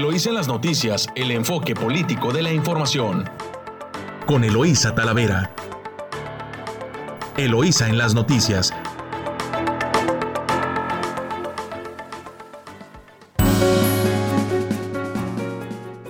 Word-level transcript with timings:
Eloísa 0.00 0.30
en 0.30 0.34
las 0.36 0.48
noticias, 0.48 1.08
el 1.14 1.30
enfoque 1.30 1.74
político 1.74 2.32
de 2.32 2.40
la 2.40 2.50
información. 2.50 3.28
Con 4.26 4.44
Eloísa 4.44 4.94
Talavera. 4.94 5.54
Eloísa 7.36 7.86
en 7.86 7.98
las 7.98 8.14
noticias. 8.14 8.72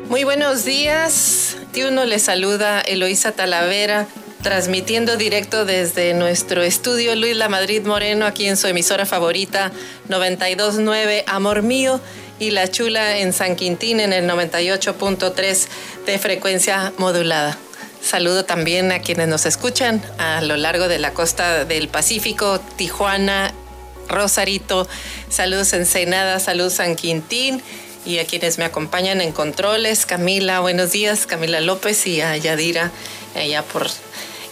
Muy 0.09 0.23
buenos 0.23 0.65
días. 0.65 1.57
Uno 1.89 2.05
le 2.05 2.21
saluda 2.21 2.81
Eloísa 2.83 3.33
Talavera, 3.33 4.07
transmitiendo 4.41 5.17
directo 5.17 5.65
desde 5.65 6.15
nuestro 6.15 6.63
estudio 6.63 7.17
Luis 7.17 7.37
La 7.37 7.49
Madrid 7.49 7.85
Moreno, 7.85 8.25
aquí 8.25 8.47
en 8.47 8.57
su 8.57 8.69
emisora 8.69 9.05
favorita 9.05 9.73
929 10.09 11.25
Amor 11.27 11.63
Mío 11.63 12.01
y 12.41 12.51
La 12.51 12.69
Chula 12.69 13.19
en 13.19 13.33
San 13.33 13.55
Quintín 13.55 14.01
en 14.01 14.13
el 14.13 14.29
98.3 14.29 15.69
de 16.07 16.19
frecuencia 16.19 16.93
modulada. 16.97 17.57
Saludo 18.03 18.45
también 18.45 18.91
a 18.93 19.01
quienes 19.01 19.29
nos 19.29 19.45
escuchan 19.45 20.03
a 20.19 20.41
lo 20.41 20.57
largo 20.57 20.89
de 20.89 20.99
la 20.99 21.13
costa 21.13 21.67
del 21.67 21.89
Pacífico, 21.89 22.59
Tijuana, 22.77 23.53
Rosarito, 24.09 24.89
saludos 25.29 25.75
Ensenada, 25.75 26.41
saludos 26.41 26.73
San 26.75 26.97
Quintín 26.97 27.63
y 28.07 28.19
a 28.19 28.25
quienes 28.25 28.57
me 28.57 28.65
acompañan 28.65 29.21
en 29.21 29.33
controles, 29.33 30.07
Camila, 30.07 30.61
buenos 30.61 30.93
días, 30.93 31.27
Camila 31.27 31.61
López 31.61 32.07
y 32.07 32.23
a 32.23 32.37
Yadira, 32.39 32.91
allá 33.37 33.63
por 33.63 33.87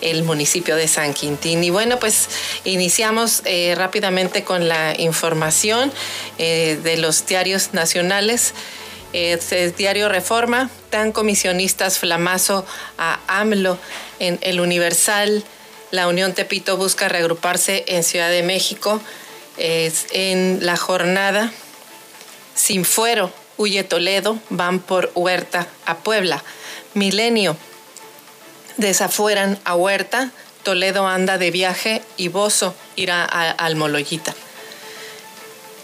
el 0.01 0.23
municipio 0.23 0.77
de 0.77 0.88
San 0.88 1.15
Quintín. 1.15 1.62
Y 1.65 1.70
bueno, 1.70 1.98
pues 1.98 2.29
iniciamos 2.65 3.43
eh, 3.45 3.75
rápidamente 3.77 4.45
con 4.45 4.69
la 4.69 4.98
información 4.98 5.93
eh, 6.39 6.79
de 6.83 6.97
los 6.97 7.27
diarios 7.27 7.75
nacionales. 7.75 8.55
Eh, 9.12 9.39
diario 9.77 10.08
Reforma, 10.08 10.70
tan 10.91 11.12
comisionistas 11.12 11.98
Flamazo 11.98 12.67
a 12.98 13.20
AMLO 13.27 13.78
en 14.19 14.39
El 14.42 14.61
Universal. 14.61 15.45
La 15.91 16.08
Unión 16.08 16.34
Tepito 16.34 16.77
busca 16.77 17.08
reagruparse 17.08 17.84
en 17.89 18.05
Ciudad 18.05 18.30
de 18.30 18.42
México. 18.42 19.01
en 19.56 20.64
la 20.64 20.77
jornada 20.77 21.53
sin 22.58 22.84
fuero, 22.84 23.33
huye 23.56 23.84
Toledo, 23.84 24.39
van 24.51 24.80
por 24.80 25.12
Huerta 25.14 25.69
a 25.86 25.98
Puebla. 25.98 26.42
Milenio, 26.95 27.56
desafueran 28.79 29.59
a 29.65 29.75
Huerta, 29.75 30.31
Toledo 30.62 31.07
anda 31.07 31.39
de 31.39 31.51
viaje 31.51 32.03
y 32.17 32.29
Bozo 32.29 32.75
irá 32.97 33.25
al 33.25 33.77
Moloyita. 33.77 34.35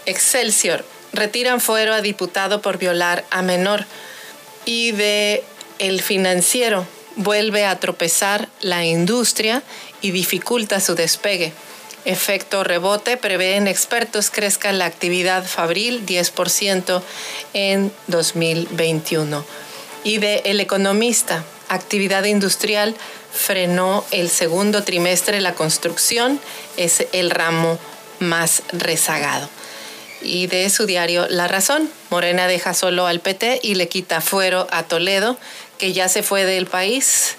Excelsior, 0.05 0.85
retiran 1.13 1.61
fuero 1.61 1.93
a 1.93 2.01
diputado 2.01 2.61
por 2.61 2.77
violar 2.77 3.25
a 3.29 3.41
menor. 3.41 3.85
Y 4.65 4.91
de 4.91 5.43
El 5.79 6.01
Financiero, 6.01 6.85
vuelve 7.15 7.65
a 7.65 7.79
tropezar 7.79 8.49
la 8.61 8.85
industria 8.85 9.63
y 10.01 10.11
dificulta 10.11 10.79
su 10.79 10.95
despegue. 10.95 11.53
Efecto 12.03 12.63
rebote, 12.63 13.17
prevén 13.17 13.67
expertos 13.67 14.29
crezca 14.29 14.71
la 14.71 14.85
actividad 14.85 15.43
fabril 15.45 16.05
10% 16.05 17.01
en 17.53 17.91
2021. 18.07 19.43
Y 20.03 20.19
de 20.19 20.43
El 20.45 20.59
Economista, 20.59 21.43
actividad 21.69 22.23
industrial 22.25 22.95
frenó 23.33 24.05
el 24.11 24.29
segundo 24.29 24.83
trimestre 24.83 25.41
la 25.41 25.53
construcción, 25.53 26.39
es 26.77 27.05
el 27.11 27.31
ramo 27.31 27.77
más 28.19 28.63
rezagado. 28.71 29.49
Y 30.21 30.47
de 30.47 30.69
su 30.69 30.85
diario 30.85 31.27
La 31.27 31.47
Razón, 31.47 31.89
Morena 32.09 32.47
deja 32.47 32.73
solo 32.73 33.05
al 33.05 33.19
PT 33.19 33.59
y 33.61 33.75
le 33.75 33.87
quita 33.87 34.21
fuero 34.21 34.67
a 34.71 34.83
Toledo, 34.83 35.37
que 35.77 35.93
ya 35.93 36.07
se 36.07 36.23
fue 36.23 36.45
del 36.45 36.65
país. 36.65 37.35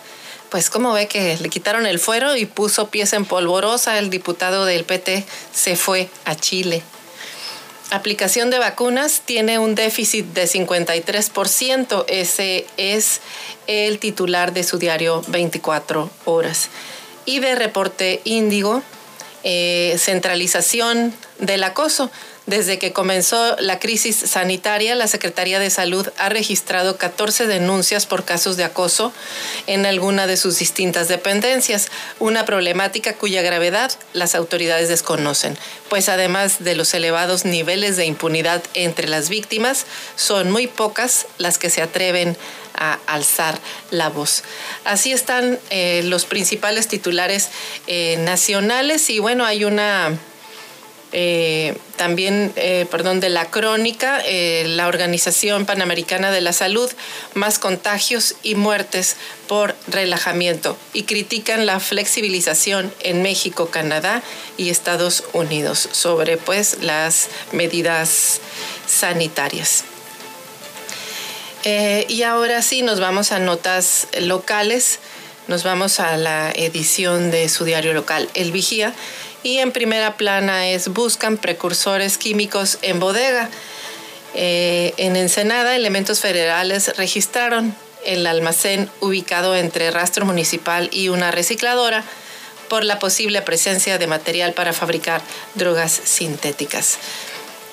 Pues 0.50 0.70
como 0.70 0.92
ve 0.92 1.08
que 1.08 1.36
le 1.40 1.48
quitaron 1.48 1.86
el 1.86 1.98
fuero 1.98 2.36
y 2.36 2.46
puso 2.46 2.88
pies 2.88 3.12
en 3.12 3.24
polvorosa, 3.24 3.98
el 3.98 4.10
diputado 4.10 4.64
del 4.64 4.84
PT 4.84 5.24
se 5.52 5.76
fue 5.76 6.08
a 6.24 6.36
Chile 6.36 6.82
aplicación 7.90 8.50
de 8.50 8.58
vacunas 8.58 9.22
tiene 9.24 9.58
un 9.58 9.74
déficit 9.74 10.26
de 10.26 10.44
53%. 10.44 12.04
Ese 12.08 12.66
es 12.76 13.20
el 13.66 13.98
titular 13.98 14.52
de 14.52 14.64
su 14.64 14.78
diario 14.78 15.22
24 15.28 16.10
horas. 16.24 16.68
Y 17.24 17.40
de 17.40 17.54
reporte 17.54 18.20
índigo, 18.24 18.82
eh, 19.44 19.96
centralización 19.98 21.14
del 21.38 21.64
acoso. 21.64 22.10
Desde 22.46 22.78
que 22.78 22.92
comenzó 22.92 23.56
la 23.58 23.80
crisis 23.80 24.14
sanitaria, 24.14 24.94
la 24.94 25.08
Secretaría 25.08 25.58
de 25.58 25.68
Salud 25.68 26.08
ha 26.16 26.28
registrado 26.28 26.96
14 26.96 27.48
denuncias 27.48 28.06
por 28.06 28.24
casos 28.24 28.56
de 28.56 28.62
acoso 28.62 29.12
en 29.66 29.84
alguna 29.84 30.28
de 30.28 30.36
sus 30.36 30.60
distintas 30.60 31.08
dependencias, 31.08 31.88
una 32.20 32.44
problemática 32.44 33.14
cuya 33.14 33.42
gravedad 33.42 33.90
las 34.12 34.36
autoridades 34.36 34.88
desconocen, 34.88 35.58
pues 35.88 36.08
además 36.08 36.62
de 36.62 36.76
los 36.76 36.94
elevados 36.94 37.44
niveles 37.44 37.96
de 37.96 38.06
impunidad 38.06 38.62
entre 38.74 39.08
las 39.08 39.28
víctimas, 39.28 39.84
son 40.14 40.52
muy 40.52 40.68
pocas 40.68 41.26
las 41.38 41.58
que 41.58 41.68
se 41.68 41.82
atreven 41.82 42.36
a 42.74 43.00
alzar 43.08 43.58
la 43.90 44.08
voz. 44.08 44.44
Así 44.84 45.10
están 45.10 45.58
eh, 45.70 46.02
los 46.04 46.26
principales 46.26 46.86
titulares 46.86 47.48
eh, 47.88 48.18
nacionales 48.18 49.10
y 49.10 49.18
bueno, 49.18 49.44
hay 49.44 49.64
una 49.64 50.16
eh, 51.12 51.76
también, 51.96 52.52
eh, 52.56 52.86
perdón, 52.90 53.20
de 53.20 53.30
la 53.30 53.48
crónica, 53.48 54.20
eh, 54.24 54.64
la 54.66 54.88
Organización 54.88 55.64
Panamericana 55.64 56.30
de 56.30 56.40
la 56.40 56.52
Salud, 56.52 56.90
más 57.34 57.58
contagios 57.58 58.34
y 58.42 58.54
muertes 58.54 59.16
por 59.46 59.76
relajamiento 59.86 60.76
y 60.92 61.04
critican 61.04 61.64
la 61.64 61.78
flexibilización 61.78 62.92
en 63.00 63.22
México, 63.22 63.70
Canadá 63.70 64.22
y 64.56 64.70
Estados 64.70 65.24
Unidos 65.32 65.88
sobre 65.92 66.36
pues 66.36 66.78
las 66.82 67.28
medidas 67.52 68.40
sanitarias. 68.86 69.84
y 71.64 72.22
ahora 72.22 72.62
sí, 72.62 72.82
nos 72.82 73.00
vamos 73.00 73.32
a 73.32 73.38
notas 73.38 74.06
locales, 74.20 74.98
nos 75.48 75.64
vamos 75.64 75.98
a 75.98 76.16
la 76.16 76.52
edición 76.52 77.30
de 77.30 77.48
su 77.48 77.64
diario 77.64 77.92
local, 77.92 78.28
El 78.34 78.52
Vigía 78.52 78.92
y 79.46 79.60
en 79.60 79.70
primera 79.70 80.16
plana 80.16 80.66
es 80.66 80.88
buscan 80.88 81.36
precursores 81.36 82.18
químicos 82.18 82.78
en 82.82 82.98
bodega. 82.98 83.48
Eh, 84.34 84.92
en 84.96 85.14
Ensenada, 85.14 85.76
elementos 85.76 86.18
federales 86.18 86.96
registraron 86.96 87.72
el 88.04 88.26
almacén 88.26 88.90
ubicado 89.00 89.54
entre 89.54 89.92
rastro 89.92 90.26
municipal 90.26 90.90
y 90.92 91.10
una 91.10 91.30
recicladora 91.30 92.02
por 92.68 92.82
la 92.82 92.98
posible 92.98 93.40
presencia 93.40 93.98
de 93.98 94.08
material 94.08 94.52
para 94.52 94.72
fabricar 94.72 95.22
drogas 95.54 95.92
sintéticas. 95.92 96.98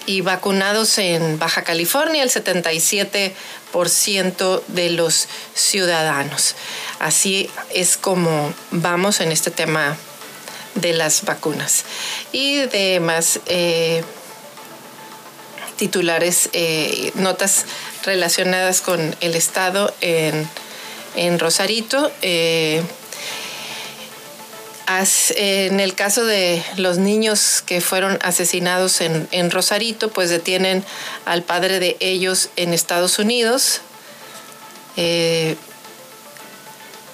Y 0.05 0.21
vacunados 0.21 0.99
en 0.99 1.39
Baja 1.39 1.63
California, 1.63 2.21
el 2.21 2.29
77% 2.29 4.61
de 4.67 4.89
los 4.91 5.27
ciudadanos. 5.55 6.53
Así 6.99 7.49
es 7.73 7.97
como 7.97 8.53
vamos 8.69 9.21
en 9.21 9.31
este 9.31 9.49
tema 9.49 9.97
de 10.75 10.93
las 10.93 11.23
vacunas. 11.23 11.85
Y 12.31 12.65
de 12.65 12.99
más 12.99 13.39
eh, 13.45 14.03
titulares, 15.77 16.49
eh, 16.53 17.11
notas 17.15 17.65
relacionadas 18.03 18.81
con 18.81 19.15
el 19.21 19.35
Estado 19.35 19.93
en, 20.01 20.49
Rosarito. 21.39 22.11
Eh, 22.21 22.81
en 25.35 25.79
el 25.79 25.95
caso 25.95 26.23
de 26.25 26.61
los 26.77 26.99
niños 26.99 27.63
que 27.65 27.81
fueron 27.81 28.19
asesinados 28.21 29.01
en, 29.01 29.27
en, 29.31 29.49
Rosarito, 29.49 30.09
pues 30.09 30.29
detienen 30.29 30.83
al 31.25 31.41
padre 31.41 31.79
de 31.79 31.97
ellos 31.99 32.49
en 32.57 32.73
Estados 32.73 33.17
Unidos. 33.17 33.81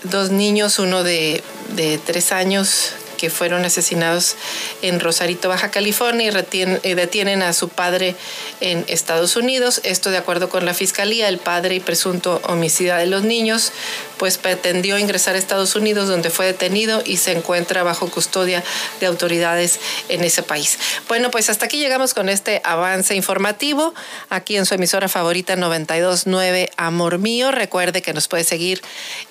dos 0.03 0.31
niños, 0.31 0.79
uno 0.79 1.03
de, 1.03 1.41
de 1.75 1.97
tres 1.99 2.31
años 2.31 2.93
que 3.19 3.29
fueron 3.29 3.65
asesinados 3.65 4.37
en 4.81 5.01
Rosarito, 5.01 5.49
Baja 5.49 5.71
California, 5.71 6.29
y, 6.29 6.93
detienen 6.95 7.43
a 7.43 7.51
su 7.51 7.67
padre 7.67 8.15
en 8.61 8.85
Estados 8.87 9.35
Unidos. 9.35 9.81
Esto 9.83 10.09
de 10.09 10.17
acuerdo 10.17 10.47
con 10.47 10.65
la 10.65 10.73
fiscalía, 10.73 11.27
el 11.27 11.37
padre 11.37 11.75
y 11.75 11.79
presunto 11.81 12.39
homicida 12.45 12.97
de 12.97 13.07
los 13.07 13.23
niños, 13.23 13.73
pues 14.17 14.37
pretendió 14.37 14.97
ingresar 14.97 15.35
a 15.35 15.37
Estados 15.37 15.75
Unidos, 15.75 16.07
donde 16.07 16.29
fue 16.29 16.45
detenido 16.45 17.03
y 17.05 17.17
se 17.17 17.33
encuentra 17.33 17.83
bajo 17.83 18.09
custodia 18.09 18.63
de 19.01 19.07
autoridades 19.07 19.81
en 20.07 20.23
ese 20.23 20.41
país. 20.41 20.79
Bueno, 21.09 21.29
pues 21.29 21.49
hasta 21.49 21.65
aquí 21.65 21.77
llegamos 21.77 22.13
con 22.13 22.29
este 22.29 22.61
avance 22.63 23.15
informativo 23.15 23.93
aquí 24.29 24.55
en 24.55 24.65
su 24.65 24.75
emisora 24.75 25.09
favorita 25.09 25.57
929 25.57 26.71
Amor 26.77 27.17
Mío. 27.17 27.51
Recuerde 27.51 28.01
que 28.01 28.13
nos 28.13 28.29
puede 28.29 28.45
seguir 28.45 28.81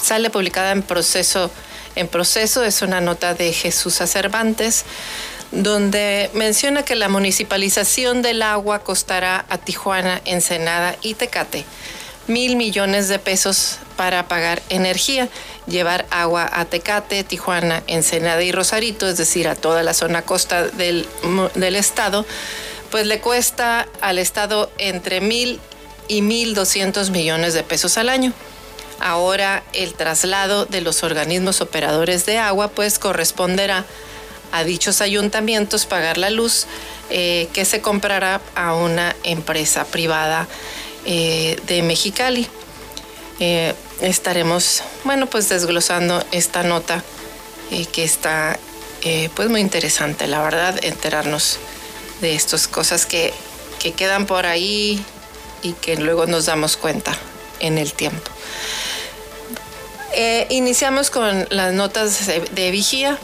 sale 0.01 0.29
publicada 0.29 0.71
en 0.71 0.81
proceso 0.81 1.49
en 1.95 2.07
proceso 2.07 2.63
es 2.63 2.81
una 2.81 3.01
nota 3.01 3.35
de 3.35 3.53
Jesús 3.53 3.93
Cervantes 3.93 4.83
donde 5.51 6.31
menciona 6.33 6.83
que 6.83 6.95
la 6.95 7.07
municipalización 7.07 8.23
del 8.23 8.41
agua 8.41 8.79
costará 8.79 9.45
a 9.47 9.59
Tijuana, 9.59 10.19
Ensenada 10.25 10.95
y 11.03 11.13
Tecate 11.13 11.65
mil 12.27 12.55
millones 12.55 13.09
de 13.09 13.19
pesos 13.19 13.77
para 13.97 14.27
pagar 14.27 14.61
energía, 14.69 15.29
llevar 15.67 16.05
agua 16.09 16.49
a 16.51 16.65
Tecate, 16.65 17.23
Tijuana, 17.23 17.83
Ensenada 17.87 18.41
y 18.43 18.51
Rosarito, 18.51 19.07
es 19.07 19.17
decir, 19.17 19.47
a 19.47 19.55
toda 19.55 19.83
la 19.83 19.93
zona 19.93 20.21
costa 20.23 20.67
del, 20.67 21.07
del 21.55 21.75
estado, 21.75 22.25
pues 22.91 23.07
le 23.07 23.19
cuesta 23.19 23.87
al 24.01 24.19
estado 24.19 24.71
entre 24.77 25.21
mil 25.21 25.59
y 26.07 26.21
mil 26.21 26.53
doscientos 26.53 27.09
millones 27.09 27.53
de 27.53 27.63
pesos 27.63 27.97
al 27.97 28.09
año. 28.09 28.33
Ahora 28.99 29.63
el 29.73 29.95
traslado 29.95 30.65
de 30.65 30.81
los 30.81 31.03
organismos 31.03 31.61
operadores 31.61 32.25
de 32.25 32.37
agua 32.37 32.69
pues 32.69 32.99
corresponderá 32.99 33.85
a 34.51 34.63
dichos 34.63 35.01
ayuntamientos 35.01 35.85
pagar 35.85 36.17
la 36.17 36.29
luz 36.29 36.67
eh, 37.09 37.49
que 37.53 37.65
se 37.65 37.81
comprará 37.81 38.39
a 38.55 38.75
una 38.75 39.15
empresa 39.23 39.85
privada 39.85 40.47
eh, 41.05 41.59
de 41.67 41.81
Mexicali. 41.81 42.47
Eh, 43.39 43.73
estaremos, 44.01 44.83
bueno, 45.03 45.27
pues 45.27 45.49
desglosando 45.49 46.23
esta 46.31 46.63
nota 46.63 47.03
que 47.91 48.03
está 48.03 48.59
pues 49.35 49.49
muy 49.49 49.59
interesante, 49.59 50.27
la 50.27 50.41
verdad, 50.41 50.79
enterarnos 50.83 51.57
de 52.21 52.35
estas 52.35 52.67
cosas 52.67 53.05
que, 53.05 53.33
que 53.79 53.91
quedan 53.91 54.25
por 54.25 54.45
ahí 54.45 55.03
y 55.61 55.73
que 55.73 55.97
luego 55.97 56.25
nos 56.25 56.45
damos 56.45 56.77
cuenta 56.77 57.17
en 57.59 57.77
el 57.77 57.93
tiempo. 57.93 58.31
iniciamos 60.49 61.09
con 61.09 61.47
las 61.49 61.73
notas 61.73 62.27
de 62.27 62.71
vigía. 62.71 63.17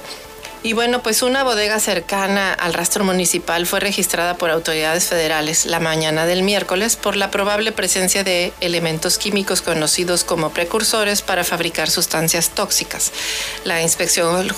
Y 0.62 0.74
bueno, 0.74 1.02
pues 1.02 1.22
una 1.22 1.46
bodega 1.46 1.80
cercana 1.80 2.54
al 2.54 2.74
rastro 2.74 3.06
municipal 3.06 3.66
fue 3.66 3.80
registrada 3.80 4.36
por 4.36 4.50
autoridades 4.50 5.06
federales 5.06 5.66
la 5.66 5.80
mañana 5.80 6.26
del 6.26 6.44
miércoles 6.44 6.98
por 6.98 7.16
la 7.16 7.32
probable 7.32 7.72
presencia 7.72 8.26
de 8.26 8.52
elementos 8.60 9.18
químicos 9.18 9.62
conocidos 9.62 10.26
como 10.26 10.50
precursores 10.50 11.22
para 11.22 11.46
fabricar 11.46 11.90
sustancias 11.90 12.50
tóxicas. 12.50 13.14
La 13.64 13.82
inspección, 13.82 14.50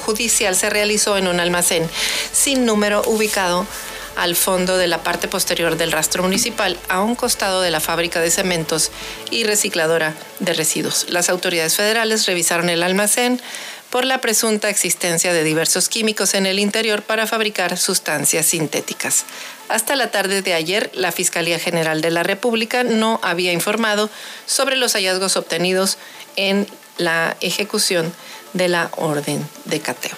judicial 0.00 0.56
se 0.56 0.70
realizó 0.70 1.16
en 1.16 1.28
un 1.28 1.38
almacén 1.38 1.88
sin 2.32 2.66
número 2.66 3.02
ubicado 3.06 3.64
al 4.16 4.36
fondo 4.36 4.76
de 4.76 4.88
la 4.88 5.02
parte 5.02 5.28
posterior 5.28 5.76
del 5.76 5.92
rastro 5.92 6.22
municipal, 6.22 6.78
a 6.88 7.00
un 7.00 7.14
costado 7.14 7.62
de 7.62 7.70
la 7.70 7.80
fábrica 7.80 8.20
de 8.20 8.30
cementos 8.30 8.90
y 9.30 9.44
recicladora 9.44 10.14
de 10.40 10.52
residuos. 10.52 11.06
Las 11.08 11.28
autoridades 11.28 11.76
federales 11.76 12.26
revisaron 12.26 12.68
el 12.68 12.82
almacén, 12.82 13.40
por 13.92 14.06
la 14.06 14.22
presunta 14.22 14.70
existencia 14.70 15.34
de 15.34 15.44
diversos 15.44 15.90
químicos 15.90 16.32
en 16.32 16.46
el 16.46 16.58
interior 16.58 17.02
para 17.02 17.26
fabricar 17.26 17.76
sustancias 17.76 18.46
sintéticas. 18.46 19.26
Hasta 19.68 19.96
la 19.96 20.10
tarde 20.10 20.40
de 20.40 20.54
ayer, 20.54 20.90
la 20.94 21.12
Fiscalía 21.12 21.58
General 21.58 22.00
de 22.00 22.10
la 22.10 22.22
República 22.22 22.84
no 22.84 23.20
había 23.22 23.52
informado 23.52 24.08
sobre 24.46 24.76
los 24.76 24.94
hallazgos 24.94 25.36
obtenidos 25.36 25.98
en 26.36 26.66
la 26.96 27.36
ejecución 27.42 28.14
de 28.54 28.68
la 28.68 28.90
orden 28.96 29.46
de 29.66 29.80
cateo. 29.80 30.16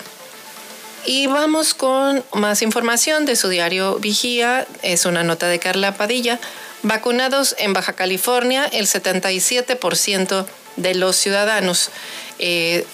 Y 1.05 1.27
vamos 1.27 1.75
con 1.75 2.25
más 2.33 2.63
información 2.63 3.27
de 3.27 3.35
su 3.35 3.49
diario 3.49 3.97
Vigía. 3.97 4.69
Es 4.83 5.05
una 5.05 5.25
nota 5.25 5.49
de 5.49 5.59
Carla 5.59 5.97
Padilla. 5.97 6.39
Vacunados 6.85 7.57
en 7.59 7.73
Baja 7.73 7.95
California, 7.95 8.67
el 8.67 8.87
77% 8.87 10.47
de 10.77 10.95
los 10.95 11.17
ciudadanos. 11.17 11.91
Eh, 12.39 12.87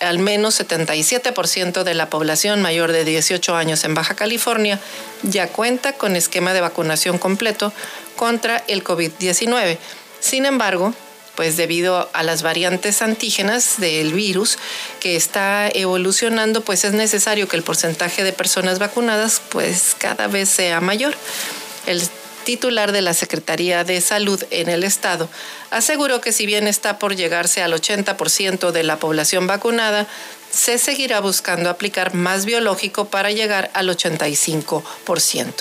al 0.00 0.18
menos 0.18 0.60
77% 0.60 1.82
de 1.82 1.94
la 1.94 2.10
población 2.10 2.62
mayor 2.62 2.92
de 2.92 3.04
18 3.04 3.54
años 3.54 3.84
en 3.84 3.94
Baja 3.94 4.14
California 4.14 4.78
ya 5.22 5.48
cuenta 5.48 5.92
con 5.94 6.16
esquema 6.16 6.52
de 6.54 6.60
vacunación 6.60 7.18
completo 7.18 7.72
contra 8.16 8.62
el 8.68 8.84
COVID-19. 8.84 9.78
Sin 10.20 10.46
embargo, 10.46 10.94
pues 11.34 11.56
debido 11.56 12.10
a 12.12 12.22
las 12.22 12.42
variantes 12.42 13.00
antígenas 13.02 13.78
del 13.78 14.12
virus 14.12 14.58
que 15.00 15.16
está 15.16 15.68
evolucionando, 15.72 16.60
pues 16.62 16.84
es 16.84 16.92
necesario 16.92 17.48
que 17.48 17.56
el 17.56 17.62
porcentaje 17.62 18.24
de 18.24 18.32
personas 18.32 18.78
vacunadas 18.78 19.40
pues 19.48 19.94
cada 19.96 20.26
vez 20.26 20.48
sea 20.48 20.80
mayor. 20.80 21.14
El 21.86 22.02
titular 22.44 22.92
de 22.92 23.02
la 23.02 23.14
Secretaría 23.14 23.84
de 23.84 24.00
Salud 24.00 24.42
en 24.50 24.68
el 24.68 24.84
estado, 24.84 25.28
aseguró 25.70 26.20
que 26.20 26.32
si 26.32 26.46
bien 26.46 26.66
está 26.66 26.98
por 26.98 27.16
llegarse 27.16 27.62
al 27.62 27.72
80% 27.72 28.70
de 28.70 28.82
la 28.82 28.98
población 28.98 29.46
vacunada, 29.46 30.06
se 30.50 30.78
seguirá 30.78 31.20
buscando 31.20 31.70
aplicar 31.70 32.14
más 32.14 32.44
biológico 32.44 33.06
para 33.06 33.30
llegar 33.30 33.70
al 33.74 33.88
85%. 33.88 35.52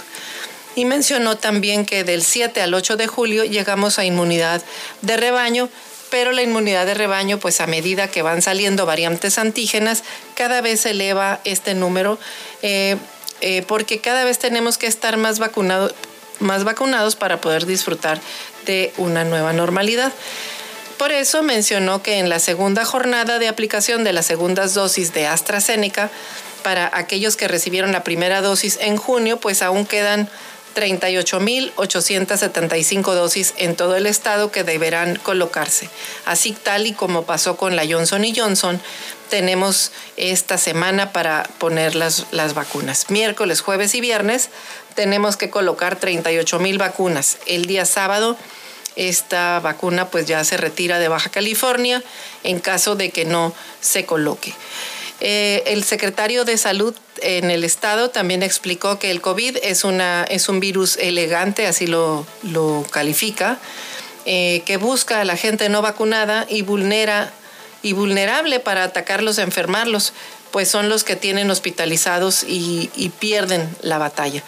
Y 0.76 0.86
mencionó 0.86 1.38
también 1.38 1.86
que 1.86 2.04
del 2.04 2.24
7 2.24 2.62
al 2.62 2.74
8 2.74 2.98
de 2.98 3.08
julio 3.08 3.44
llegamos 3.44 4.00
a 4.00 4.06
inmunidad 4.06 4.64
de 5.02 5.18
rebaño, 5.18 5.70
pero 6.10 6.32
la 6.32 6.42
inmunidad 6.42 6.86
de 6.86 6.94
rebaño, 6.94 7.40
pues 7.40 7.62
a 7.62 7.68
medida 7.68 8.10
que 8.10 8.22
van 8.22 8.42
saliendo 8.42 8.86
variantes 8.86 9.38
antígenas, 9.38 10.04
cada 10.36 10.62
vez 10.62 10.82
se 10.82 10.92
eleva 10.92 11.40
este 11.44 11.76
número. 11.76 12.18
Eh, 12.62 12.98
eh, 13.42 13.64
porque 13.68 14.00
cada 14.00 14.26
vez 14.26 14.38
tenemos 14.38 14.78
que 14.78 14.88
estar 14.88 15.16
más 15.16 15.40
vacunados, 15.40 15.94
más 16.40 16.64
vacunados 16.64 17.16
para 17.16 17.42
poder 17.42 17.66
disfrutar 17.66 18.20
de 18.66 18.94
una 18.98 19.24
nueva 19.24 19.54
normalidad. 19.54 20.12
Por 20.98 21.12
eso 21.12 21.44
mencionó 21.44 22.04
que 22.04 22.20
en 22.20 22.28
la 22.28 22.40
segunda 22.40 22.84
jornada 22.84 23.40
de 23.40 23.48
aplicación 23.48 24.04
de 24.04 24.12
las 24.12 24.26
segundas 24.26 24.74
dosis 24.74 25.14
de 25.14 25.28
AstraZeneca, 25.28 26.12
para 26.60 26.92
aquellos 26.94 27.38
que 27.38 27.48
recibieron 27.48 27.92
la 27.92 28.04
primera 28.04 28.42
dosis 28.42 28.78
en 28.82 28.98
junio, 28.98 29.40
pues 29.40 29.62
aún 29.62 29.86
quedan 29.86 30.28
38.875 30.76 33.14
dosis 33.14 33.54
en 33.58 33.76
todo 33.76 33.96
el 33.96 34.06
estado 34.06 34.52
que 34.52 34.64
deberán 34.64 35.16
colocarse. 35.18 35.90
Así 36.26 36.52
tal 36.52 36.86
y 36.88 36.94
como 36.94 37.24
pasó 37.24 37.58
con 37.58 37.76
la 37.76 37.86
Johnson 37.90 38.24
Johnson, 38.36 38.80
tenemos 39.30 39.92
esta 40.18 40.58
semana 40.58 41.12
para 41.12 41.44
poner 41.60 41.96
las, 41.96 42.26
las 42.32 42.54
vacunas. 42.54 43.10
Miércoles, 43.10 43.62
jueves 43.62 43.96
y 43.96 44.02
viernes 44.02 44.50
tenemos 45.00 45.38
que 45.38 45.50
colocar 45.50 45.96
38 45.96 46.60
mil 46.60 46.78
vacunas. 46.78 47.38
El 47.46 47.68
día 47.68 47.86
sábado 47.86 48.36
esta 48.98 49.62
vacuna 49.62 50.10
pues 50.10 50.26
ya 50.26 50.44
se 50.44 50.58
retira 50.58 51.00
de 51.00 51.08
Baja 51.08 51.30
California 51.30 52.04
en 52.44 52.60
caso 52.60 52.98
de 52.98 53.10
que 53.10 53.24
no 53.24 53.56
se 53.80 54.04
coloque. 54.04 54.54
Eh, 55.22 55.64
el 55.68 55.86
secretario 55.86 56.44
de 56.44 56.58
Salud 56.58 56.94
en 57.22 57.50
el 57.50 57.64
estado 57.64 58.10
también 58.10 58.44
explicó 58.44 59.00
que 59.00 59.10
el 59.10 59.22
COVID 59.22 59.60
es, 59.64 59.86
una, 59.86 60.26
es 60.26 60.50
un 60.50 60.60
virus 60.60 60.98
elegante, 60.98 61.66
así 61.66 61.88
lo, 61.88 62.28
lo 62.44 62.86
califica, 62.92 63.58
eh, 64.26 64.64
que 64.66 64.76
busca 64.76 65.22
a 65.22 65.24
la 65.24 65.38
gente 65.38 65.70
no 65.70 65.82
vacunada 65.82 66.46
y 66.50 66.64
vulnera 66.64 67.32
y 67.84 67.94
vulnerable 67.94 68.60
para 68.60 68.84
atacarlos, 68.84 69.38
enfermarlos, 69.38 70.12
pues 70.52 70.68
son 70.68 70.90
los 70.90 71.06
que 71.06 71.16
tienen 71.16 71.50
hospitalizados 71.52 72.44
y, 72.44 72.90
y 72.98 73.08
pierden 73.08 73.74
la 73.82 73.98
batalla. 73.98 74.44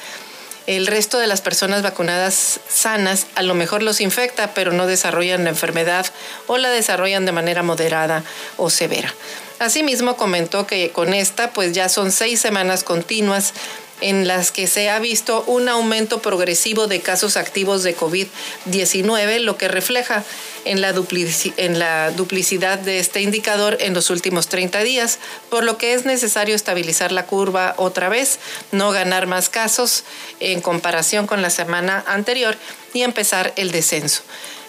El 0.68 0.88
resto 0.88 1.18
de 1.18 1.28
las 1.28 1.42
personas 1.42 1.82
vacunadas 1.82 2.60
sanas 2.70 3.26
a 3.36 3.42
lo 3.42 3.56
mejor 3.56 3.82
los 3.82 4.00
infecta, 4.00 4.54
pero 4.54 4.72
no 4.72 4.86
desarrollan 4.86 5.44
la 5.44 5.50
enfermedad 5.50 6.06
o 6.48 6.58
la 6.58 6.70
desarrollan 6.70 7.26
de 7.26 7.32
manera 7.32 7.64
moderada 7.64 8.24
o 8.58 8.70
severa. 8.70 9.14
Asimismo 9.60 10.18
comentó 10.18 10.68
que 10.68 10.92
con 10.92 11.14
esta 11.14 11.52
pues 11.52 11.74
ya 11.74 11.90
son 11.90 12.12
seis 12.12 12.40
semanas 12.40 12.84
continuas 12.84 13.54
en 14.02 14.28
las 14.28 14.52
que 14.52 14.68
se 14.68 14.90
ha 14.90 15.00
visto 15.00 15.44
un 15.48 15.70
aumento 15.70 16.22
progresivo 16.22 16.88
de 16.88 17.02
casos 17.02 17.38
activos 17.38 17.84
de 17.84 17.96
COVID-19, 17.96 19.40
lo 19.40 19.58
que 19.58 19.68
refleja 19.68 20.24
en 20.66 20.82
la, 20.82 20.94
en 21.58 21.80
la 21.80 22.12
duplicidad 22.12 22.80
de 22.80 23.00
este 23.00 23.22
indicador 23.22 23.78
en 23.80 23.94
los 23.94 24.10
últimos 24.10 24.48
30 24.48 24.84
días, 24.84 25.20
por 25.50 25.64
lo 25.64 25.78
que 25.78 25.94
es 25.94 26.06
necesario 26.06 26.56
estabilizar 26.56 27.12
la 27.12 27.26
curva 27.26 27.76
otra 27.78 28.10
vez, 28.10 28.40
no 28.72 28.92
ganar 28.92 29.28
más 29.28 29.50
casos 29.50 30.04
en 30.40 30.62
comparación 30.62 31.28
con 31.28 31.42
la 31.42 31.50
semana 31.50 32.04
anterior 32.08 32.58
y 32.94 33.02
empezar 33.02 33.54
el 33.56 33.72
descenso. 33.72 34.24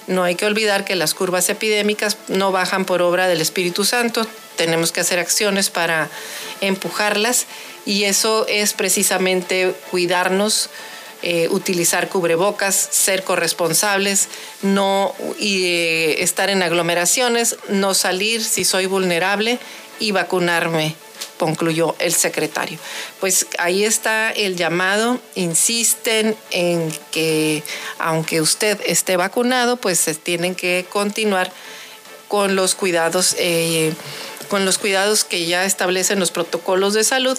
No 0.06 0.24
hay 0.24 0.34
que 0.34 0.46
olvidar 0.46 0.84
que 0.84 0.96
las 0.96 1.14
curvas 1.14 1.48
epidémicas 1.48 2.16
no 2.28 2.50
bajan 2.50 2.84
por 2.84 3.02
obra 3.02 3.28
del 3.28 3.40
Espíritu 3.40 3.84
Santo, 3.84 4.26
tenemos 4.56 4.92
que 4.92 5.00
hacer 5.00 5.18
acciones 5.18 5.70
para 5.70 6.08
empujarlas 6.60 7.46
y 7.84 8.04
eso 8.04 8.46
es 8.48 8.72
precisamente 8.72 9.74
cuidarnos, 9.90 10.70
eh, 11.22 11.48
utilizar 11.50 12.08
cubrebocas, 12.08 12.74
ser 12.90 13.24
corresponsables, 13.24 14.28
no 14.62 15.14
eh, 15.40 16.16
estar 16.18 16.50
en 16.50 16.62
aglomeraciones, 16.62 17.56
no 17.68 17.94
salir 17.94 18.42
si 18.42 18.64
soy 18.64 18.86
vulnerable 18.86 19.58
y 19.98 20.12
vacunarme 20.12 20.96
concluyó 21.38 21.96
el 21.98 22.14
secretario. 22.14 22.78
Pues 23.18 23.46
ahí 23.58 23.84
está 23.84 24.30
el 24.30 24.56
llamado, 24.56 25.18
insisten 25.34 26.36
en 26.52 26.92
que 27.10 27.64
aunque 27.98 28.40
usted 28.40 28.80
esté 28.86 29.16
vacunado, 29.16 29.76
pues 29.76 29.98
se 29.98 30.14
tienen 30.14 30.54
que 30.54 30.86
continuar 30.88 31.50
con 32.28 32.54
los 32.54 32.76
cuidados, 32.76 33.34
eh, 33.38 33.92
con 34.48 34.64
los 34.64 34.78
cuidados 34.78 35.24
que 35.24 35.44
ya 35.46 35.64
establecen 35.64 36.20
los 36.20 36.30
protocolos 36.30 36.94
de 36.94 37.02
salud, 37.02 37.36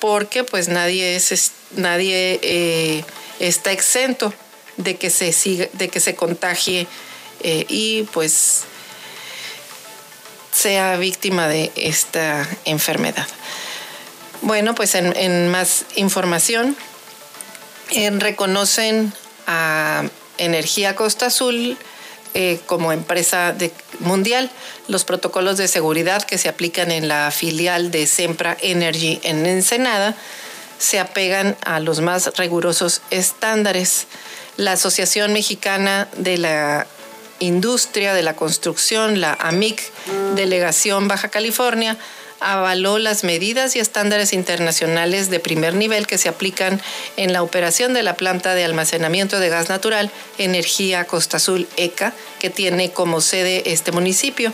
porque 0.00 0.42
pues 0.42 0.68
nadie 0.68 1.14
es, 1.14 1.52
nadie 1.76 2.40
eh, 2.42 3.04
está 3.38 3.72
exento 3.72 4.32
de 4.76 4.96
que 4.96 5.10
se 5.10 5.32
siga, 5.32 5.68
de 5.72 5.88
que 5.88 6.00
se 6.00 6.14
contagie 6.14 6.86
eh, 7.42 7.66
y 7.68 8.02
pues 8.12 8.62
sea 10.52 10.96
víctima 10.96 11.48
de 11.48 11.72
esta 11.76 12.48
enfermedad. 12.64 13.26
Bueno, 14.42 14.74
pues 14.74 14.94
en, 14.94 15.48
más 15.48 15.84
información, 15.96 16.76
reconocen 18.18 19.12
a 19.46 20.04
Energía 20.38 20.96
Costa 20.96 21.26
Azul 21.26 21.76
eh, 22.34 22.60
como 22.66 22.92
empresa 22.92 23.54
mundial 24.00 24.50
los 24.88 25.04
protocolos 25.04 25.56
de 25.56 25.68
seguridad 25.68 26.22
que 26.22 26.38
se 26.38 26.48
aplican 26.48 26.90
en 26.90 27.08
la 27.08 27.30
filial 27.30 27.90
de 27.90 28.06
Sempra 28.06 28.56
Energy 28.60 29.20
en 29.22 29.46
Ensenada 29.46 30.16
se 30.84 31.00
apegan 31.00 31.56
a 31.64 31.80
los 31.80 32.00
más 32.00 32.30
rigurosos 32.36 33.00
estándares. 33.10 34.06
La 34.56 34.72
Asociación 34.72 35.32
Mexicana 35.32 36.08
de 36.16 36.38
la 36.38 36.86
Industria 37.40 38.14
de 38.14 38.22
la 38.22 38.36
Construcción, 38.36 39.20
la 39.20 39.32
AMIC, 39.40 39.82
Delegación 40.36 41.08
Baja 41.08 41.30
California, 41.30 41.96
avaló 42.40 42.98
las 42.98 43.24
medidas 43.24 43.74
y 43.74 43.80
estándares 43.80 44.34
internacionales 44.34 45.30
de 45.30 45.40
primer 45.40 45.74
nivel 45.74 46.06
que 46.06 46.18
se 46.18 46.28
aplican 46.28 46.80
en 47.16 47.32
la 47.32 47.42
operación 47.42 47.94
de 47.94 48.02
la 48.02 48.14
planta 48.14 48.54
de 48.54 48.64
almacenamiento 48.64 49.40
de 49.40 49.48
gas 49.48 49.70
natural 49.70 50.10
Energía 50.36 51.06
Costa 51.06 51.38
Azul 51.38 51.66
ECA, 51.78 52.12
que 52.38 52.50
tiene 52.50 52.90
como 52.90 53.22
sede 53.22 53.72
este 53.72 53.90
municipio. 53.90 54.52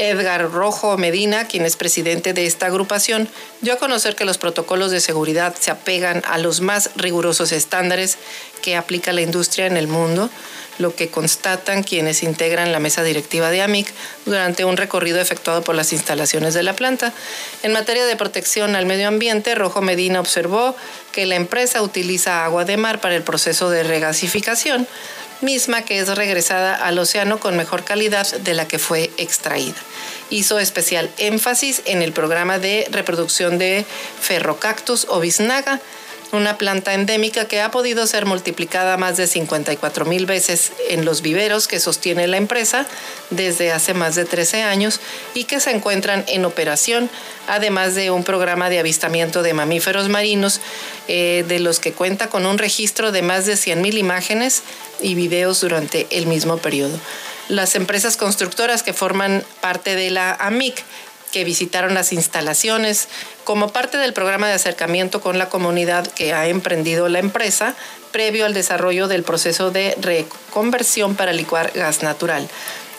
Edgar 0.00 0.50
Rojo 0.50 0.96
Medina, 0.96 1.46
quien 1.46 1.66
es 1.66 1.76
presidente 1.76 2.32
de 2.32 2.46
esta 2.46 2.66
agrupación, 2.66 3.28
dio 3.60 3.74
a 3.74 3.76
conocer 3.76 4.16
que 4.16 4.24
los 4.24 4.38
protocolos 4.38 4.90
de 4.90 4.98
seguridad 4.98 5.54
se 5.60 5.70
apegan 5.70 6.22
a 6.26 6.38
los 6.38 6.62
más 6.62 6.90
rigurosos 6.96 7.52
estándares 7.52 8.16
que 8.62 8.76
aplica 8.76 9.12
la 9.12 9.20
industria 9.20 9.66
en 9.66 9.76
el 9.76 9.88
mundo, 9.88 10.30
lo 10.78 10.94
que 10.94 11.08
constatan 11.08 11.82
quienes 11.82 12.22
integran 12.22 12.72
la 12.72 12.78
mesa 12.78 13.02
directiva 13.02 13.50
de 13.50 13.60
AMIC 13.60 13.92
durante 14.24 14.64
un 14.64 14.78
recorrido 14.78 15.20
efectuado 15.20 15.60
por 15.60 15.74
las 15.74 15.92
instalaciones 15.92 16.54
de 16.54 16.62
la 16.62 16.74
planta. 16.74 17.12
En 17.62 17.72
materia 17.72 18.06
de 18.06 18.16
protección 18.16 18.76
al 18.76 18.86
medio 18.86 19.06
ambiente, 19.06 19.54
Rojo 19.54 19.82
Medina 19.82 20.18
observó 20.18 20.74
que 21.12 21.26
la 21.26 21.34
empresa 21.34 21.82
utiliza 21.82 22.46
agua 22.46 22.64
de 22.64 22.78
mar 22.78 23.02
para 23.02 23.16
el 23.16 23.22
proceso 23.22 23.68
de 23.68 23.82
regasificación, 23.82 24.86
misma 25.40 25.82
que 25.82 25.98
es 25.98 26.08
regresada 26.08 26.74
al 26.74 26.98
océano 26.98 27.40
con 27.40 27.56
mejor 27.56 27.84
calidad 27.84 28.30
de 28.30 28.54
la 28.54 28.66
que 28.68 28.78
fue 28.78 29.10
extraída. 29.16 29.76
Hizo 30.30 30.58
especial 30.58 31.10
énfasis 31.18 31.82
en 31.84 32.02
el 32.02 32.12
programa 32.12 32.58
de 32.58 32.86
reproducción 32.90 33.58
de 33.58 33.84
ferrocactus 34.20 35.06
o 35.08 35.20
biznaga, 35.20 35.80
una 36.32 36.58
planta 36.58 36.94
endémica 36.94 37.46
que 37.46 37.60
ha 37.60 37.70
podido 37.70 38.06
ser 38.06 38.26
multiplicada 38.26 38.96
más 38.96 39.16
de 39.16 39.26
54 39.26 40.04
mil 40.04 40.26
veces 40.26 40.72
en 40.88 41.04
los 41.04 41.22
viveros 41.22 41.66
que 41.66 41.80
sostiene 41.80 42.26
la 42.28 42.36
empresa 42.36 42.86
desde 43.30 43.72
hace 43.72 43.94
más 43.94 44.14
de 44.14 44.24
13 44.24 44.62
años 44.62 45.00
y 45.34 45.44
que 45.44 45.60
se 45.60 45.70
encuentran 45.70 46.24
en 46.28 46.44
operación, 46.44 47.10
además 47.48 47.94
de 47.94 48.10
un 48.10 48.24
programa 48.24 48.70
de 48.70 48.78
avistamiento 48.78 49.42
de 49.42 49.54
mamíferos 49.54 50.08
marinos, 50.08 50.60
eh, 51.08 51.44
de 51.48 51.58
los 51.58 51.80
que 51.80 51.92
cuenta 51.92 52.28
con 52.28 52.46
un 52.46 52.58
registro 52.58 53.12
de 53.12 53.22
más 53.22 53.46
de 53.46 53.56
100 53.56 53.82
mil 53.82 53.98
imágenes 53.98 54.62
y 55.00 55.14
videos 55.14 55.60
durante 55.60 56.06
el 56.10 56.26
mismo 56.26 56.58
periodo. 56.58 56.98
Las 57.48 57.74
empresas 57.74 58.16
constructoras 58.16 58.84
que 58.84 58.92
forman 58.92 59.42
parte 59.60 59.96
de 59.96 60.10
la 60.10 60.34
AMIC 60.34 60.84
que 61.32 61.44
visitaron 61.44 61.94
las 61.94 62.12
instalaciones 62.12 63.08
como 63.44 63.72
parte 63.72 63.98
del 63.98 64.12
programa 64.12 64.48
de 64.48 64.54
acercamiento 64.54 65.20
con 65.20 65.38
la 65.38 65.48
comunidad 65.48 66.06
que 66.06 66.32
ha 66.32 66.48
emprendido 66.48 67.08
la 67.08 67.18
empresa 67.18 67.74
previo 68.10 68.44
al 68.44 68.54
desarrollo 68.54 69.08
del 69.08 69.22
proceso 69.22 69.70
de 69.70 69.96
reconversión 70.00 71.14
para 71.14 71.32
licuar 71.32 71.72
gas 71.74 72.02
natural. 72.02 72.48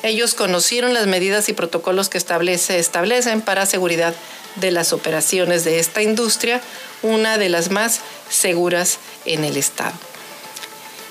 Ellos 0.04 0.34
conocieron 0.34 0.94
las 0.94 1.06
medidas 1.06 1.48
y 1.50 1.54
protocolos 1.54 2.10
que 2.10 2.18
establece, 2.18 2.80
establecen 2.80 3.42
para 3.42 3.66
seguridad 3.66 4.16
de 4.56 4.72
las 4.72 4.94
operaciones 4.94 5.64
de 5.64 5.80
esta 5.80 6.02
industria, 6.02 6.62
una 7.04 7.38
de 7.38 7.50
las 7.50 7.70
más 7.70 8.02
seguras 8.30 8.98
en 9.26 9.44
el 9.44 9.58
Estado. 9.58 9.94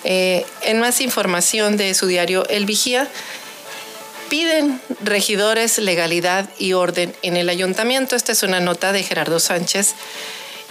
Eh, 0.02 0.46
en 0.62 0.80
más 0.80 1.00
información 1.00 1.76
de 1.76 1.94
su 1.94 2.06
diario 2.06 2.46
El 2.48 2.64
Vigía, 2.64 3.06
piden 4.30 4.80
regidores 5.02 5.76
legalidad 5.76 6.48
y 6.58 6.72
orden 6.72 7.14
en 7.20 7.36
el 7.36 7.50
ayuntamiento. 7.50 8.16
Esta 8.16 8.32
es 8.32 8.42
una 8.42 8.60
nota 8.60 8.92
de 8.92 9.02
Gerardo 9.02 9.40
Sánchez. 9.40 9.94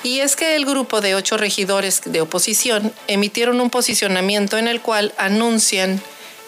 Y 0.02 0.22
es 0.22 0.38
que 0.38 0.56
el 0.56 0.66
grupo 0.66 1.02
de 1.02 1.14
ocho 1.14 1.38
regidores 1.38 2.02
de 2.06 2.22
oposición 2.22 2.94
emitieron 3.08 3.60
un 3.60 3.70
posicionamiento 3.70 4.58
en 4.58 4.70
el 4.70 4.82
cual 4.82 5.14
anuncian 5.18 6.02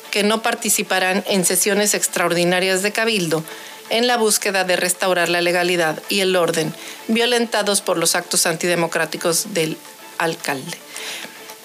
que 0.09 0.23
no 0.23 0.41
participarán 0.41 1.23
en 1.27 1.45
sesiones 1.45 1.93
extraordinarias 1.93 2.81
de 2.81 2.93
cabildo 2.93 3.43
en 3.89 4.07
la 4.07 4.15
búsqueda 4.15 4.63
de 4.63 4.77
restaurar 4.77 5.27
la 5.27 5.41
legalidad 5.41 6.01
y 6.07 6.21
el 6.21 6.35
orden 6.37 6.73
violentados 7.09 7.81
por 7.81 7.97
los 7.97 8.15
actos 8.15 8.45
antidemocráticos 8.45 9.53
del 9.53 9.77
alcalde. 10.17 10.77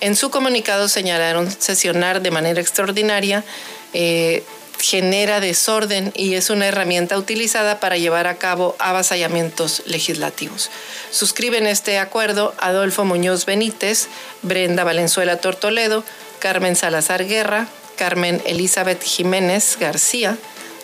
En 0.00 0.16
su 0.16 0.30
comunicado 0.30 0.88
señalaron 0.88 1.48
sesionar 1.50 2.20
de 2.20 2.32
manera 2.32 2.60
extraordinaria 2.60 3.44
eh, 3.92 4.42
genera 4.78 5.40
desorden 5.40 6.12
y 6.14 6.34
es 6.34 6.50
una 6.50 6.66
herramienta 6.66 7.18
utilizada 7.18 7.80
para 7.80 7.96
llevar 7.96 8.26
a 8.26 8.36
cabo 8.36 8.76
avasallamientos 8.78 9.82
legislativos. 9.86 10.70
Suscriben 11.10 11.66
este 11.66 11.98
acuerdo 11.98 12.54
Adolfo 12.58 13.04
Muñoz 13.04 13.46
Benítez, 13.46 14.08
Brenda 14.42 14.84
Valenzuela 14.84 15.38
Tortoledo, 15.38 16.04
Carmen 16.38 16.76
Salazar 16.76 17.26
Guerra, 17.26 17.68
Carmen 17.96 18.42
Elizabeth 18.46 19.02
Jiménez 19.02 19.76
García, 19.80 20.36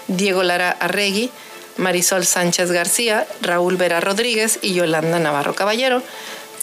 Diego 0.08 0.42
Lara 0.42 0.70
Arregui, 0.70 1.30
Marisol 1.76 2.26
Sánchez 2.26 2.70
García, 2.70 3.26
Raúl 3.40 3.76
Vera 3.76 4.00
Rodríguez 4.00 4.58
y 4.62 4.74
Yolanda 4.74 5.18
Navarro 5.18 5.54
Caballero, 5.54 6.02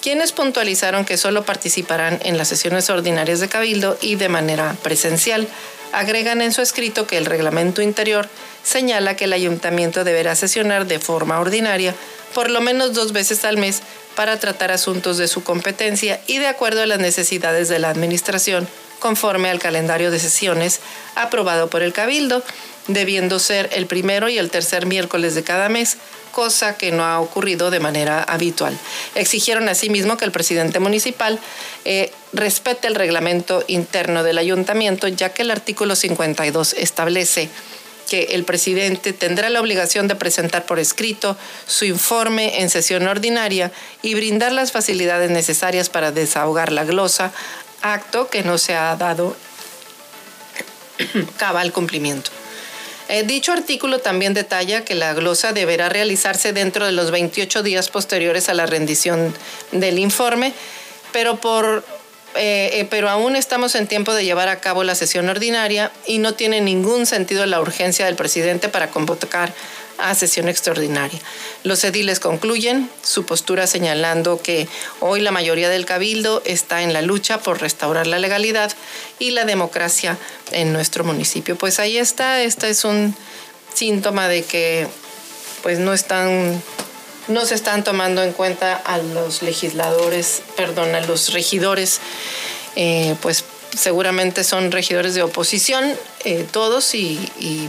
quienes 0.01 0.31
puntualizaron 0.31 1.05
que 1.05 1.17
solo 1.17 1.43
participarán 1.43 2.19
en 2.23 2.37
las 2.37 2.47
sesiones 2.47 2.89
ordinarias 2.89 3.39
de 3.39 3.49
Cabildo 3.49 3.97
y 4.01 4.15
de 4.15 4.29
manera 4.29 4.75
presencial. 4.81 5.47
Agregan 5.91 6.41
en 6.41 6.53
su 6.53 6.61
escrito 6.61 7.07
que 7.07 7.17
el 7.17 7.25
reglamento 7.25 7.81
interior 7.81 8.29
señala 8.63 9.15
que 9.15 9.25
el 9.25 9.33
ayuntamiento 9.33 10.03
deberá 10.03 10.35
sesionar 10.35 10.85
de 10.85 10.99
forma 10.99 11.39
ordinaria 11.39 11.95
por 12.33 12.49
lo 12.49 12.61
menos 12.61 12.93
dos 12.93 13.11
veces 13.11 13.43
al 13.45 13.57
mes 13.57 13.81
para 14.15 14.39
tratar 14.39 14.71
asuntos 14.71 15.17
de 15.17 15.27
su 15.27 15.43
competencia 15.43 16.19
y 16.27 16.37
de 16.37 16.47
acuerdo 16.47 16.81
a 16.81 16.85
las 16.85 16.99
necesidades 16.99 17.69
de 17.69 17.79
la 17.79 17.89
Administración, 17.89 18.67
conforme 18.99 19.49
al 19.49 19.59
calendario 19.59 20.11
de 20.11 20.19
sesiones 20.19 20.79
aprobado 21.15 21.69
por 21.69 21.81
el 21.81 21.93
Cabildo, 21.93 22.43
debiendo 22.87 23.39
ser 23.39 23.69
el 23.73 23.85
primero 23.85 24.29
y 24.29 24.37
el 24.37 24.49
tercer 24.49 24.85
miércoles 24.85 25.35
de 25.35 25.43
cada 25.43 25.69
mes, 25.69 25.97
cosa 26.31 26.77
que 26.77 26.91
no 26.91 27.03
ha 27.03 27.19
ocurrido 27.19 27.71
de 27.71 27.79
manera 27.79 28.23
habitual. 28.23 28.77
Exigieron 29.15 29.69
asimismo 29.69 30.17
que 30.17 30.25
el 30.25 30.31
presidente 30.31 30.79
municipal 30.79 31.39
eh, 31.85 32.11
respete 32.33 32.87
el 32.87 32.95
reglamento 32.95 33.63
interno 33.67 34.23
del 34.23 34.37
ayuntamiento, 34.37 35.07
ya 35.07 35.29
que 35.29 35.43
el 35.43 35.51
artículo 35.51 35.95
52 35.95 36.73
establece 36.73 37.49
que 38.09 38.29
el 38.31 38.43
presidente 38.43 39.13
tendrá 39.13 39.49
la 39.49 39.61
obligación 39.61 40.07
de 40.07 40.15
presentar 40.15 40.65
por 40.65 40.79
escrito 40.79 41.37
su 41.67 41.85
informe 41.85 42.61
en 42.61 42.69
sesión 42.69 43.07
ordinaria 43.07 43.71
y 44.01 44.15
brindar 44.15 44.51
las 44.51 44.71
facilidades 44.71 45.29
necesarias 45.29 45.89
para 45.89 46.11
desahogar 46.11 46.71
la 46.71 46.85
glosa, 46.85 47.31
acto 47.81 48.29
que 48.29 48.43
no 48.43 48.57
se 48.57 48.73
ha 48.75 48.95
dado 48.95 49.35
cabal 51.37 51.71
cumplimiento. 51.71 52.31
Eh, 53.09 53.23
dicho 53.23 53.51
artículo 53.51 53.97
también 53.99 54.35
detalla 54.35 54.85
que 54.85 54.93
la 54.93 55.15
glosa 55.15 55.51
deberá 55.51 55.89
realizarse 55.89 56.53
dentro 56.53 56.85
de 56.85 56.91
los 56.91 57.09
28 57.09 57.63
días 57.63 57.89
posteriores 57.89 58.49
a 58.49 58.53
la 58.53 58.67
rendición 58.67 59.33
del 59.71 59.97
informe, 59.97 60.53
pero 61.11 61.37
por 61.37 61.83
eh, 62.35 62.69
eh, 62.73 62.87
pero 62.89 63.09
aún 63.09 63.35
estamos 63.35 63.75
en 63.75 63.87
tiempo 63.87 64.13
de 64.13 64.23
llevar 64.23 64.49
a 64.49 64.59
cabo 64.59 64.83
la 64.83 64.95
sesión 64.95 65.29
ordinaria 65.29 65.91
y 66.05 66.19
no 66.19 66.33
tiene 66.33 66.61
ningún 66.61 67.05
sentido 67.05 67.45
la 67.45 67.59
urgencia 67.59 68.05
del 68.05 68.15
presidente 68.15 68.69
para 68.69 68.91
convocar 68.91 69.53
a 69.97 70.15
sesión 70.15 70.47
extraordinaria. 70.47 71.19
Los 71.63 71.83
ediles 71.83 72.19
concluyen 72.19 72.89
su 73.03 73.25
postura 73.25 73.67
señalando 73.67 74.41
que 74.41 74.67
hoy 74.99 75.21
la 75.21 75.31
mayoría 75.31 75.69
del 75.69 75.85
cabildo 75.85 76.41
está 76.45 76.83
en 76.83 76.93
la 76.93 77.01
lucha 77.01 77.39
por 77.39 77.61
restaurar 77.61 78.07
la 78.07 78.19
legalidad 78.19 78.71
y 79.19 79.31
la 79.31 79.45
democracia 79.45 80.17
en 80.51 80.71
nuestro 80.71 81.03
municipio. 81.03 81.57
Pues 81.57 81.79
ahí 81.79 81.97
está, 81.97 82.41
este 82.41 82.69
es 82.69 82.85
un 82.85 83.15
síntoma 83.73 84.27
de 84.27 84.43
que 84.43 84.87
pues 85.61 85.79
no 85.79 85.93
están 85.93 86.61
no 87.29 87.45
se 87.45 87.55
están 87.55 87.83
tomando 87.83 88.23
en 88.23 88.33
cuenta 88.33 88.75
a 88.75 88.97
los 88.97 89.41
legisladores, 89.41 90.41
perdón, 90.57 90.95
a 90.95 91.01
los 91.01 91.31
regidores, 91.31 91.99
eh, 92.75 93.15
pues 93.21 93.45
seguramente 93.77 94.43
son 94.43 94.71
regidores 94.71 95.13
de 95.13 95.21
oposición, 95.21 95.95
eh, 96.25 96.45
todos, 96.51 96.95
y, 96.95 97.19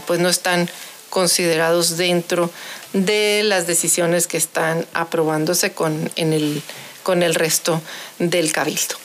pues 0.07 0.19
no 0.19 0.29
están 0.29 0.69
considerados 1.11 1.97
dentro 1.97 2.51
de 2.93 3.43
las 3.45 3.67
decisiones 3.67 4.27
que 4.27 4.37
están 4.37 4.87
aprobándose 4.95 5.73
con, 5.73 6.11
en 6.17 6.33
el, 6.33 6.63
con 7.03 7.23
el 7.23 7.35
resto 7.35 7.83
del 8.19 8.53
cabildo. 8.53 8.97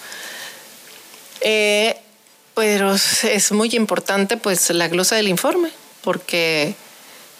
Eh, 1.42 1.98
pero 2.56 2.96
es 2.96 3.52
muy 3.52 3.70
importante 3.76 4.38
pues 4.38 4.70
la 4.70 4.88
glosa 4.88 5.18
del 5.18 5.28
informe, 5.28 5.70
porque 6.02 6.76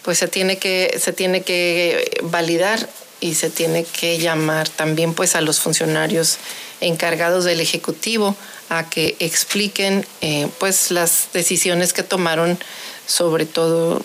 pues 0.02 0.18
se 0.18 0.28
tiene 0.28 0.58
que, 0.58 1.00
se 1.02 1.12
tiene 1.12 1.42
que 1.42 2.20
validar 2.22 2.86
y 3.20 3.34
se 3.34 3.50
tiene 3.50 3.84
que 3.84 4.18
llamar 4.18 4.68
también 4.68 5.14
pues 5.14 5.36
a 5.36 5.40
los 5.40 5.60
funcionarios 5.60 6.38
encargados 6.80 7.44
del 7.44 7.60
ejecutivo 7.60 8.36
a 8.68 8.88
que 8.88 9.16
expliquen 9.20 10.06
eh, 10.20 10.48
pues 10.58 10.90
las 10.90 11.28
decisiones 11.32 11.92
que 11.92 12.02
tomaron 12.02 12.58
sobre 13.06 13.46
todo 13.46 14.04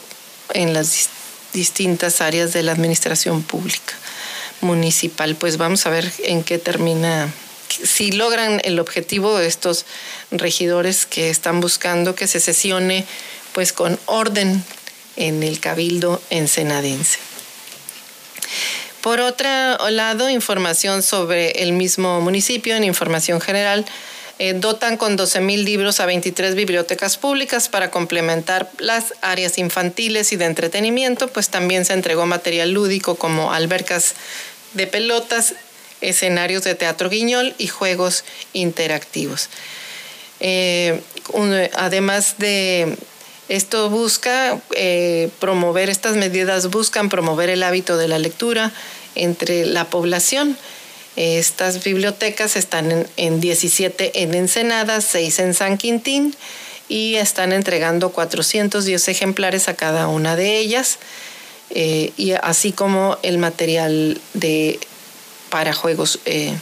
en 0.54 0.74
las 0.74 1.10
distintas 1.54 2.22
áreas 2.22 2.54
de 2.54 2.64
la 2.64 2.72
administración 2.72 3.44
pública 3.44 3.94
municipal 4.62 5.36
pues 5.36 5.58
vamos 5.58 5.86
a 5.86 5.90
ver 5.90 6.12
en 6.24 6.44
qué 6.44 6.58
termina 6.58 7.34
si 7.68 8.12
logran 8.12 8.62
el 8.64 8.80
objetivo 8.80 9.38
de 9.38 9.48
estos 9.48 9.86
regidores 10.30 11.06
que 11.06 11.30
están 11.30 11.62
buscando 11.62 12.16
que 12.16 12.28
se 12.28 12.40
sesione 12.40 13.06
pues 13.54 13.74
con 13.74 14.00
orden 14.06 14.64
en 15.16 15.44
el 15.44 15.60
cabildo 15.60 16.22
ensenadense. 16.30 17.20
Por 19.02 19.20
otro 19.20 19.50
lado, 19.90 20.30
información 20.30 21.02
sobre 21.02 21.64
el 21.64 21.74
mismo 21.74 22.22
municipio 22.22 22.76
en 22.76 22.84
información 22.84 23.42
general. 23.42 23.86
Eh, 24.38 24.54
dotan 24.54 24.98
con 24.98 25.18
12.000 25.18 25.64
libros 25.64 26.00
a 26.00 26.08
23 26.08 26.56
bibliotecas 26.56 27.18
públicas 27.18 27.70
para 27.70 27.92
complementar 27.92 28.72
las 28.80 29.14
áreas 29.22 29.60
infantiles 29.60 30.32
y 30.34 30.36
de 30.36 30.46
entretenimiento, 30.46 31.28
pues 31.28 31.50
también 31.50 31.86
se 31.86 31.94
entregó 31.94 32.26
material 32.26 32.72
lúdico 32.72 33.16
como 33.16 33.54
albercas 33.54 34.16
de 34.74 34.88
pelotas, 34.88 35.54
escenarios 36.02 36.64
de 36.64 36.74
teatro 36.74 37.10
guiñol 37.10 37.54
y 37.60 37.68
juegos 37.68 38.24
interactivos. 38.54 39.50
Eh, 40.40 41.02
además 41.76 42.36
de 42.40 42.98
esto 43.52 43.90
busca 43.90 44.62
eh, 44.78 45.30
promover, 45.40 45.90
estas 45.90 46.16
medidas 46.16 46.70
buscan 46.70 47.10
promover 47.10 47.50
el 47.50 47.64
hábito 47.64 47.98
de 47.98 48.08
la 48.08 48.18
lectura 48.18 48.72
entre 49.14 49.66
la 49.66 49.90
población. 49.90 50.58
Estas 51.18 51.84
bibliotecas 51.84 52.56
están 52.56 53.06
en, 53.18 53.42
17 53.42 54.24
en 54.24 54.36
Ensenada, 54.36 55.02
6 55.02 55.40
en 55.40 55.54
San 55.54 55.78
Quintín 55.78 56.34
y 56.88 57.16
están 57.16 57.52
entregando 57.52 58.14
410 58.14 59.10
ejemplares 59.10 59.68
a 59.68 59.74
cada 59.74 60.08
una 60.08 60.38
de 60.38 60.58
ellas, 60.58 60.98
eh, 61.72 62.14
y 62.16 62.32
así 62.32 62.72
como 62.72 63.18
el 63.22 63.38
material 63.38 64.22
de, 64.34 64.80
para 65.50 65.74
juegos, 65.74 66.20
eh, 66.24 66.54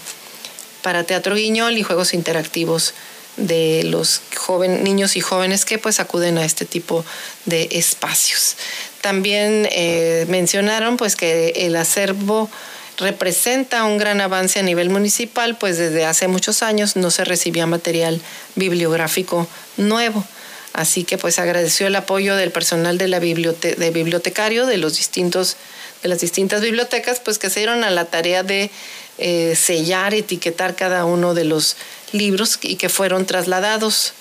para 0.81 1.03
teatro 1.03 1.35
guiñol 1.35 1.77
y 1.77 1.83
juegos 1.83 2.15
interactivos 2.15 2.95
de 3.37 3.83
los 3.83 4.21
niños 4.67 5.15
y 5.15 5.21
jóvenes 5.21 5.65
que 5.65 5.77
pues 5.77 5.99
acuden 5.99 6.37
a 6.37 6.45
este 6.45 6.65
tipo 6.65 7.05
de 7.45 7.69
espacios. 7.71 8.55
También 9.01 9.67
eh, 9.71 10.25
mencionaron 10.27 10.97
pues 10.97 11.15
que 11.15 11.53
el 11.55 11.75
acervo 11.75 12.49
representa 12.97 13.85
un 13.85 13.97
gran 13.97 14.19
avance 14.19 14.59
a 14.59 14.63
nivel 14.63 14.89
municipal, 14.89 15.57
pues 15.57 15.77
desde 15.77 16.05
hace 16.05 16.27
muchos 16.27 16.61
años 16.63 16.97
no 16.97 17.11
se 17.11 17.23
recibía 17.23 17.65
material 17.65 18.21
bibliográfico 18.55 19.47
nuevo. 19.77 20.25
Así 20.73 21.03
que 21.03 21.17
pues 21.17 21.39
agradeció 21.39 21.87
el 21.87 21.95
apoyo 21.95 22.35
del 22.35 22.51
personal 22.51 22.97
de 22.97 23.07
la 23.07 23.19
de 23.19 23.91
bibliotecario 23.93 24.65
de 24.65 24.77
los 24.77 24.97
distintos 24.97 25.57
de 26.01 26.09
las 26.09 26.19
distintas 26.19 26.61
bibliotecas, 26.61 27.19
pues 27.19 27.37
que 27.37 27.49
se 27.49 27.59
dieron 27.59 27.83
a 27.83 27.89
la 27.89 28.05
tarea 28.05 28.43
de 28.43 28.71
eh, 29.17 29.55
sellar, 29.55 30.13
etiquetar 30.13 30.75
cada 30.75 31.03
uno 31.05 31.33
de 31.33 31.43
los 31.43 31.75
libros 32.11 32.59
y 32.61 32.75
que 32.75 32.89
fueron 32.89 33.25
trasladados 33.25 34.13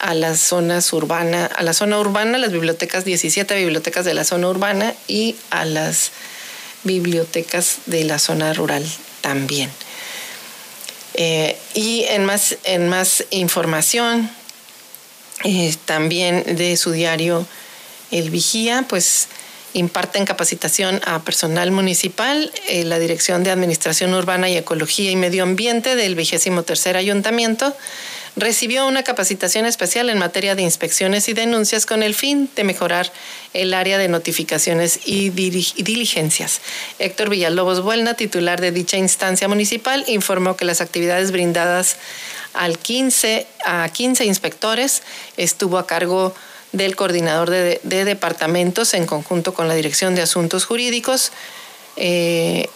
a 0.00 0.14
las 0.14 0.40
zonas 0.40 0.92
urbana, 0.92 1.46
a 1.46 1.62
la 1.62 1.72
zona 1.72 1.98
urbana, 1.98 2.38
las 2.38 2.52
bibliotecas, 2.52 3.04
17 3.04 3.54
bibliotecas 3.56 4.04
de 4.04 4.14
la 4.14 4.24
zona 4.24 4.48
urbana 4.48 4.94
y 5.08 5.36
a 5.50 5.64
las 5.64 6.12
bibliotecas 6.84 7.78
de 7.86 8.04
la 8.04 8.18
zona 8.18 8.52
rural 8.52 8.86
también. 9.20 9.70
Eh, 11.14 11.58
y 11.74 12.04
en 12.08 12.24
más, 12.24 12.56
en 12.64 12.88
más 12.88 13.24
información, 13.30 14.30
eh, 15.44 15.74
también 15.84 16.56
de 16.56 16.76
su 16.76 16.92
diario 16.92 17.46
El 18.10 18.30
Vigía, 18.30 18.84
pues 18.88 19.28
imparten 19.72 20.24
capacitación 20.24 21.00
a 21.06 21.20
personal 21.20 21.70
municipal, 21.70 22.52
eh, 22.68 22.84
la 22.84 22.98
Dirección 22.98 23.42
de 23.44 23.50
Administración 23.50 24.14
Urbana 24.14 24.48
y 24.48 24.56
Ecología 24.56 25.10
y 25.10 25.16
Medio 25.16 25.42
Ambiente 25.42 25.96
del 25.96 26.14
23 26.14 26.96
Ayuntamiento 26.96 27.74
recibió 28.36 28.86
una 28.86 29.02
capacitación 29.02 29.66
especial 29.66 30.08
en 30.08 30.18
materia 30.18 30.54
de 30.54 30.62
inspecciones 30.62 31.28
y 31.28 31.32
denuncias 31.32 31.86
con 31.86 32.02
el 32.02 32.14
fin 32.14 32.48
de 32.54 32.64
mejorar 32.64 33.10
el 33.52 33.74
área 33.74 33.98
de 33.98 34.08
notificaciones 34.08 35.00
y, 35.04 35.30
diligencias. 35.30 36.60
Héctor 36.98 37.30
Villalobos 37.30 37.82
Buelna, 37.82 38.14
titular 38.14 38.60
de 38.60 38.72
dicha 38.72 38.96
instancia 38.96 39.48
municipal, 39.48 40.04
informó 40.06 40.56
que 40.56 40.64
las 40.64 40.80
actividades 40.80 41.32
brindadas 41.32 41.96
al 42.54 42.78
15, 42.78 43.46
a 43.64 43.88
15 43.88 44.24
inspectores 44.24 45.02
estuvo 45.36 45.78
a 45.78 45.86
cargo 45.86 46.34
del 46.72 46.96
coordinador 46.96 47.50
de, 47.50 47.80
departamentos 47.82 48.94
en 48.94 49.06
conjunto 49.06 49.54
con 49.54 49.68
la 49.68 49.74
Dirección 49.74 50.14
de 50.14 50.22
Asuntos 50.22 50.64
Jurídicos. 50.64 51.32
Eh, 51.96 52.68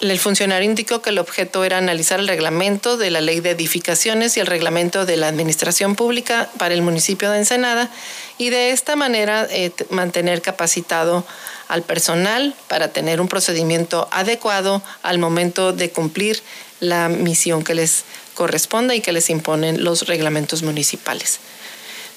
el 0.00 0.18
funcionario 0.18 0.68
indicó 0.68 1.00
que 1.00 1.10
el 1.10 1.18
objeto 1.18 1.64
era 1.64 1.78
analizar 1.78 2.20
el 2.20 2.28
reglamento 2.28 2.96
de 2.96 3.10
la 3.10 3.20
ley 3.20 3.40
de 3.40 3.50
edificaciones 3.50 4.36
y 4.36 4.40
el 4.40 4.46
reglamento 4.46 5.06
de 5.06 5.16
la 5.16 5.28
administración 5.28 5.94
pública 5.94 6.50
para 6.58 6.74
el 6.74 6.82
municipio 6.82 7.30
de 7.30 7.38
Ensenada 7.38 7.90
y 8.36 8.50
de 8.50 8.70
esta 8.70 8.96
manera 8.96 9.46
eh, 9.50 9.72
mantener 9.90 10.42
capacitado 10.42 11.24
al 11.68 11.82
personal 11.82 12.54
para 12.68 12.88
tener 12.88 13.20
un 13.20 13.28
procedimiento 13.28 14.08
adecuado 14.10 14.82
al 15.02 15.18
momento 15.18 15.72
de 15.72 15.90
cumplir 15.90 16.42
la 16.80 17.08
misión 17.08 17.64
que 17.64 17.74
les 17.74 18.04
corresponda 18.34 18.94
y 18.94 19.00
que 19.00 19.12
les 19.12 19.30
imponen 19.30 19.84
los 19.84 20.06
reglamentos 20.06 20.62
municipales. 20.62 21.38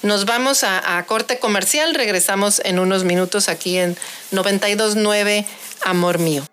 Nos 0.02 0.26
vamos 0.26 0.62
a, 0.62 1.02
corte 1.06 1.40
comercial, 1.40 1.92
regresamos 1.94 2.62
en 2.64 2.78
unos 2.78 3.02
minutos 3.02 3.48
aquí 3.48 3.78
en 3.78 3.96
929 4.30 5.44
Amor 5.84 6.18
Mío. 6.20 6.44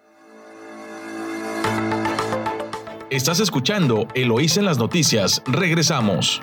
Estás 3.12 3.40
escuchando 3.40 4.08
Eloís 4.16 4.58
en 4.58 4.66
las 4.66 4.80
noticias. 4.80 5.44
Regresamos. 5.46 6.42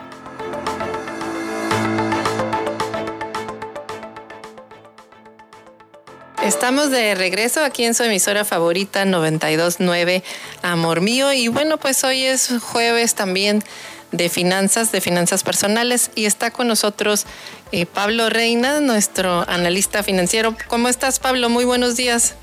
Estamos 6.44 6.90
de 6.90 7.16
regreso 7.16 7.64
aquí 7.64 7.84
en 7.84 7.94
su 7.94 8.04
emisora 8.04 8.44
favorita 8.44 9.04
929 9.04 10.22
Amor 10.62 11.00
Mío 11.00 11.32
y 11.32 11.48
bueno 11.48 11.78
pues 11.78 12.04
hoy 12.04 12.22
es 12.22 12.52
jueves 12.60 13.16
también 13.16 13.64
de 14.12 14.28
finanzas, 14.28 14.92
de 14.92 15.00
finanzas 15.00 15.42
personales. 15.42 16.10
Y 16.14 16.26
está 16.26 16.50
con 16.50 16.68
nosotros 16.68 17.26
eh, 17.72 17.86
Pablo 17.86 18.30
Reina, 18.30 18.80
nuestro 18.80 19.48
analista 19.48 20.02
financiero. 20.02 20.56
¿Cómo 20.68 20.88
estás, 20.88 21.18
Pablo? 21.18 21.48
Muy 21.48 21.64
buenos 21.64 21.96
días. 21.96 22.34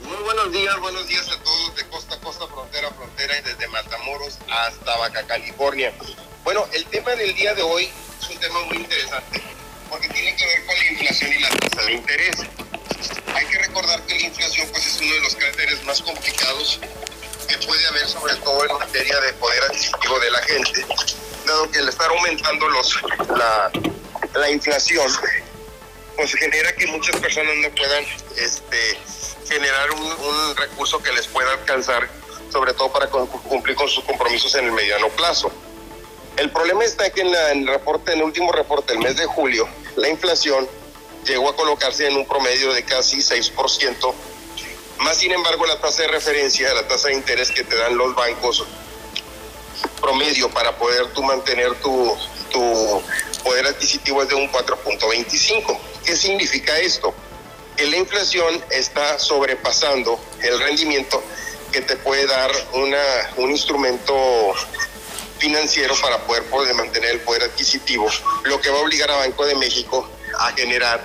Muy 0.00 0.16
buenos 0.24 0.52
días, 0.52 0.78
buenos 0.80 1.06
días 1.08 1.28
a 1.28 1.42
todos 1.42 1.76
de 1.76 1.84
costa 1.88 2.18
costa, 2.20 2.46
frontera 2.46 2.88
frontera 2.92 3.38
y 3.38 3.42
desde 3.42 3.66
Matamoros 3.68 4.38
hasta 4.48 4.96
Baja 4.96 5.22
California. 5.26 5.92
Bueno, 6.44 6.64
el 6.72 6.84
tema 6.86 7.10
del 7.16 7.34
día 7.34 7.52
de 7.54 7.62
hoy 7.62 7.88
es 8.20 8.30
un 8.30 8.38
tema 8.38 8.60
muy 8.66 8.76
interesante. 8.78 9.42
porque 9.90 10.08
tiene 10.08 10.36
que 10.36 10.46
ver 10.46 10.66
con 10.66 10.76
la 10.76 10.86
inflación 10.86 11.32
y 11.32 11.38
la 11.40 11.48
tasa 11.48 11.82
de 11.82 11.92
interés. 11.92 12.36
Hay 13.34 13.46
que 13.46 13.58
recordar 13.58 14.00
que 14.02 14.14
la 14.14 14.26
inflación 14.26 14.68
pues, 14.70 14.86
es 14.86 15.00
uno 15.00 15.14
de 15.14 15.20
los 15.20 15.34
caracteres 15.34 15.84
más 15.84 16.02
complicados 16.02 16.80
que 17.48 17.58
puede 17.66 17.86
haber, 17.86 18.06
sobre 18.06 18.34
todo 18.36 18.64
en 18.64 18.78
materia 18.78 19.20
de 19.20 19.32
poder 19.34 19.62
adquisitivo 19.64 20.20
de 20.20 20.30
la 20.30 20.42
gente, 20.42 20.86
dado 21.46 21.70
que 21.70 21.78
al 21.78 21.88
estar 21.88 22.10
aumentando 22.10 22.68
los, 22.68 22.94
la, 23.36 23.70
la 24.34 24.50
inflación, 24.50 25.10
pues 26.16 26.34
genera 26.34 26.74
que 26.74 26.86
muchas 26.88 27.16
personas 27.16 27.54
no 27.56 27.70
puedan 27.70 28.04
este, 28.36 28.98
generar 29.48 29.90
un, 29.92 30.02
un 30.02 30.56
recurso 30.56 31.02
que 31.02 31.12
les 31.12 31.26
pueda 31.26 31.52
alcanzar, 31.52 32.08
sobre 32.52 32.74
todo 32.74 32.92
para 32.92 33.08
cumplir 33.08 33.76
con 33.76 33.88
sus 33.88 34.04
compromisos 34.04 34.54
en 34.54 34.66
el 34.66 34.72
mediano 34.72 35.08
plazo. 35.10 35.50
El 36.36 36.50
problema 36.50 36.84
está 36.84 37.10
que 37.10 37.22
en, 37.22 37.34
el 37.34 37.66
reporte, 37.66 38.12
en 38.12 38.18
el 38.18 38.24
último 38.24 38.52
reporte 38.52 38.92
del 38.92 39.02
mes 39.02 39.16
de 39.16 39.26
julio, 39.26 39.68
la 39.96 40.08
inflación 40.08 40.68
llegó 41.24 41.50
a 41.50 41.56
colocarse 41.56 42.06
en 42.06 42.16
un 42.16 42.26
promedio 42.26 42.72
de 42.72 42.84
casi 42.84 43.18
6%, 43.18 44.14
más 45.00 45.16
sin 45.16 45.32
embargo 45.32 45.66
la 45.66 45.80
tasa 45.80 46.02
de 46.02 46.08
referencia, 46.08 46.72
la 46.74 46.86
tasa 46.86 47.08
de 47.08 47.14
interés 47.14 47.50
que 47.50 47.64
te 47.64 47.76
dan 47.76 47.96
los 47.96 48.14
bancos 48.14 48.64
promedio 50.00 50.48
para 50.50 50.76
poder 50.76 51.12
tú 51.12 51.22
mantener 51.22 51.74
tu, 51.76 52.16
tu 52.50 53.02
poder 53.42 53.66
adquisitivo 53.66 54.22
es 54.22 54.28
de 54.28 54.34
un 54.34 54.50
4.25. 54.50 55.78
¿Qué 56.04 56.16
significa 56.16 56.78
esto? 56.78 57.14
Que 57.76 57.86
la 57.86 57.96
inflación 57.96 58.62
está 58.70 59.18
sobrepasando 59.18 60.18
el 60.42 60.58
rendimiento 60.58 61.22
que 61.72 61.80
te 61.82 61.96
puede 61.96 62.26
dar 62.26 62.50
una, 62.72 63.02
un 63.36 63.50
instrumento 63.50 64.54
financiero 65.38 65.94
para 66.00 66.18
poder, 66.18 66.44
poder 66.44 66.74
mantener 66.74 67.10
el 67.10 67.20
poder 67.20 67.44
adquisitivo, 67.44 68.08
lo 68.44 68.60
que 68.60 68.70
va 68.70 68.78
a 68.78 68.82
obligar 68.82 69.10
a 69.10 69.16
Banco 69.18 69.46
de 69.46 69.54
México 69.54 70.08
a 70.38 70.52
generar, 70.52 71.04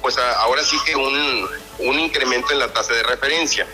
pues 0.00 0.16
ahora 0.16 0.64
sí 0.64 0.76
que 0.86 0.96
un, 0.96 1.48
un 1.78 1.98
incremento 1.98 2.52
en 2.52 2.58
la 2.58 2.72
tasa 2.72 2.92
de 2.92 3.02
referencia. 3.02 3.66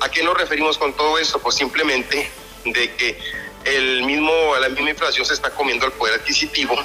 ¿A 0.00 0.10
qué 0.10 0.22
nos 0.22 0.36
referimos 0.36 0.78
con 0.78 0.94
todo 0.94 1.18
esto? 1.18 1.38
Pues 1.40 1.56
simplemente 1.56 2.30
de 2.64 2.94
que 2.94 3.18
el 3.64 4.02
mismo, 4.04 4.32
la 4.60 4.68
misma 4.68 4.90
inflación 4.90 5.26
se 5.26 5.34
está 5.34 5.50
comiendo 5.50 5.86
el 5.86 5.92
poder 5.92 6.20
adquisitivo. 6.20 6.76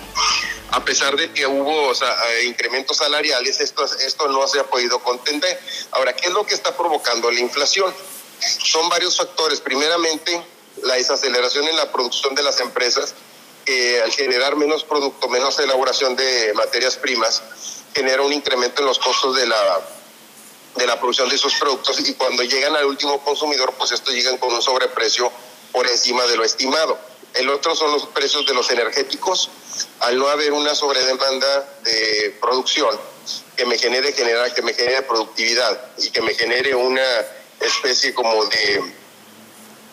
A 0.71 0.84
pesar 0.84 1.15
de 1.15 1.32
que 1.32 1.45
hubo 1.45 1.91
eh, 1.91 2.45
incrementos 2.45 2.97
salariales, 2.97 3.60
esto, 3.60 3.86
esto 3.86 4.28
no 4.28 4.47
se 4.47 4.60
ha 4.60 4.63
podido 4.63 4.99
contender. 4.99 5.60
Ahora, 5.91 6.15
¿qué 6.15 6.28
es 6.28 6.34
lo 6.34 6.45
que 6.45 6.56
está 6.56 6.76
provocando 6.76 7.30
la 7.30 7.39
inflación? 7.39 7.93
Son 8.39 8.89
varios 8.89 9.15
factores. 9.17 9.62
Primeramente, 9.62 10.43
la 10.82 10.95
desaceleración 10.95 11.67
en 11.67 11.78
la 11.78 11.91
producción 11.91 12.34
de 12.34 12.41
las 12.41 12.60
empresas, 12.60 13.13
que 13.65 14.02
al 14.02 14.12
generar 14.12 14.56
menos 14.56 14.84
producto, 14.84 15.30
menos 15.30 15.60
elaboración 15.60 16.15
de 16.15 16.54
materias 16.56 16.97
primas, 16.97 17.43
genera 17.93 18.23
un 18.23 18.34
incremento 18.34 18.82
en 18.82 18.88
los 18.88 18.97
costos 18.97 19.36
de 19.36 19.45
la, 19.45 19.80
de 20.75 20.88
la 20.88 20.99
producción 20.99 21.29
de 21.29 21.36
esos 21.36 21.53
productos 21.55 21.99
y 22.07 22.13
cuando 22.15 22.43
llegan 22.43 22.75
al 22.75 22.86
último 22.86 23.23
consumidor, 23.23 23.73
pues 23.77 23.91
estos 23.91 24.13
llegan 24.13 24.38
con 24.38 24.53
un 24.53 24.62
sobreprecio 24.62 25.31
por 25.71 25.88
encima 25.88 26.23
de 26.27 26.38
lo 26.38 26.43
estimado. 26.43 26.97
El 27.33 27.49
otro 27.49 27.75
son 27.75 27.91
los 27.91 28.05
precios 28.07 28.45
de 28.45 28.53
los 28.53 28.69
energéticos. 28.69 29.49
Al 30.01 30.17
no 30.17 30.27
haber 30.27 30.53
una 30.53 30.75
sobredemanda 30.75 31.79
de 31.83 32.38
producción 32.39 32.95
que 33.55 33.65
me 33.65 33.77
genere 33.77 34.13
generar, 34.13 34.53
que 34.53 34.62
me 34.62 34.73
genere 34.73 35.01
productividad 35.03 35.91
y 35.97 36.12
que 36.12 36.21
me 36.21 36.36
genere 36.36 36.75
una 36.75 37.03
especie 37.59 38.13
como 38.13 38.45
de 38.45 39.03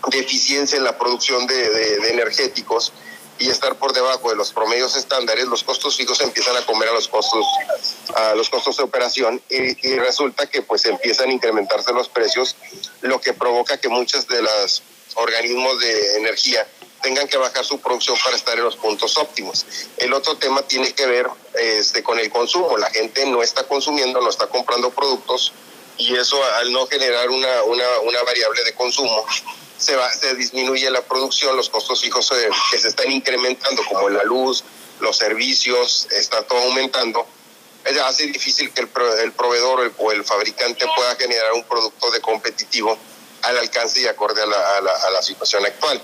de 0.09 0.19
eficiencia 0.19 0.79
en 0.79 0.85
la 0.85 0.97
producción 0.97 1.47
de, 1.47 2.11
energéticos 2.11 2.93
y 3.41 3.49
estar 3.49 3.75
por 3.77 3.95
debajo 3.95 4.29
de 4.29 4.37
los 4.37 4.53
promedios 4.53 4.95
estándares, 4.97 5.47
los 5.47 5.65
costos 5.65 5.97
fijos 5.97 6.21
empiezan 6.21 6.57
a 6.57 6.67
comer 6.67 6.91
a 6.91 6.93
los 6.93 7.09
costos, 7.09 7.47
a 8.15 8.35
los 8.35 8.51
costos 8.51 8.77
de 8.77 8.83
operación 8.83 9.43
y, 9.49 9.97
resulta 9.97 10.47
que 10.47 10.63
pues 10.63 10.85
empiezan 10.85 11.31
a 11.31 11.33
incrementarse 11.33 11.93
los 11.93 12.09
precios, 12.09 12.55
lo 13.01 13.21
que 13.21 13.33
provoca 13.33 13.79
que 13.79 13.89
muchos 13.89 14.27
de 14.29 14.43
los 14.43 14.83
organismos 15.15 15.81
de 15.81 16.17
energía 16.19 16.69
tengan 17.03 17.27
que 17.29 17.39
bajar 17.39 17.65
su 17.65 17.81
producción 17.81 18.17
para 18.23 18.37
estar 18.37 18.59
en 18.59 18.65
los 18.65 18.77
puntos 18.77 19.17
óptimos. 19.17 19.65
El 19.97 20.13
otro 20.13 20.37
tema 20.37 20.61
tiene 20.63 20.93
que 20.93 21.07
ver 21.07 21.27
este, 21.55 22.03
con 22.03 22.19
el 22.19 22.31
consumo. 22.31 22.77
La 22.77 22.91
gente 22.91 23.25
no 23.25 23.43
está 23.43 23.67
consumiendo, 23.67 24.21
no 24.21 24.29
está 24.29 24.49
comprando 24.49 24.91
productos 24.91 25.55
y 25.97 26.15
eso 26.15 26.39
al 26.57 26.73
no 26.73 26.87
generar 26.87 27.31
una, 27.31 27.63
una, 27.63 28.01
una 28.01 28.23
variable 28.23 28.65
de 28.65 28.75
consumo, 28.75 29.25
se, 29.81 29.97
va, 29.97 30.13
se 30.13 30.35
disminuye 30.35 30.89
la 30.91 31.03
producción, 31.03 31.57
los 31.57 31.71
costos 31.71 32.03
fijos 32.03 32.31
que 32.71 32.79
se 32.79 32.89
están 32.89 33.11
incrementando, 33.11 33.83
como 33.89 34.09
la 34.11 34.23
luz, 34.23 34.63
los 35.01 35.17
servicios, 35.17 36.07
está 36.11 36.43
todo 36.43 36.61
aumentando, 36.61 37.27
hace 38.05 38.27
difícil 38.27 38.73
que 38.73 38.83
el, 38.83 38.91
el 39.23 39.33
proveedor 39.33 39.93
o 39.97 40.13
el, 40.13 40.23
fabricante 40.23 40.87
pueda 40.95 41.17
generar 41.17 41.53
un 41.55 41.65
producto 41.65 42.11
de 42.11 42.21
competitivo 42.21 42.97
al 43.43 43.59
alcance 43.59 44.03
y 44.03 44.07
acorde 44.07 44.43
a 44.43 44.47
la, 44.47 44.77
a 44.79 45.11
la, 45.11 45.23
situación 45.23 45.65
actual. 45.65 46.01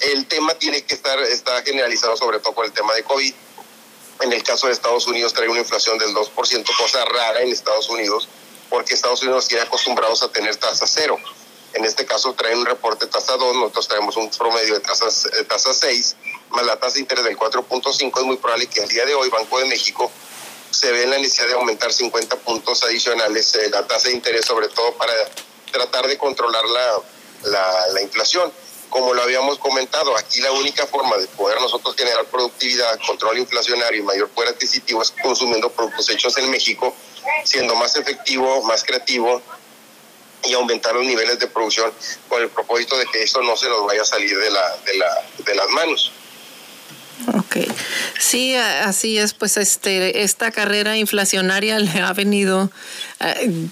El 0.00 0.26
tema 0.26 0.54
tiene 0.54 0.84
que 0.84 0.94
estar 0.94 1.18
está 1.20 1.60
generalizado 1.62 2.16
sobre 2.16 2.38
todo 2.38 2.54
con 2.54 2.66
el 2.66 2.72
tema 2.72 2.94
de 2.94 3.02
COVID. 3.02 3.34
En 4.20 4.32
el 4.32 4.42
caso 4.44 4.68
de 4.68 4.72
Estados 4.72 5.06
Unidos 5.08 5.32
trae 5.32 5.48
una 5.48 5.60
inflación 5.60 5.98
del 5.98 6.14
2%, 6.14 6.76
cosa 6.76 7.04
rara 7.04 7.42
en 7.42 7.50
Estados 7.50 7.88
Unidos, 7.88 8.28
porque 8.70 8.94
Estados 8.94 9.22
Unidos 9.22 9.48
tiene 9.48 9.64
acostumbrados 9.64 10.22
a 10.22 10.30
tener 10.30 10.54
tasa 10.56 10.86
cero. 10.86 11.18
En 11.78 11.84
este 11.84 12.04
caso 12.04 12.34
traen 12.34 12.58
un 12.58 12.66
reporte 12.66 13.06
tasa 13.06 13.36
2, 13.36 13.54
nosotros 13.54 13.86
traemos 13.86 14.16
un 14.16 14.28
promedio 14.30 14.74
de 14.74 14.80
tasas, 14.80 15.28
tasa 15.46 15.72
6, 15.72 16.16
más 16.50 16.66
la 16.66 16.74
tasa 16.74 16.94
de 16.94 17.02
interés 17.02 17.22
del 17.22 17.38
4.5, 17.38 18.18
es 18.18 18.24
muy 18.24 18.36
probable 18.36 18.66
que 18.66 18.80
el 18.80 18.88
día 18.88 19.06
de 19.06 19.14
hoy 19.14 19.28
Banco 19.28 19.60
de 19.60 19.66
México 19.66 20.10
se 20.72 20.90
ve 20.90 21.06
la 21.06 21.18
necesidad 21.18 21.46
de 21.46 21.52
aumentar 21.52 21.92
50 21.92 22.34
puntos 22.38 22.82
adicionales 22.82 23.54
eh, 23.54 23.70
la 23.70 23.86
tasa 23.86 24.08
de 24.08 24.14
interés, 24.14 24.44
sobre 24.44 24.66
todo 24.70 24.92
para 24.94 25.12
tratar 25.70 26.08
de 26.08 26.18
controlar 26.18 26.64
la, 26.64 27.00
la, 27.44 27.86
la 27.92 28.02
inflación. 28.02 28.52
Como 28.90 29.14
lo 29.14 29.22
habíamos 29.22 29.60
comentado, 29.60 30.16
aquí 30.18 30.40
la 30.40 30.50
única 30.50 30.84
forma 30.88 31.16
de 31.16 31.28
poder 31.28 31.60
nosotros 31.60 31.94
generar 31.94 32.24
productividad, 32.24 32.98
control 33.06 33.38
inflacionario 33.38 34.00
y 34.00 34.02
mayor 34.02 34.28
poder 34.30 34.50
adquisitivo 34.50 35.00
es 35.00 35.14
consumiendo 35.22 35.70
productos 35.70 36.10
hechos 36.10 36.36
en 36.38 36.50
México, 36.50 36.92
siendo 37.44 37.76
más 37.76 37.94
efectivo, 37.94 38.64
más 38.64 38.82
creativo 38.82 39.40
y 40.44 40.52
aumentar 40.54 40.94
los 40.94 41.04
niveles 41.04 41.38
de 41.38 41.46
producción 41.48 41.92
con 42.28 42.42
el 42.42 42.48
propósito 42.48 42.96
de 42.96 43.06
que 43.06 43.22
esto 43.22 43.42
no 43.42 43.56
se 43.56 43.68
nos 43.68 43.86
vaya 43.86 44.02
a 44.02 44.04
salir 44.04 44.36
de, 44.38 44.50
la, 44.50 44.76
de, 44.84 44.98
la, 44.98 45.24
de 45.44 45.54
las 45.54 45.68
manos. 45.70 46.12
Ok, 47.34 47.56
sí, 48.18 48.54
así 48.54 49.18
es, 49.18 49.34
pues 49.34 49.56
este, 49.56 50.22
esta 50.22 50.52
carrera 50.52 50.96
inflacionaria 50.96 51.78
le 51.80 52.00
ha 52.00 52.12
venido, 52.12 52.70
eh, 53.20 53.68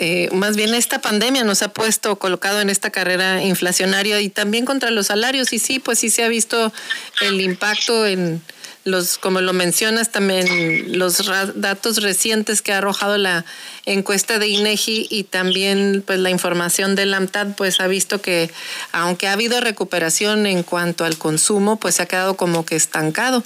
eh, 0.00 0.28
más 0.32 0.56
bien 0.56 0.74
esta 0.74 1.00
pandemia 1.00 1.44
nos 1.44 1.62
ha 1.62 1.68
puesto 1.68 2.18
colocado 2.18 2.60
en 2.60 2.70
esta 2.70 2.90
carrera 2.90 3.42
inflacionaria 3.42 4.20
y 4.20 4.30
también 4.30 4.64
contra 4.64 4.90
los 4.90 5.06
salarios 5.06 5.52
y 5.52 5.60
sí, 5.60 5.78
pues 5.78 6.00
sí 6.00 6.10
se 6.10 6.24
ha 6.24 6.28
visto 6.28 6.72
el 7.20 7.40
impacto 7.40 8.04
en, 8.04 8.42
los, 8.90 9.18
como 9.18 9.40
lo 9.40 9.52
mencionas 9.52 10.10
también, 10.10 10.98
los 10.98 11.24
datos 11.54 12.02
recientes 12.02 12.62
que 12.62 12.72
ha 12.72 12.78
arrojado 12.78 13.18
la 13.18 13.44
encuesta 13.86 14.38
de 14.38 14.48
INEGI 14.48 15.08
y 15.10 15.24
también 15.24 16.02
pues 16.06 16.18
la 16.18 16.30
información 16.30 16.94
del 16.94 17.14
AMTAD, 17.14 17.54
pues 17.56 17.80
ha 17.80 17.86
visto 17.86 18.20
que 18.20 18.50
aunque 18.92 19.28
ha 19.28 19.32
habido 19.32 19.60
recuperación 19.60 20.46
en 20.46 20.62
cuanto 20.62 21.04
al 21.04 21.18
consumo, 21.18 21.76
pues 21.76 21.96
se 21.96 22.02
ha 22.02 22.06
quedado 22.06 22.36
como 22.36 22.64
que 22.64 22.76
estancado. 22.76 23.44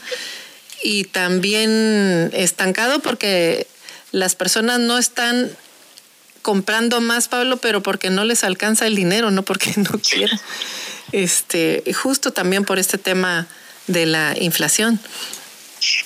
Y 0.83 1.05
también 1.05 2.31
estancado 2.33 3.00
porque 3.00 3.66
las 4.11 4.35
personas 4.35 4.81
no 4.81 4.98
están 4.98 5.50
comprando 6.42 7.00
más, 7.00 7.28
Pablo, 7.28 7.57
pero 7.59 7.83
porque 7.83 8.11
no 8.11 8.24
les 8.24 8.44
alcanza 8.44 8.87
el 8.87 8.96
dinero, 8.96 9.31
no 9.31 9.42
porque 9.42 9.72
no 9.76 9.98
quieran. 9.98 10.40
Este, 11.12 11.85
justo 11.94 12.33
también 12.33 12.64
por 12.64 12.78
este 12.78 12.98
tema 12.98 13.46
de 13.86 14.06
la 14.06 14.34
inflación. 14.38 15.00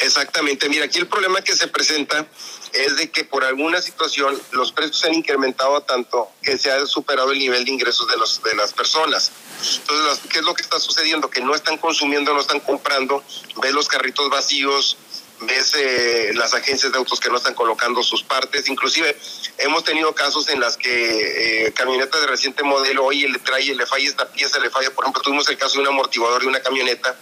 Exactamente. 0.00 0.68
Mira, 0.68 0.86
aquí 0.86 0.98
el 0.98 1.06
problema 1.06 1.42
que 1.42 1.54
se 1.54 1.68
presenta 1.68 2.26
es 2.72 2.96
de 2.96 3.10
que 3.10 3.24
por 3.24 3.44
alguna 3.44 3.80
situación 3.82 4.40
los 4.52 4.72
precios 4.72 4.98
se 4.98 5.08
han 5.08 5.14
incrementado 5.14 5.82
tanto 5.82 6.30
que 6.42 6.56
se 6.58 6.70
ha 6.70 6.84
superado 6.86 7.32
el 7.32 7.38
nivel 7.38 7.64
de 7.64 7.72
ingresos 7.72 8.08
de, 8.08 8.16
los, 8.16 8.42
de 8.42 8.54
las 8.54 8.72
personas. 8.72 9.32
Entonces, 9.80 10.20
¿qué 10.30 10.38
es 10.38 10.44
lo 10.44 10.54
que 10.54 10.62
está 10.62 10.80
sucediendo? 10.80 11.28
Que 11.28 11.40
no 11.40 11.54
están 11.54 11.76
consumiendo, 11.78 12.32
no 12.32 12.40
están 12.40 12.60
comprando, 12.60 13.22
ves 13.60 13.72
los 13.72 13.88
carritos 13.88 14.28
vacíos, 14.30 14.96
ves 15.40 15.74
eh, 15.76 16.32
las 16.34 16.54
agencias 16.54 16.92
de 16.92 16.98
autos 16.98 17.20
que 17.20 17.28
no 17.28 17.36
están 17.36 17.54
colocando 17.54 18.02
sus 18.02 18.22
partes, 18.22 18.68
inclusive 18.68 19.16
hemos 19.58 19.84
tenido 19.84 20.14
casos 20.14 20.48
en 20.48 20.60
las 20.60 20.76
que 20.76 21.66
eh, 21.66 21.72
camionetas 21.72 22.20
de 22.20 22.26
reciente 22.26 22.62
modelo, 22.62 23.04
oye, 23.04 23.28
le 23.28 23.38
trae, 23.38 23.74
le 23.74 23.86
falla 23.86 24.08
esta 24.08 24.28
pieza, 24.30 24.58
le 24.58 24.70
falla, 24.70 24.90
por 24.90 25.04
ejemplo, 25.04 25.22
tuvimos 25.22 25.48
el 25.48 25.58
caso 25.58 25.74
de 25.74 25.80
un 25.80 25.88
amortiguador 25.88 26.42
de 26.42 26.48
una 26.48 26.60
camioneta 26.60 27.16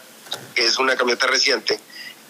es 0.56 0.78
una 0.78 0.96
camioneta 0.96 1.26
reciente, 1.26 1.80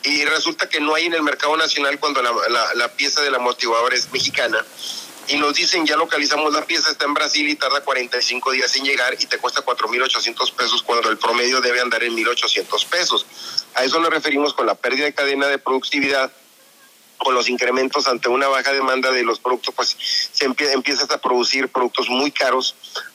y 0.05 0.25
resulta 0.27 0.69
que 0.69 0.81
no 0.81 0.95
hay 0.95 1.07
en 1.07 1.15
el 1.15 1.23
mercado 1.23 1.57
nacional 1.57 1.99
cuando 1.99 2.23
la, 2.23 2.93
pieza 2.95 3.23
del 3.23 3.35
amortiguador 3.35 3.95
es 3.95 4.13
mexicana. 4.13 4.65
Y 5.29 5.39
nos 5.39 5.55
dicen, 5.55 5.87
ya 5.87 5.97
localizamos 5.97 6.53
la 6.53 6.67
pieza, 6.67 6.91
está 6.91 7.07
en 7.07 7.15
Brasil 7.15 7.49
y 7.49 7.55
tarda 7.55 7.81
45 7.81 8.51
días 8.53 8.77
en 8.77 8.85
llegar 8.85 9.17
y 9.19 9.25
te 9.25 9.39
cuesta 9.39 9.65
4.800 9.65 10.53
pesos 10.53 10.83
cuando 10.83 11.09
el 11.09 11.17
promedio 11.17 11.63
debe 11.63 11.81
andar 11.81 12.05
en 12.05 12.15
1.800 12.15 12.87
pesos. 12.87 13.25
A 13.75 13.85
eso 13.85 13.99
nos 14.01 14.11
referimos 14.11 14.53
con 14.53 14.67
la 14.67 14.75
pérdida 14.75 15.07
de 15.07 15.15
cadena 15.15 15.47
de 15.47 15.57
productividad 15.57 16.31
con 17.17 17.35
los 17.35 17.49
incrementos 17.49 18.07
ante 18.07 18.29
una 18.29 18.49
baja 18.49 18.73
demanda 18.73 19.11
de 19.11 19.23
los 19.23 19.39
productos, 19.41 19.75
pues 19.75 19.97
se 20.33 20.45
empieza 20.45 21.07
a 21.09 21.19
producir 21.19 21.69
productos 21.69 22.11
muy 22.11 22.31
caros 22.31 22.75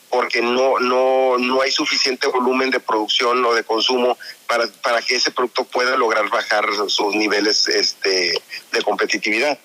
porque 0.10 0.42
no, 0.42 0.80
no, 0.80 1.38
no 1.38 1.62
hay 1.62 1.72
suficiente 1.72 2.28
volumen 2.28 2.72
de 2.72 2.80
producción 2.80 3.44
o 3.46 3.54
de 3.54 3.64
consumo 3.64 4.18
para, 4.48 4.68
para 4.82 5.02
que 5.02 5.16
ese 5.16 5.32
producto 5.32 5.64
pueda 5.66 5.96
lograr 5.98 6.30
bajar 6.30 6.66
sus 6.88 7.16
niveles 7.16 7.68
este, 7.68 8.34
de 8.72 8.82
competitividad. 8.82 9.60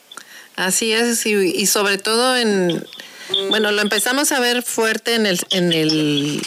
Así 0.56 0.92
es, 0.92 1.26
y, 1.26 1.66
sobre 1.66 1.98
todo 1.98 2.36
en, 2.36 2.86
bueno, 3.48 3.72
lo 3.72 3.82
empezamos 3.82 4.30
a 4.30 4.38
ver 4.38 4.62
fuerte 4.62 5.14
en 5.14 5.26
el, 5.26 5.40
en 5.50 5.72
el, 5.72 6.42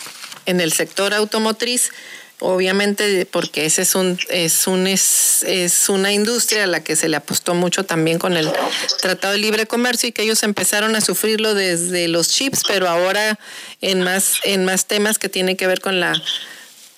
en 0.45 0.61
el 0.61 0.71
sector 0.71 1.13
automotriz, 1.13 1.91
obviamente 2.39 3.25
porque 3.25 3.65
ese 3.65 3.81
es 3.81 3.95
un 3.95 4.19
es 4.29 4.67
un 4.67 4.87
es, 4.87 5.43
es, 5.43 5.89
una 5.89 6.11
industria 6.11 6.65
a 6.65 6.67
la 6.67 6.83
que 6.83 6.95
se 6.95 7.09
le 7.09 7.17
apostó 7.17 7.55
mucho 7.55 7.83
también 7.83 8.19
con 8.19 8.37
el 8.37 8.51
Tratado 9.01 9.33
de 9.33 9.39
Libre 9.39 9.65
Comercio 9.65 10.09
y 10.09 10.11
que 10.11 10.23
ellos 10.23 10.43
empezaron 10.43 10.95
a 10.95 11.01
sufrirlo 11.01 11.53
desde 11.55 12.07
los 12.07 12.29
chips, 12.29 12.63
pero 12.67 12.87
ahora 12.87 13.39
en 13.81 14.01
más 14.03 14.39
en 14.43 14.65
más 14.65 14.85
temas 14.85 15.17
que 15.17 15.29
tienen 15.29 15.57
que 15.57 15.67
ver 15.67 15.81
con 15.81 15.99
la 15.99 16.13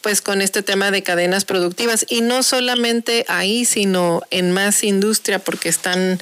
pues 0.01 0.21
con 0.21 0.41
este 0.41 0.63
tema 0.63 0.91
de 0.91 1.03
cadenas 1.03 1.45
productivas. 1.45 2.05
Y 2.07 2.21
no 2.21 2.43
solamente 2.43 3.25
ahí, 3.27 3.65
sino 3.65 4.21
en 4.31 4.51
más 4.51 4.83
industria 4.83 5.39
porque 5.39 5.69
están 5.69 6.21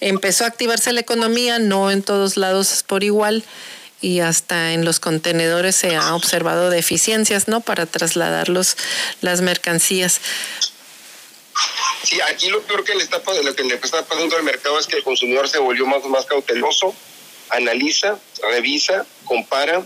empezó 0.00 0.44
a 0.44 0.48
activarse 0.48 0.92
la 0.92 1.00
economía, 1.00 1.58
no 1.58 1.90
en 1.90 2.02
todos 2.02 2.36
lados 2.36 2.84
por 2.86 3.02
igual 3.02 3.44
y 4.06 4.20
hasta 4.20 4.72
en 4.72 4.84
los 4.84 5.00
contenedores 5.00 5.74
se 5.74 5.96
ha 5.96 6.14
observado 6.14 6.70
deficiencias, 6.70 7.48
¿no? 7.48 7.60
Para 7.60 7.86
trasladar 7.86 8.48
las 8.48 9.40
mercancías. 9.40 10.20
Sí, 12.04 12.20
aquí 12.20 12.48
lo 12.48 12.62
peor 12.62 12.84
que 12.84 12.94
le 12.94 13.02
está, 13.02 13.20
lo 13.42 13.56
que 13.56 13.64
le 13.64 13.74
está 13.74 14.04
pasando 14.04 14.36
al 14.36 14.44
mercado 14.44 14.78
es 14.78 14.86
que 14.86 14.98
el 14.98 15.02
consumidor 15.02 15.48
se 15.48 15.58
volvió 15.58 15.86
más, 15.86 16.04
más 16.04 16.24
cauteloso, 16.24 16.94
analiza, 17.48 18.16
revisa, 18.48 19.04
compara 19.24 19.84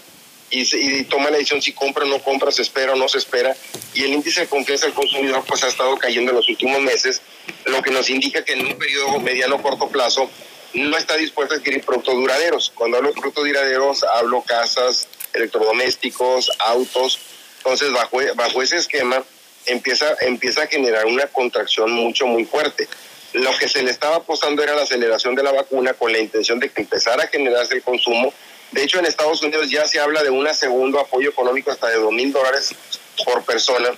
y, 0.50 1.04
toma 1.04 1.30
la 1.30 1.38
decisión 1.38 1.62
si 1.62 1.72
compra 1.72 2.04
o 2.04 2.08
no 2.08 2.22
compra, 2.22 2.52
se 2.52 2.60
espera 2.60 2.92
o 2.92 2.96
no 2.96 3.08
se 3.08 3.16
espera. 3.16 3.56
Y 3.94 4.02
el 4.02 4.12
índice 4.12 4.42
de 4.42 4.48
confianza 4.48 4.84
del 4.84 4.94
consumidor 4.94 5.44
pues 5.46 5.64
ha 5.64 5.68
estado 5.68 5.96
cayendo 5.96 6.32
en 6.32 6.36
los 6.36 6.48
últimos 6.50 6.78
meses, 6.82 7.22
lo 7.64 7.80
que 7.80 7.90
nos 7.90 8.10
indica 8.10 8.44
que 8.44 8.52
en 8.52 8.66
un 8.66 8.78
periodo 8.78 9.18
mediano 9.18 9.62
corto 9.62 9.88
plazo 9.88 10.28
no 10.74 10.96
está 10.96 11.16
dispuesto 11.16 11.54
a 11.54 11.58
adquirir 11.58 11.84
productos 11.84 12.14
duraderos. 12.14 12.72
Cuando 12.74 12.96
hablo 12.96 13.10
de 13.10 13.14
productos 13.14 13.44
duraderos, 13.44 14.04
hablo 14.04 14.42
casas, 14.42 15.08
electrodomésticos, 15.32 16.50
autos. 16.60 17.18
Entonces, 17.58 17.92
bajo, 17.92 18.18
bajo 18.36 18.62
ese 18.62 18.76
esquema, 18.76 19.22
empieza, 19.66 20.06
empieza 20.20 20.62
a 20.62 20.66
generar 20.66 21.06
una 21.06 21.26
contracción 21.26 21.90
mucho, 21.90 22.26
muy 22.26 22.44
fuerte. 22.44 22.88
Lo 23.32 23.56
que 23.58 23.68
se 23.68 23.82
le 23.82 23.90
estaba 23.90 24.16
apostando 24.16 24.62
era 24.62 24.74
la 24.74 24.82
aceleración 24.82 25.34
de 25.34 25.42
la 25.42 25.52
vacuna 25.52 25.92
con 25.94 26.12
la 26.12 26.18
intención 26.18 26.58
de 26.58 26.70
que 26.70 26.82
empezara 26.82 27.24
a 27.24 27.28
generarse 27.28 27.74
el 27.74 27.82
consumo. 27.82 28.32
De 28.72 28.82
hecho, 28.82 28.98
en 28.98 29.06
Estados 29.06 29.42
Unidos 29.42 29.70
ya 29.70 29.86
se 29.86 30.00
habla 30.00 30.22
de 30.22 30.30
un 30.30 30.52
segundo 30.54 31.00
apoyo 31.00 31.30
económico 31.30 31.70
hasta 31.70 31.88
de 31.88 31.96
dos 31.96 32.12
mil 32.12 32.32
dólares 32.32 32.74
por 33.24 33.44
persona, 33.44 33.90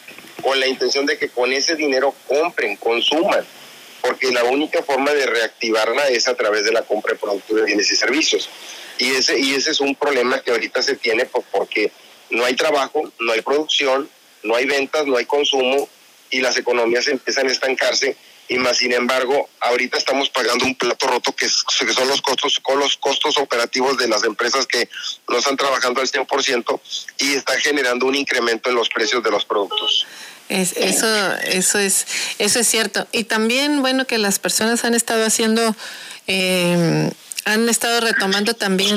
con 0.43 0.59
la 0.59 0.67
intención 0.67 1.07
de 1.07 1.19
que 1.19 1.29
con 1.29 1.53
ese 1.53 1.77
dinero 1.77 2.15
compren, 2.27 2.77
consuman 2.77 3.47
porque 4.03 4.33
la 4.33 4.45
única 4.45 4.83
forma 4.83 5.13
de 5.13 5.25
reactivarla 5.27 6.09
es 6.09 6.29
a 6.29 6.35
través 6.35 6.65
de 6.65 6.73
la 6.73 6.83
compra 6.83 7.15
de 7.15 7.19
productos 7.19 7.57
de 7.57 7.65
bienes 7.65 7.91
y 7.91 7.97
servicios. 7.97 8.51
Y 8.99 9.13
ese, 9.13 9.39
y 9.39 9.55
ese 9.55 9.71
es 9.71 9.81
un 9.81 9.95
problema 9.95 10.41
que 10.43 10.51
ahorita 10.51 10.83
se 10.83 10.97
tiene 10.97 11.25
porque 11.25 11.91
no 12.31 12.45
hay 12.45 12.55
trabajo, 12.55 13.11
no 13.21 13.33
hay 13.33 13.41
producción, 13.41 14.11
no 14.43 14.57
hay 14.57 14.67
ventas, 14.67 15.07
no 15.07 15.17
hay 15.17 15.25
consumo 15.25 15.89
y 16.31 16.41
las 16.41 16.57
economías 16.57 17.07
empiezan 17.09 17.49
a 17.49 17.53
estancarse 17.53 18.17
y 18.49 18.59
más 18.59 18.79
sin 18.79 18.93
embargo 18.93 19.49
ahorita 19.61 19.99
estamos 19.99 20.29
pagando 20.31 20.65
un 20.65 20.75
plato 20.75 21.07
roto 21.07 21.35
que, 21.35 21.49
son 21.49 22.09
los 22.09 22.21
costos 22.21 22.59
con 22.61 22.79
los 22.79 22.97
costos 22.97 23.39
operativos 23.39 23.97
de 23.99 24.09
las 24.09 24.25
empresas 24.25 24.67
que 24.67 24.89
no 25.29 25.39
están 25.39 25.57
trabajando 25.57 26.01
al 26.01 26.09
100% 26.09 26.81
y 27.19 27.35
está 27.35 27.59
generando 27.61 28.07
un 28.07 28.15
incremento 28.15 28.69
en 28.69 28.75
los 28.75 28.89
precios 28.89 29.23
de 29.23 29.31
los 29.31 29.45
productos. 29.45 30.07
Es, 30.49 30.77
eso, 30.77 31.37
eso 31.45 31.79
es, 31.79 32.07
eso 32.39 32.61
es 32.61 32.69
cierto. 32.69 33.07
Y 33.13 33.25
también, 33.25 33.81
bueno, 33.81 34.07
que 34.07 34.19
las 34.19 34.39
personas 34.39 34.85
han 34.85 34.95
estado 34.95 35.25
haciendo, 35.25 35.75
eh, 36.27 37.11
han 37.45 37.69
estado 37.69 38.01
retomando 38.01 38.55
también 38.55 38.97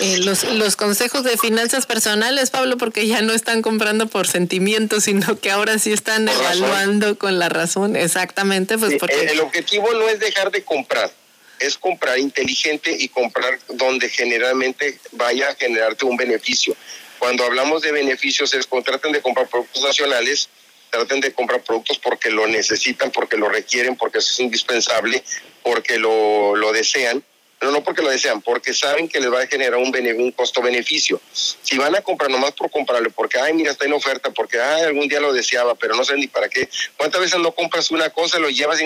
eh, 0.00 0.18
los, 0.18 0.44
los 0.44 0.76
consejos 0.76 1.24
de 1.24 1.36
finanzas 1.36 1.86
personales, 1.86 2.50
Pablo, 2.50 2.76
porque 2.76 3.06
ya 3.06 3.20
no 3.20 3.32
están 3.32 3.62
comprando 3.62 4.06
por 4.06 4.28
sentimientos, 4.28 5.04
sino 5.04 5.40
que 5.40 5.50
ahora 5.50 5.78
sí 5.78 5.92
están 5.92 6.28
evaluando 6.28 7.18
con 7.18 7.38
la 7.38 7.48
razón, 7.48 7.96
exactamente. 7.96 8.78
Pues 8.78 8.94
porque... 8.98 9.26
el 9.26 9.40
objetivo 9.40 9.92
no 9.94 10.08
es 10.08 10.20
dejar 10.20 10.50
de 10.52 10.62
comprar, 10.62 11.12
es 11.58 11.76
comprar 11.76 12.18
inteligente 12.18 12.96
y 12.98 13.08
comprar 13.08 13.58
donde 13.68 14.08
generalmente 14.08 15.00
vaya 15.12 15.48
a 15.48 15.54
generarte 15.54 16.04
un 16.04 16.16
beneficio. 16.16 16.76
Cuando 17.18 17.44
hablamos 17.44 17.82
de 17.82 17.90
beneficios 17.90 18.54
es 18.54 18.68
traten 18.84 19.10
de 19.10 19.20
comprar 19.20 19.48
productos 19.48 19.82
nacionales 19.82 20.48
traten 20.90 21.20
de 21.20 21.32
comprar 21.32 21.62
productos 21.62 21.98
porque 21.98 22.30
lo 22.30 22.46
necesitan, 22.46 23.10
porque 23.10 23.36
lo 23.36 23.48
requieren, 23.48 23.96
porque 23.96 24.18
eso 24.18 24.32
es 24.32 24.40
indispensable, 24.40 25.22
porque 25.62 25.98
lo, 25.98 26.56
lo 26.56 26.72
desean, 26.72 27.22
pero 27.58 27.72
no 27.72 27.82
porque 27.82 28.02
lo 28.02 28.10
desean, 28.10 28.40
porque 28.40 28.72
saben 28.72 29.08
que 29.08 29.20
les 29.20 29.32
va 29.32 29.42
a 29.42 29.46
generar 29.46 29.76
un, 29.76 29.92
un 29.94 30.32
costo-beneficio. 30.32 31.20
Si 31.32 31.76
van 31.76 31.94
a 31.96 32.02
comprar 32.02 32.30
nomás 32.30 32.52
por 32.52 32.70
comprarlo, 32.70 33.10
porque, 33.10 33.38
ay, 33.40 33.52
mira, 33.52 33.72
está 33.72 33.84
en 33.84 33.92
oferta, 33.94 34.30
porque, 34.30 34.60
ay, 34.60 34.82
algún 34.82 35.08
día 35.08 35.18
lo 35.18 35.32
deseaba, 35.32 35.74
pero 35.74 35.96
no 35.96 36.04
sé 36.04 36.14
ni 36.16 36.28
para 36.28 36.48
qué. 36.48 36.68
¿Cuántas 36.96 37.20
veces 37.20 37.40
no 37.40 37.52
compras 37.52 37.90
una 37.90 38.10
cosa, 38.10 38.38
lo 38.38 38.48
llevas 38.48 38.80
y 38.80 38.84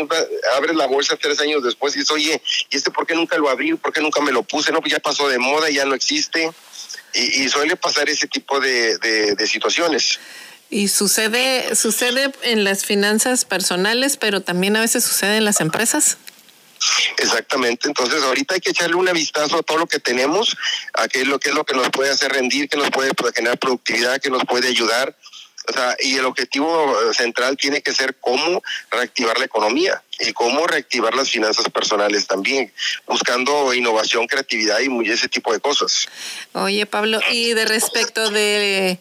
abres 0.57 0.75
la 0.75 0.87
bolsa 0.87 1.17
tres 1.17 1.39
años 1.41 1.63
después 1.63 1.95
y 1.95 1.99
dices, 1.99 2.13
oye, 2.13 2.43
¿y 2.71 2.77
este 2.77 2.91
por 2.91 3.07
qué 3.07 3.15
nunca 3.15 3.37
lo 3.37 3.51
abrí? 3.51 3.75
¿Por 3.75 3.93
qué 3.93 4.01
nunca 4.01 4.23
me 4.23 4.33
lo 4.33 4.43
puse? 4.43 4.73
No, 4.73 4.81
pues 4.81 4.93
ya 4.93 5.01
pasó 5.01 5.29
de 5.29 5.39
moda, 5.39 5.69
ya 5.69 5.85
no 5.85 5.95
existe. 5.95 6.51
Y, 7.15 7.47
suele 7.51 7.77
pasar 7.77 8.09
ese 8.09 8.27
tipo 8.27 8.59
de, 8.59 8.97
de 8.97 9.47
situaciones. 9.47 10.19
Y 10.73 10.89
sucede, 10.89 11.77
sucede 11.77 12.33
en 12.45 12.65
las 12.65 12.87
finanzas 12.87 13.45
personales, 13.45 14.17
pero 14.17 14.41
también 14.41 14.75
a 14.75 14.81
veces 14.81 15.05
sucede 15.05 15.37
en 15.37 15.45
las 15.45 15.61
empresas. 15.61 16.17
Exactamente, 17.19 17.89
entonces 17.89 18.23
ahorita 18.23 18.55
hay 18.55 18.61
que 18.63 18.71
echarle 18.71 18.97
una 18.97 19.13
vistazo 19.13 19.59
a 19.59 19.63
todo 19.63 19.77
lo 19.77 19.87
que 19.87 19.99
tenemos, 19.99 20.57
a 20.95 21.09
qué 21.09 21.21
es 21.21 21.29
lo 21.29 21.39
que 21.39 21.51
es 21.51 21.55
lo 21.55 21.65
que 21.65 21.75
nos 21.75 21.91
puede 21.91 22.09
hacer 22.09 22.33
rendir, 22.33 22.71
que 22.71 22.79
nos 22.79 22.91
puede 22.91 23.13
generar 23.35 23.59
productividad, 23.59 24.19
que 24.19 24.31
nos 24.31 24.47
puede 24.47 24.69
ayudar. 24.69 25.15
O 25.69 25.73
sea, 25.75 25.95
y 26.01 26.17
el 26.17 26.25
objetivo 26.25 26.97
central 27.13 27.59
tiene 27.59 27.83
que 27.83 27.93
ser 27.93 28.17
cómo 28.19 28.63
reactivar 28.91 29.39
la 29.39 29.45
economía 29.45 30.03
y 30.21 30.33
cómo 30.33 30.67
reactivar 30.67 31.15
las 31.15 31.31
finanzas 31.31 31.69
personales 31.69 32.27
también, 32.27 32.73
buscando 33.07 33.75
innovación, 33.75 34.27
creatividad 34.27 34.79
y 34.81 35.11
ese 35.11 35.29
tipo 35.29 35.53
de 35.53 35.61
cosas. 35.61 36.07
Oye, 36.55 36.87
Pablo, 36.87 37.21
y 37.31 37.53
de 37.53 37.67
respecto 37.67 38.31
de 38.31 38.99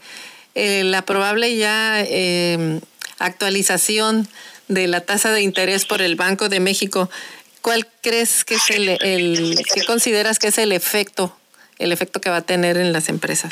eh, 0.55 0.83
la 0.83 1.03
probable 1.03 1.55
ya 1.55 2.01
em, 2.01 2.81
actualización 3.19 4.27
de 4.67 4.87
la 4.87 5.01
tasa 5.01 5.31
de 5.31 5.41
interés 5.41 5.85
por 5.85 6.01
el 6.01 6.15
Banco 6.15 6.49
de 6.49 6.59
México, 6.59 7.09
¿cuál 7.61 7.87
crees 8.01 8.43
que 8.43 8.55
es 8.55 8.69
el, 8.69 8.89
el 8.89 9.59
qué 9.73 9.83
consideras 9.85 10.39
que 10.39 10.47
es 10.47 10.57
el 10.57 10.71
efecto 10.71 11.35
el 11.81 11.91
efecto 11.91 12.21
que 12.21 12.29
va 12.29 12.37
a 12.37 12.41
tener 12.41 12.77
en 12.77 12.93
las 12.93 13.09
empresas? 13.09 13.51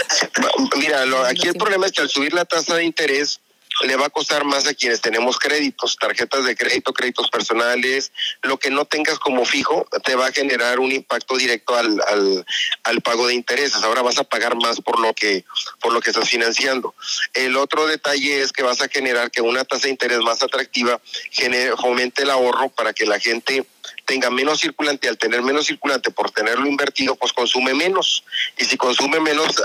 Mira, 0.78 1.04
aquí 1.28 1.48
el 1.48 1.56
problema 1.56 1.88
es 1.88 1.92
que 1.92 2.02
al 2.02 2.10
subir 2.10 2.34
la 2.34 2.46
tasa 2.46 2.76
de 2.76 2.84
interés, 2.84 3.40
le 3.82 3.96
va 3.96 4.08
a 4.08 4.10
costar 4.10 4.44
más 4.44 4.68
a 4.68 4.74
quienes 4.74 5.02
tenemos 5.02 5.38
créditos, 5.38 5.98
tarjetas 5.98 6.46
de 6.46 6.56
crédito, 6.56 6.94
créditos 6.94 7.30
personales, 7.30 8.12
lo 8.42 8.58
que 8.58 8.70
no 8.70 8.86
tengas 8.86 9.20
como 9.20 9.46
fijo 9.46 9.88
te 10.04 10.16
va 10.16 10.28
a 10.28 10.32
generar 10.32 10.80
un 10.80 10.92
impacto 10.92 11.38
directo 11.38 11.76
al, 11.76 12.02
al, 12.08 12.46
al, 12.84 13.02
pago 13.02 13.28
de 13.28 13.34
intereses. 13.34 13.82
Ahora 13.84 14.02
vas 14.02 14.18
a 14.18 14.24
pagar 14.24 14.56
más 14.56 14.82
por 14.82 15.00
lo 15.00 15.14
que 15.14 15.46
por 15.80 15.94
lo 15.94 16.02
que 16.02 16.10
estás 16.10 16.30
financiando. 16.30 16.94
El 17.34 17.56
otro 17.56 17.88
detalle 17.88 18.42
es 18.42 18.52
que 18.52 18.64
vas 18.64 18.82
a 18.82 18.90
generar 18.90 19.32
que 19.32 19.42
una 19.42 19.64
tasa 19.64 19.84
de 19.84 19.92
interés 19.92 20.20
más 20.20 20.44
atractiva 20.44 21.02
genere, 21.32 21.74
aumente 21.78 22.24
el 22.24 22.30
ahorro 22.30 22.70
para 22.70 22.94
que 22.94 23.06
la 23.06 23.20
gente 23.20 23.66
tenga 24.10 24.32
menos 24.32 24.60
circulante, 24.60 25.08
al 25.08 25.20
tener 25.20 25.44
menos 25.44 25.68
circulante 25.68 26.10
por 26.10 26.32
tenerlo 26.32 26.66
invertido, 26.66 27.16
pues 27.16 27.32
consume 27.32 27.76
menos. 27.76 28.24
Y 28.58 28.66
si 28.66 28.76
consume 28.76 29.20
menos, 29.20 29.56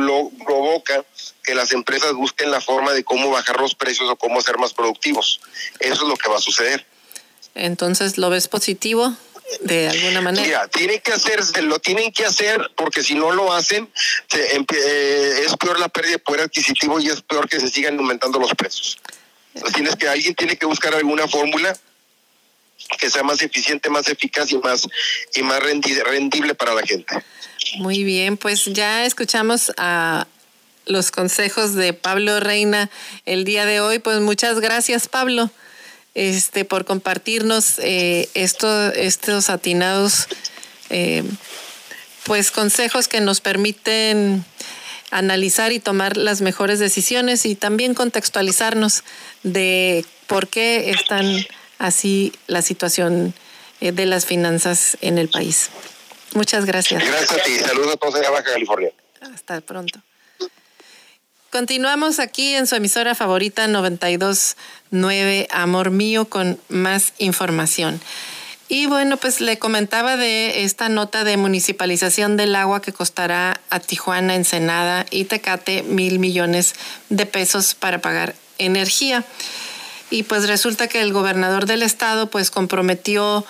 lo 0.00 0.30
provoca 0.42 1.04
que 1.44 1.54
las 1.54 1.70
empresas 1.72 2.14
busquen 2.14 2.50
la 2.50 2.62
forma 2.62 2.94
de 2.94 3.04
cómo 3.04 3.30
bajar 3.30 3.60
los 3.60 3.74
precios 3.74 4.08
o 4.08 4.16
cómo 4.16 4.40
ser 4.40 4.56
más 4.56 4.72
productivos. 4.72 5.40
Eso 5.80 6.04
es 6.04 6.08
lo 6.08 6.16
que 6.16 6.30
va 6.30 6.36
a 6.36 6.40
suceder. 6.40 6.86
Entonces, 7.54 8.16
¿lo 8.16 8.30
ves 8.30 8.48
positivo? 8.48 9.14
de 9.60 9.88
alguna 9.88 10.20
manera. 10.20 10.44
Mira, 10.44 10.68
tiene 10.68 10.98
que 10.98 11.12
hacerse, 11.12 11.62
lo 11.62 11.78
tienen 11.78 12.10
que 12.10 12.24
hacer 12.24 12.68
porque 12.74 13.04
si 13.04 13.14
no 13.14 13.30
lo 13.30 13.52
hacen, 13.52 13.88
eh, 14.34 15.44
es 15.46 15.56
peor 15.56 15.78
la 15.78 15.88
pérdida 15.88 16.14
de 16.14 16.18
poder 16.18 16.40
adquisitivo 16.40 16.98
y 16.98 17.06
es 17.06 17.22
peor 17.22 17.48
que 17.48 17.60
se 17.60 17.68
sigan 17.68 17.96
aumentando 17.96 18.40
los 18.40 18.52
precios. 18.54 18.98
Entonces, 19.54 19.76
tienes 19.76 19.94
que, 19.94 20.08
alguien 20.08 20.34
tiene 20.34 20.56
que 20.56 20.66
buscar 20.66 20.96
alguna 20.96 21.28
fórmula 21.28 21.78
que 22.98 23.10
sea 23.10 23.22
más 23.22 23.42
eficiente, 23.42 23.90
más 23.90 24.08
eficaz 24.08 24.52
y 24.52 24.58
más, 24.58 24.86
y 25.34 25.42
más 25.42 25.60
rendible 25.60 26.54
para 26.54 26.74
la 26.74 26.82
gente. 26.82 27.14
Muy 27.78 28.04
bien, 28.04 28.36
pues 28.36 28.64
ya 28.66 29.04
escuchamos 29.04 29.72
a 29.76 30.26
los 30.86 31.10
consejos 31.10 31.74
de 31.74 31.92
Pablo 31.92 32.38
Reina 32.40 32.90
el 33.24 33.44
día 33.44 33.66
de 33.66 33.80
hoy. 33.80 33.98
Pues 33.98 34.20
muchas 34.20 34.60
gracias, 34.60 35.08
Pablo. 35.08 35.50
este, 36.14 36.64
por 36.64 36.86
compartirnos 36.86 37.78
eh, 37.78 38.30
estos 38.34 39.50
atinados 39.50 40.28
eh, 40.88 41.22
pues 42.24 42.50
consejos 42.50 43.06
que 43.06 43.20
nos 43.20 43.40
permiten 43.40 44.44
analizar 45.10 45.72
y 45.72 45.78
tomar 45.78 46.16
las 46.16 46.40
mejores 46.40 46.78
decisiones 46.78 47.44
y 47.46 47.54
también 47.54 47.94
contextualizarnos 47.94 49.04
de 49.42 50.04
por 50.26 50.48
qué 50.48 50.90
están 50.90 51.46
así 51.78 52.32
la 52.46 52.62
situación 52.62 53.34
eh, 53.80 53.92
de 53.92 54.06
las 54.06 54.26
finanzas 54.26 54.96
en 55.00 55.18
el 55.18 55.28
país. 55.28 55.70
Muchas 56.34 56.64
gracias. 56.64 57.04
Gracias 57.04 57.32
a 57.32 57.42
ti. 57.42 57.58
Saludos 57.58 57.94
a 57.94 57.96
todos 57.96 58.14
de 58.14 58.28
Baja 58.28 58.44
California. 58.44 58.90
Hasta 59.20 59.60
pronto. 59.60 60.00
Continuamos 61.50 62.18
aquí 62.18 62.54
en 62.54 62.66
su 62.66 62.74
emisora 62.74 63.14
favorita 63.14 63.66
929 63.68 65.48
Amor 65.50 65.90
Mío 65.90 66.28
con 66.28 66.60
más 66.68 67.14
información. 67.18 68.00
Y 68.68 68.86
bueno, 68.86 69.16
pues 69.16 69.40
le 69.40 69.58
comentaba 69.58 70.16
de 70.16 70.64
esta 70.64 70.88
nota 70.88 71.22
de 71.22 71.36
municipalización 71.36 72.36
del 72.36 72.56
agua 72.56 72.82
que 72.82 72.92
costará 72.92 73.60
a 73.70 73.78
Tijuana, 73.78 74.34
Ensenada 74.34 75.06
y 75.10 75.24
Tecate 75.24 75.84
mil 75.84 76.18
millones 76.18 76.74
de 77.08 77.26
pesos 77.26 77.74
para 77.74 78.00
pagar 78.00 78.34
energía. 78.58 79.24
Y 80.10 80.22
pues 80.22 80.48
resulta 80.48 80.88
que 80.88 81.00
el 81.00 81.12
gobernador 81.12 81.66
del 81.66 81.82
estado 81.82 82.28
pues 82.28 82.50
comprometió 82.50 83.44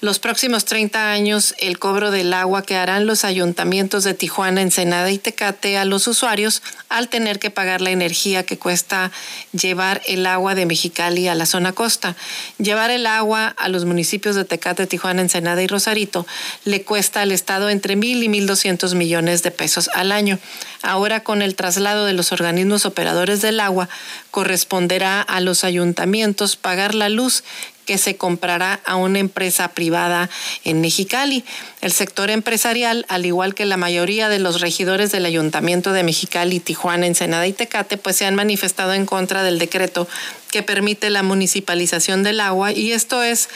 los 0.00 0.18
próximos 0.18 0.66
30 0.66 1.10
años 1.10 1.54
el 1.58 1.78
cobro 1.78 2.10
del 2.10 2.34
agua 2.34 2.62
que 2.62 2.76
harán 2.76 3.06
los 3.06 3.24
ayuntamientos 3.24 4.04
de 4.04 4.12
Tijuana, 4.12 4.60
Ensenada 4.60 5.10
y 5.10 5.18
Tecate 5.18 5.78
a 5.78 5.86
los 5.86 6.06
usuarios 6.06 6.62
al 6.90 7.08
tener 7.08 7.38
que 7.38 7.50
pagar 7.50 7.80
la 7.80 7.90
energía 7.90 8.44
que 8.44 8.58
cuesta 8.58 9.10
llevar 9.52 10.02
el 10.06 10.26
agua 10.26 10.54
de 10.54 10.66
Mexicali 10.66 11.28
a 11.28 11.34
la 11.34 11.46
zona 11.46 11.72
costa. 11.72 12.14
Llevar 12.58 12.90
el 12.90 13.06
agua 13.06 13.48
a 13.48 13.68
los 13.68 13.86
municipios 13.86 14.36
de 14.36 14.44
Tecate, 14.44 14.86
Tijuana, 14.86 15.22
Ensenada 15.22 15.62
y 15.62 15.66
Rosarito 15.66 16.26
le 16.64 16.82
cuesta 16.82 17.22
al 17.22 17.32
Estado 17.32 17.70
entre 17.70 17.96
mil 17.96 18.22
y 18.22 18.28
mil 18.28 18.46
doscientos 18.46 18.94
millones 18.94 19.42
de 19.42 19.50
pesos 19.50 19.88
al 19.94 20.12
año. 20.12 20.38
Ahora 20.82 21.24
con 21.24 21.40
el 21.40 21.54
traslado 21.54 22.04
de 22.04 22.12
los 22.12 22.32
organismos 22.32 22.84
operadores 22.84 23.40
del 23.40 23.60
agua, 23.60 23.88
corresponderá 24.30 25.22
a 25.22 25.40
los 25.40 25.64
ayuntamientos 25.64 26.56
pagar 26.56 26.94
la 26.94 27.08
luz 27.08 27.42
que 27.86 27.96
se 27.96 28.16
comprará 28.16 28.80
a 28.84 28.96
una 28.96 29.20
empresa 29.20 29.68
privada 29.68 30.28
en 30.64 30.80
Mexicali. 30.82 31.44
El 31.80 31.92
sector 31.92 32.30
empresarial, 32.30 33.06
al 33.08 33.24
igual 33.24 33.54
que 33.54 33.64
la 33.64 33.78
mayoría 33.78 34.28
de 34.28 34.38
los 34.38 34.60
regidores 34.60 35.12
del 35.12 35.24
Ayuntamiento 35.24 35.92
de 35.92 36.02
Mexicali, 36.02 36.60
Tijuana, 36.60 37.06
Ensenada 37.06 37.46
y 37.46 37.52
Tecate, 37.52 37.96
pues 37.96 38.16
se 38.16 38.26
han 38.26 38.34
manifestado 38.34 38.92
en 38.92 39.06
contra 39.06 39.42
del 39.42 39.58
decreto 39.58 40.06
que 40.50 40.62
permite 40.62 41.10
la 41.10 41.22
municipalización 41.22 42.22
del 42.22 42.40
agua 42.40 42.72
y 42.72 42.92
esto 42.92 43.22
es 43.22 43.48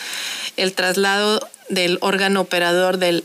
el 0.57 0.73
traslado 0.73 1.49
del 1.71 1.99
órgano 2.03 2.43
operador 2.43 2.99
del, 2.99 3.25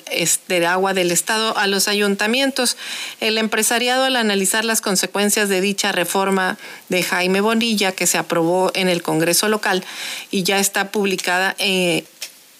agua 0.66 0.94
del 0.94 1.12
Estado 1.12 1.58
a 1.58 1.68
los 1.68 1.88
ayuntamientos. 1.88 2.78
El 3.20 3.38
empresariado, 3.38 4.06
al 4.06 4.16
analizar 4.16 4.64
las 4.64 4.80
consecuencias 4.80 5.50
de 5.50 5.60
dicha 5.60 5.92
reforma 5.92 6.58
de 6.88 7.04
Jaime 7.04 7.42
Bonilla, 7.42 7.92
que 7.92 8.08
se 8.08 8.18
aprobó 8.18 8.72
en 8.74 8.88
el 8.88 9.02
Congreso 9.02 9.50
local 9.50 9.84
y 10.32 10.44
ya 10.44 10.60
está 10.60 10.92
publicada 10.92 11.56
eh, 11.58 12.06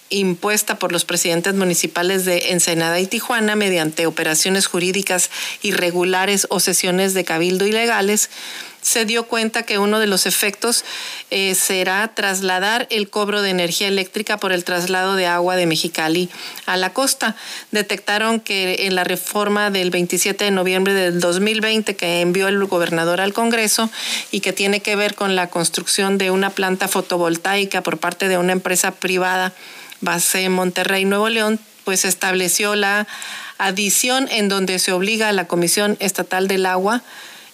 impuesta 0.08 0.78
por 0.78 0.92
los 0.92 1.04
presidentes 1.04 1.54
municipales 1.54 2.24
de 2.24 2.50
Ensenada 2.50 3.00
y 3.00 3.06
Tijuana 3.06 3.56
mediante 3.56 4.06
operaciones 4.06 4.66
jurídicas 4.66 5.30
irregulares 5.62 6.46
o 6.50 6.60
sesiones 6.60 7.14
de 7.14 7.24
cabildo 7.24 7.66
ilegales, 7.66 8.30
se 8.86 9.04
dio 9.04 9.24
cuenta 9.24 9.64
que 9.64 9.80
uno 9.80 9.98
de 9.98 10.06
los 10.06 10.26
efectos 10.26 10.84
eh, 11.30 11.56
será 11.56 12.06
trasladar 12.14 12.86
el 12.88 13.10
cobro 13.10 13.42
de 13.42 13.50
energía 13.50 13.88
eléctrica 13.88 14.36
por 14.36 14.52
el 14.52 14.62
traslado 14.62 15.16
de 15.16 15.26
agua 15.26 15.56
de 15.56 15.66
Mexicali 15.66 16.30
a 16.66 16.76
la 16.76 16.92
costa. 16.92 17.34
Detectaron 17.72 18.38
que 18.38 18.86
en 18.86 18.94
la 18.94 19.02
reforma 19.02 19.72
del 19.72 19.90
27 19.90 20.44
de 20.44 20.50
noviembre 20.52 20.94
del 20.94 21.18
2020 21.18 21.96
que 21.96 22.20
envió 22.20 22.46
el 22.46 22.64
gobernador 22.66 23.20
al 23.20 23.32
Congreso 23.32 23.90
y 24.30 24.38
que 24.38 24.52
tiene 24.52 24.78
que 24.78 24.94
ver 24.94 25.16
con 25.16 25.34
la 25.34 25.50
construcción 25.50 26.16
de 26.16 26.30
una 26.30 26.50
planta 26.50 26.86
fotovoltaica 26.86 27.82
por 27.82 27.98
parte 27.98 28.28
de 28.28 28.38
una 28.38 28.52
empresa 28.52 28.92
privada 28.92 29.52
base 30.00 30.44
en 30.44 30.52
Monterrey, 30.52 31.04
Nuevo 31.04 31.28
León, 31.28 31.58
pues 31.82 32.04
estableció 32.04 32.76
la 32.76 33.08
adición 33.58 34.28
en 34.30 34.48
donde 34.48 34.78
se 34.78 34.92
obliga 34.92 35.28
a 35.28 35.32
la 35.32 35.48
Comisión 35.48 35.96
Estatal 35.98 36.46
del 36.46 36.66
Agua 36.66 37.02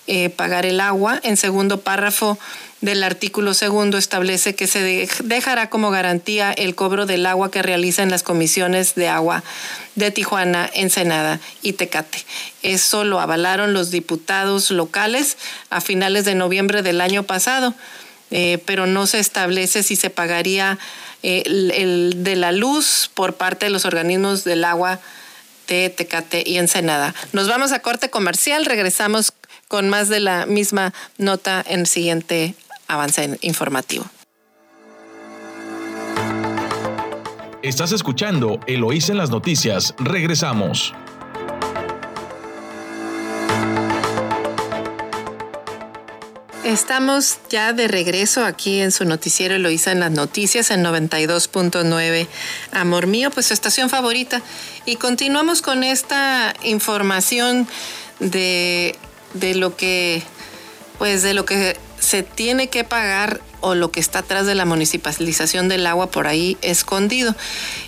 eh, 0.06 0.30
pagar 0.30 0.66
el 0.66 0.80
agua. 0.80 1.20
En 1.22 1.36
segundo 1.36 1.80
párrafo 1.80 2.38
del 2.82 3.04
artículo 3.04 3.54
segundo 3.54 3.96
establece 3.96 4.56
que 4.56 4.66
se 4.66 5.08
dejará 5.22 5.70
como 5.70 5.90
garantía 5.90 6.52
el 6.52 6.74
cobro 6.74 7.06
del 7.06 7.24
agua 7.26 7.50
que 7.50 7.62
realizan 7.62 8.10
las 8.10 8.24
comisiones 8.24 8.96
de 8.96 9.08
agua 9.08 9.44
de 9.94 10.10
Tijuana, 10.10 10.68
Ensenada 10.74 11.38
y 11.62 11.74
Tecate. 11.74 12.24
Eso 12.62 13.04
lo 13.04 13.20
avalaron 13.20 13.72
los 13.72 13.92
diputados 13.92 14.72
locales 14.72 15.36
a 15.70 15.80
finales 15.80 16.24
de 16.24 16.34
noviembre 16.34 16.82
del 16.82 17.00
año 17.00 17.22
pasado, 17.22 17.72
eh, 18.32 18.58
pero 18.66 18.86
no 18.86 19.06
se 19.06 19.20
establece 19.20 19.84
si 19.84 19.94
se 19.94 20.10
pagaría 20.10 20.78
eh, 21.22 21.44
el, 21.46 22.24
de 22.24 22.34
la 22.34 22.50
luz 22.50 23.10
por 23.14 23.34
parte 23.34 23.66
de 23.66 23.70
los 23.70 23.84
organismos 23.84 24.42
del 24.42 24.64
agua 24.64 24.98
de 25.68 25.88
Tecate 25.88 26.42
y 26.44 26.58
Ensenada. 26.58 27.14
Nos 27.32 27.46
vamos 27.46 27.70
a 27.70 27.78
corte 27.78 28.10
comercial, 28.10 28.64
regresamos 28.64 29.32
con 29.72 29.88
más 29.88 30.10
de 30.10 30.20
la 30.20 30.44
misma 30.44 30.92
nota 31.16 31.64
en 31.66 31.80
el 31.80 31.86
siguiente 31.86 32.54
avance 32.88 33.38
informativo. 33.40 34.04
Estás 37.62 37.92
escuchando 37.92 38.60
Eloísa 38.66 39.12
en 39.12 39.18
las 39.18 39.30
noticias. 39.30 39.94
Regresamos. 39.96 40.92
Estamos 46.64 47.38
ya 47.48 47.72
de 47.72 47.88
regreso 47.88 48.44
aquí 48.44 48.78
en 48.80 48.92
su 48.92 49.06
noticiero 49.06 49.54
Eloísa 49.54 49.90
en 49.92 50.00
las 50.00 50.10
noticias 50.10 50.70
en 50.70 50.84
92.9 50.84 52.26
Amor 52.72 53.06
Mío, 53.06 53.30
pues 53.30 53.46
su 53.46 53.54
estación 53.54 53.88
favorita. 53.88 54.42
Y 54.84 54.96
continuamos 54.96 55.62
con 55.62 55.82
esta 55.82 56.52
información 56.62 57.66
de, 58.20 58.98
de 59.34 59.54
lo 59.54 59.76
que 59.76 60.22
pues 60.98 61.22
de 61.22 61.34
lo 61.34 61.44
que 61.44 61.76
se 61.98 62.22
tiene 62.22 62.68
que 62.68 62.84
pagar 62.84 63.40
o 63.60 63.74
lo 63.74 63.90
que 63.90 64.00
está 64.00 64.20
atrás 64.20 64.46
de 64.46 64.54
la 64.54 64.64
municipalización 64.64 65.68
del 65.68 65.86
agua 65.86 66.10
por 66.10 66.26
ahí 66.26 66.56
escondido. 66.62 67.34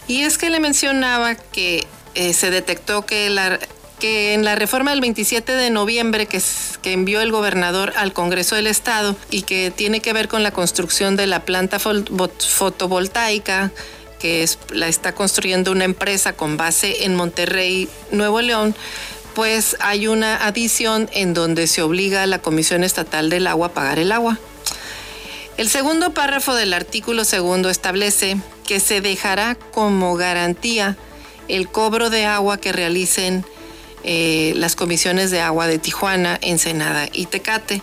Y 0.07 0.23
es 0.23 0.39
que 0.39 0.51
le 0.51 0.61
mencionaba 0.61 1.35
que 1.35 1.87
eh, 2.15 2.33
se 2.33 2.51
detectó 2.51 3.05
que 3.05 3.29
la, 3.29 3.59
que 3.99 4.35
en 4.35 4.45
la 4.45 4.55
reforma 4.55 4.93
del 4.93 5.01
27 5.01 5.53
de 5.53 5.71
noviembre 5.71 6.27
que, 6.27 6.41
que 6.81 6.93
envió 6.93 7.21
el 7.21 7.33
gobernador 7.33 7.93
al 7.97 8.13
Congreso 8.13 8.55
del 8.55 8.69
Estado 8.69 9.17
y 9.31 9.43
que 9.43 9.71
tiene 9.71 10.01
que 10.01 10.13
ver 10.13 10.29
con 10.29 10.43
la 10.43 10.53
construcción 10.53 11.17
de 11.17 11.27
la 11.27 11.45
planta 11.45 11.79
fotovoltaica 11.79 13.73
que 14.21 14.49
la 14.73 14.89
está 14.89 15.15
construyendo 15.15 15.71
una 15.71 15.85
empresa 15.85 16.33
con 16.33 16.57
base 16.57 17.05
en 17.05 17.15
Monterrey, 17.15 17.91
Nuevo 18.11 18.41
León, 18.41 18.75
pues 19.35 19.77
hay 19.81 20.07
una 20.07 20.47
adición 20.47 21.09
en 21.13 21.35
donde 21.35 21.67
se 21.67 21.83
obliga 21.83 22.23
a 22.23 22.27
la 22.27 22.39
Comisión 22.39 22.85
Estatal 22.85 23.31
del 23.31 23.47
Agua 23.47 23.69
a 23.69 23.73
pagar 23.73 23.99
el 23.99 24.13
agua. 24.13 24.39
El 25.57 25.69
segundo 25.69 26.13
párrafo 26.15 26.55
del 26.55 26.75
artículo 26.75 27.25
segundo 27.25 27.71
establece 27.71 28.37
que 28.67 28.81
se 28.81 29.01
dejará 29.01 29.55
como 29.55 30.17
garantía 30.17 30.97
el 31.49 31.69
cobro 31.69 32.11
de 32.11 32.25
agua 32.25 32.59
que 32.59 32.73
realicen 32.73 33.45
eh, 34.03 34.53
las 34.57 34.77
comisiones 34.77 35.31
de 35.31 35.41
agua 35.41 35.67
de 35.67 35.79
Tijuana, 35.79 36.39
Ensenada 36.41 37.09
y 37.13 37.27
Tecate. 37.27 37.83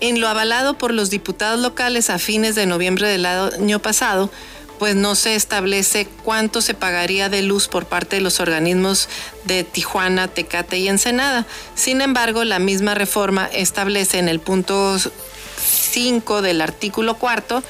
En 0.00 0.20
lo 0.20 0.28
avalado 0.28 0.78
por 0.78 0.92
los 0.92 1.10
diputados 1.10 1.60
locales 1.60 2.10
a 2.10 2.18
fines 2.18 2.54
de 2.54 2.66
noviembre 2.66 3.08
del 3.08 3.26
año 3.26 3.78
pasado, 3.80 4.30
pues 4.78 4.94
no 4.94 5.14
se 5.14 5.34
establece 5.34 6.06
cuánto 6.24 6.60
se 6.60 6.74
pagaría 6.74 7.28
de 7.28 7.42
luz 7.42 7.68
por 7.68 7.86
parte 7.86 8.16
de 8.16 8.22
los 8.22 8.40
organismos 8.40 9.08
de 9.44 9.64
Tijuana, 9.64 10.28
Tecate 10.28 10.78
y 10.78 10.88
Ensenada. 10.88 11.46
Sin 11.74 12.00
embargo, 12.00 12.44
la 12.44 12.58
misma 12.58 12.94
reforma 12.94 13.48
establece 13.52 14.18
en 14.18 14.28
el 14.28 14.40
punto 14.40 14.98
5 15.90 16.42
del 16.42 16.60
artículo 16.60 17.14
cuarto 17.14 17.62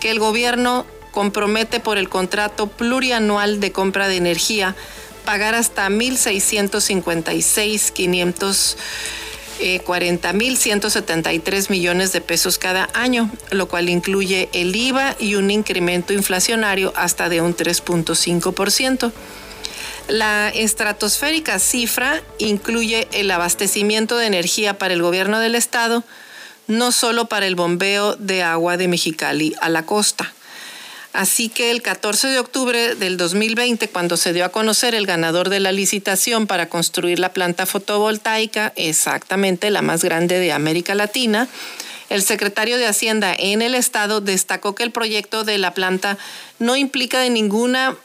que 0.00 0.10
el 0.10 0.18
gobierno 0.18 0.84
compromete 1.12 1.80
por 1.80 1.98
el 1.98 2.08
contrato 2.08 2.66
plurianual 2.66 3.60
de 3.60 3.72
compra 3.72 4.08
de 4.08 4.16
energía 4.16 4.74
pagar 5.24 5.54
hasta 5.54 5.88
1.656.540.173 5.88 8.76
eh, 9.62 9.80
millones 11.70 12.12
de 12.12 12.20
pesos 12.20 12.58
cada 12.58 12.88
año, 12.94 13.30
lo 13.50 13.68
cual 13.68 13.88
incluye 13.88 14.48
el 14.52 14.74
IVA 14.74 15.16
y 15.18 15.36
un 15.36 15.50
incremento 15.50 16.12
inflacionario 16.12 16.92
hasta 16.96 17.28
de 17.28 17.40
un 17.40 17.56
3.5%. 17.56 19.12
La 20.08 20.48
estratosférica 20.48 21.58
cifra 21.58 22.22
incluye 22.38 23.06
el 23.12 23.30
abastecimiento 23.30 24.16
de 24.16 24.26
energía 24.26 24.76
para 24.76 24.94
el 24.94 25.02
gobierno 25.02 25.38
del 25.38 25.54
estado, 25.54 26.02
no 26.66 26.90
solo 26.90 27.26
para 27.26 27.46
el 27.46 27.54
bombeo 27.54 28.16
de 28.16 28.42
agua 28.42 28.76
de 28.76 28.88
Mexicali 28.88 29.54
a 29.60 29.68
la 29.68 29.86
costa. 29.86 30.32
Así 31.12 31.50
que 31.50 31.70
el 31.70 31.82
14 31.82 32.28
de 32.28 32.38
octubre 32.38 32.94
del 32.94 33.18
2020, 33.18 33.88
cuando 33.88 34.16
se 34.16 34.32
dio 34.32 34.46
a 34.46 34.48
conocer 34.48 34.94
el 34.94 35.06
ganador 35.06 35.50
de 35.50 35.60
la 35.60 35.70
licitación 35.70 36.46
para 36.46 36.70
construir 36.70 37.18
la 37.18 37.32
planta 37.32 37.66
fotovoltaica, 37.66 38.72
exactamente 38.76 39.70
la 39.70 39.82
más 39.82 40.02
grande 40.02 40.38
de 40.38 40.52
América 40.52 40.94
Latina, 40.94 41.48
el 42.08 42.22
secretario 42.22 42.78
de 42.78 42.86
Hacienda 42.86 43.34
en 43.38 43.62
el 43.62 43.74
estado 43.74 44.20
destacó 44.20 44.74
que 44.74 44.82
el 44.82 44.90
proyecto 44.90 45.44
de 45.44 45.58
la 45.58 45.74
planta 45.74 46.18
no 46.58 46.76
implica 46.76 47.20
de 47.20 47.30
ninguna 47.30 47.96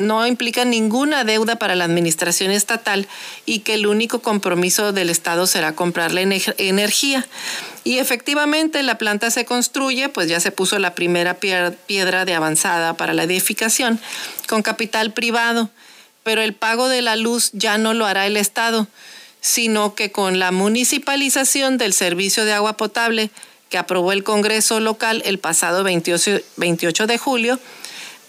no 0.00 0.26
implica 0.26 0.64
ninguna 0.64 1.24
deuda 1.24 1.56
para 1.56 1.76
la 1.76 1.84
administración 1.84 2.50
estatal 2.50 3.06
y 3.46 3.60
que 3.60 3.74
el 3.74 3.86
único 3.86 4.20
compromiso 4.20 4.92
del 4.92 5.10
Estado 5.10 5.46
será 5.46 5.74
comprarle 5.74 6.22
energía. 6.58 7.26
Y 7.84 7.98
efectivamente 7.98 8.82
la 8.82 8.98
planta 8.98 9.30
se 9.30 9.44
construye, 9.44 10.08
pues 10.08 10.28
ya 10.28 10.40
se 10.40 10.50
puso 10.50 10.78
la 10.78 10.94
primera 10.94 11.38
piedra 11.38 12.24
de 12.24 12.34
avanzada 12.34 12.94
para 12.94 13.14
la 13.14 13.22
edificación 13.22 14.00
con 14.48 14.62
capital 14.62 15.12
privado, 15.12 15.70
pero 16.22 16.42
el 16.42 16.54
pago 16.54 16.88
de 16.88 17.02
la 17.02 17.16
luz 17.16 17.50
ya 17.52 17.78
no 17.78 17.94
lo 17.94 18.06
hará 18.06 18.26
el 18.26 18.36
Estado, 18.36 18.88
sino 19.40 19.94
que 19.94 20.10
con 20.12 20.38
la 20.38 20.50
municipalización 20.50 21.78
del 21.78 21.92
servicio 21.92 22.44
de 22.44 22.52
agua 22.52 22.76
potable 22.76 23.30
que 23.70 23.78
aprobó 23.78 24.12
el 24.12 24.24
Congreso 24.24 24.80
local 24.80 25.22
el 25.24 25.38
pasado 25.38 25.84
28 25.84 27.06
de 27.06 27.18
julio, 27.18 27.60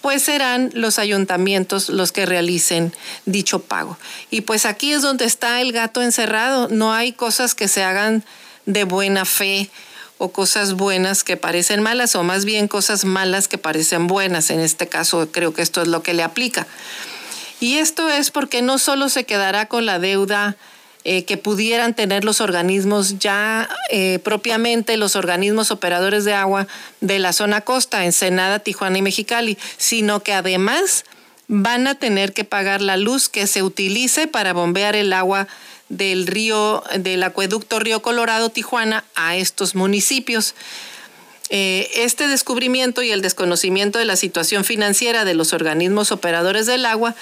pues 0.02 0.24
serán 0.24 0.72
los 0.74 0.99
ayuntamientos 0.99 1.89
los 1.89 2.12
que 2.12 2.26
realicen 2.26 2.93
dicho 3.26 3.60
pago. 3.60 3.97
Y 4.30 4.41
pues 4.41 4.66
aquí 4.66 4.91
es 4.91 5.02
donde 5.02 5.26
está 5.26 5.62
el 5.62 5.72
gato 5.72 6.02
encerrado. 6.02 6.68
No 6.70 6.93
hay 6.93 7.14
cosas 7.14 7.56
que 7.56 7.68
se 7.68 7.84
hagan 7.84 8.24
de 8.66 8.84
buena 8.84 9.26
fe 9.26 9.70
o 10.18 10.32
cosas 10.32 10.74
buenas 10.74 11.24
que 11.24 11.38
parecen 11.38 11.82
malas 11.82 12.16
o 12.16 12.24
más 12.24 12.45
bien 12.45 12.68
cosas 12.68 13.06
malas 13.06 13.47
que 13.47 13.58
parecen 13.58 14.08
buenas. 14.08 14.49
En 14.49 14.60
este 14.60 14.88
caso 14.88 15.30
creo 15.32 15.54
que 15.54 15.62
esto 15.62 15.82
es 15.82 15.88
lo 15.88 16.04
que 16.04 16.14
le 16.14 16.24
aplica. 16.24 16.68
Y 17.60 17.78
esto 17.78 18.10
es 18.10 18.32
porque 18.32 18.62
no 18.62 18.80
solo 18.80 19.10
se 19.10 19.24
quedará 19.24 19.68
con 19.68 19.86
la 19.86 19.99
deuda 19.99 20.58
eh, 21.04 21.26
que 21.26 21.38
pudieran 21.38 21.95
tener 21.95 22.24
los 22.24 22.41
organismos 22.41 23.18
ya 23.18 23.68
eh, 23.89 24.20
propiamente, 24.24 24.97
los 24.97 25.16
organismos 25.16 25.72
operadores 25.72 26.26
de 26.26 26.34
agua 26.34 26.68
de 26.99 27.18
la 27.18 27.34
zona 27.34 27.62
costa, 27.62 28.06
Ensenada, 28.06 28.60
Tijuana 28.60 28.99
y 28.99 29.02
Mexicali, 29.02 29.58
sino 29.78 30.22
que 30.22 30.34
además 30.34 31.06
van 31.47 31.88
a 31.88 31.95
tener 31.95 32.34
que 32.34 32.43
pagar 32.43 32.82
la 32.82 32.97
luz 32.97 33.30
que 33.30 33.47
se 33.47 33.64
utilice 33.64 34.28
para 34.28 34.54
bombear 34.54 34.95
el 34.95 35.12
agua 35.12 35.47
del 35.89 36.28
río, 36.28 36.84
del 36.97 37.24
acueducto 37.24 37.80
Río 37.80 38.02
Colorado, 38.02 38.49
Tijuana, 38.49 39.04
a 39.16 39.36
estos 39.36 39.76
municipios. 39.76 40.56
Eh, 41.49 41.89
este 41.95 42.30
descubrimiento 42.30 43.04
y 43.04 43.12
el 43.12 43.22
desconocimiento 43.22 43.99
de 43.99 44.06
la 44.06 44.16
situación 44.16 44.64
financiera 44.64 45.26
de 45.26 45.34
los 45.34 45.52
organismos 45.52 46.14
operadores 46.14 46.66
del 46.66 46.86
agua 46.86 47.16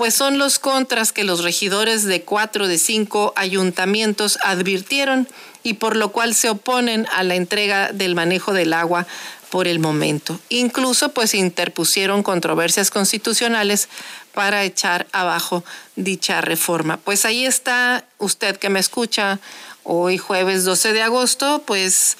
pues 0.00 0.14
son 0.14 0.38
los 0.38 0.58
contras 0.58 1.12
que 1.12 1.24
los 1.24 1.42
regidores 1.42 2.04
de 2.04 2.22
cuatro 2.22 2.68
de 2.68 2.78
cinco 2.78 3.34
ayuntamientos 3.36 4.38
advirtieron 4.42 5.28
y 5.62 5.74
por 5.74 5.94
lo 5.94 6.10
cual 6.10 6.34
se 6.34 6.48
oponen 6.48 7.06
a 7.12 7.22
la 7.22 7.34
entrega 7.34 7.92
del 7.92 8.14
manejo 8.14 8.54
del 8.54 8.72
agua 8.72 9.06
por 9.50 9.68
el 9.68 9.78
momento. 9.78 10.40
Incluso 10.48 11.10
pues 11.10 11.34
interpusieron 11.34 12.22
controversias 12.22 12.90
constitucionales 12.90 13.90
para 14.32 14.64
echar 14.64 15.06
abajo 15.12 15.64
dicha 15.96 16.40
reforma. 16.40 16.96
Pues 16.96 17.26
ahí 17.26 17.44
está 17.44 18.06
usted 18.16 18.56
que 18.56 18.70
me 18.70 18.80
escucha 18.80 19.38
hoy 19.82 20.16
jueves 20.16 20.64
12 20.64 20.94
de 20.94 21.02
agosto, 21.02 21.62
pues 21.66 22.16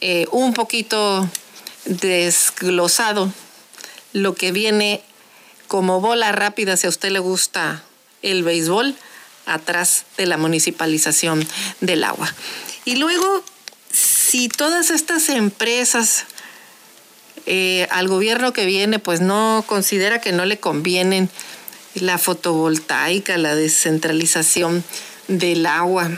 eh, 0.00 0.26
un 0.32 0.52
poquito 0.52 1.28
desglosado 1.84 3.32
lo 4.12 4.34
que 4.34 4.50
viene 4.50 5.04
como 5.70 6.00
bola 6.00 6.32
rápida, 6.32 6.76
si 6.76 6.88
a 6.88 6.90
usted 6.90 7.10
le 7.10 7.20
gusta 7.20 7.84
el 8.22 8.42
béisbol, 8.42 8.96
atrás 9.46 10.04
de 10.16 10.26
la 10.26 10.36
municipalización 10.36 11.46
del 11.80 12.02
agua. 12.02 12.34
Y 12.84 12.96
luego, 12.96 13.44
si 13.92 14.48
todas 14.48 14.90
estas 14.90 15.28
empresas 15.28 16.24
eh, 17.46 17.86
al 17.92 18.08
gobierno 18.08 18.52
que 18.52 18.66
viene, 18.66 18.98
pues 18.98 19.20
no 19.20 19.62
considera 19.64 20.20
que 20.20 20.32
no 20.32 20.44
le 20.44 20.58
convienen 20.58 21.30
la 21.94 22.18
fotovoltaica, 22.18 23.38
la 23.38 23.54
descentralización 23.54 24.82
del 25.28 25.66
agua, 25.66 26.10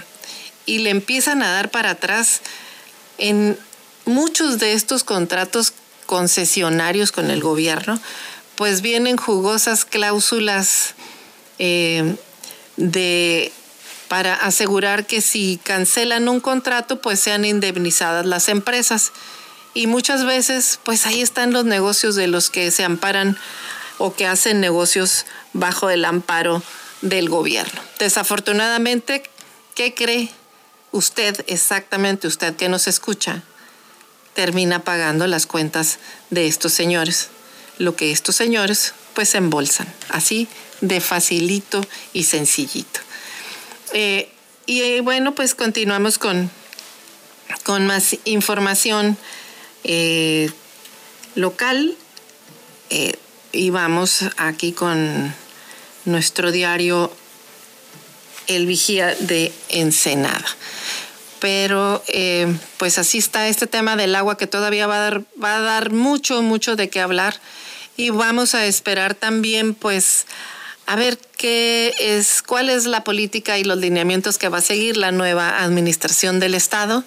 y 0.64 0.78
le 0.78 0.88
empiezan 0.88 1.42
a 1.42 1.52
dar 1.52 1.70
para 1.70 1.90
atrás 1.90 2.40
en 3.18 3.58
muchos 4.06 4.58
de 4.58 4.72
estos 4.72 5.04
contratos 5.04 5.74
concesionarios 6.06 7.12
con 7.12 7.30
el 7.30 7.42
gobierno, 7.42 8.00
pues 8.62 8.80
vienen 8.80 9.16
jugosas 9.16 9.84
cláusulas 9.84 10.94
eh, 11.58 12.14
de 12.76 13.50
para 14.06 14.34
asegurar 14.34 15.04
que 15.04 15.20
si 15.20 15.58
cancelan 15.64 16.28
un 16.28 16.38
contrato, 16.38 17.00
pues 17.00 17.18
sean 17.18 17.44
indemnizadas 17.44 18.24
las 18.24 18.48
empresas. 18.48 19.10
Y 19.74 19.88
muchas 19.88 20.24
veces, 20.24 20.78
pues 20.84 21.06
ahí 21.06 21.22
están 21.22 21.52
los 21.52 21.64
negocios 21.64 22.14
de 22.14 22.28
los 22.28 22.50
que 22.50 22.70
se 22.70 22.84
amparan 22.84 23.36
o 23.98 24.14
que 24.14 24.28
hacen 24.28 24.60
negocios 24.60 25.26
bajo 25.52 25.90
el 25.90 26.04
amparo 26.04 26.62
del 27.00 27.28
gobierno. 27.28 27.80
Desafortunadamente, 27.98 29.24
¿qué 29.74 29.92
cree 29.92 30.30
usted 30.92 31.44
exactamente, 31.48 32.28
usted 32.28 32.54
que 32.54 32.68
nos 32.68 32.86
escucha? 32.86 33.42
Termina 34.34 34.84
pagando 34.84 35.26
las 35.26 35.46
cuentas 35.46 35.98
de 36.30 36.46
estos 36.46 36.72
señores 36.72 37.28
lo 37.78 37.96
que 37.96 38.12
estos 38.12 38.36
señores 38.36 38.94
pues 39.14 39.34
embolsan, 39.34 39.92
así 40.08 40.48
de 40.80 41.00
facilito 41.00 41.84
y 42.12 42.24
sencillito. 42.24 43.00
Eh, 43.92 44.30
y 44.66 44.82
eh, 44.82 45.00
bueno, 45.00 45.34
pues 45.34 45.54
continuamos 45.54 46.18
con, 46.18 46.50
con 47.64 47.86
más 47.86 48.16
información 48.24 49.16
eh, 49.84 50.50
local. 51.34 51.96
Y 53.54 53.70
vamos 53.70 54.24
aquí 54.36 54.72
con 54.72 55.34
nuestro 56.04 56.52
diario 56.52 57.10
El 58.48 58.66
Vigía 58.66 59.14
de 59.14 59.50
Ensenada 59.70 60.44
pero 61.42 62.04
pues 62.76 62.98
así 62.98 63.18
está 63.18 63.48
este 63.48 63.66
tema 63.66 63.96
del 63.96 64.14
agua 64.14 64.38
que 64.38 64.46
todavía 64.46 64.86
va 64.86 64.94
a 64.94 65.00
dar, 65.00 65.22
va 65.42 65.56
a 65.56 65.60
dar 65.60 65.90
mucho, 65.90 66.40
mucho 66.40 66.76
de 66.76 66.88
qué 66.88 67.00
hablar 67.00 67.34
y 67.96 68.10
vamos 68.10 68.54
a 68.54 68.64
esperar 68.64 69.16
también 69.16 69.74
pues 69.74 70.26
a 70.86 70.94
ver 70.94 71.18
qué 71.36 71.94
es, 71.98 72.42
cuál 72.42 72.70
es 72.70 72.86
la 72.86 73.02
política 73.02 73.58
y 73.58 73.64
los 73.64 73.78
lineamientos 73.78 74.38
que 74.38 74.48
va 74.48 74.58
a 74.58 74.62
seguir 74.62 74.96
la 74.96 75.10
nueva 75.10 75.64
administración 75.64 76.38
del 76.38 76.54
Estado 76.54 77.02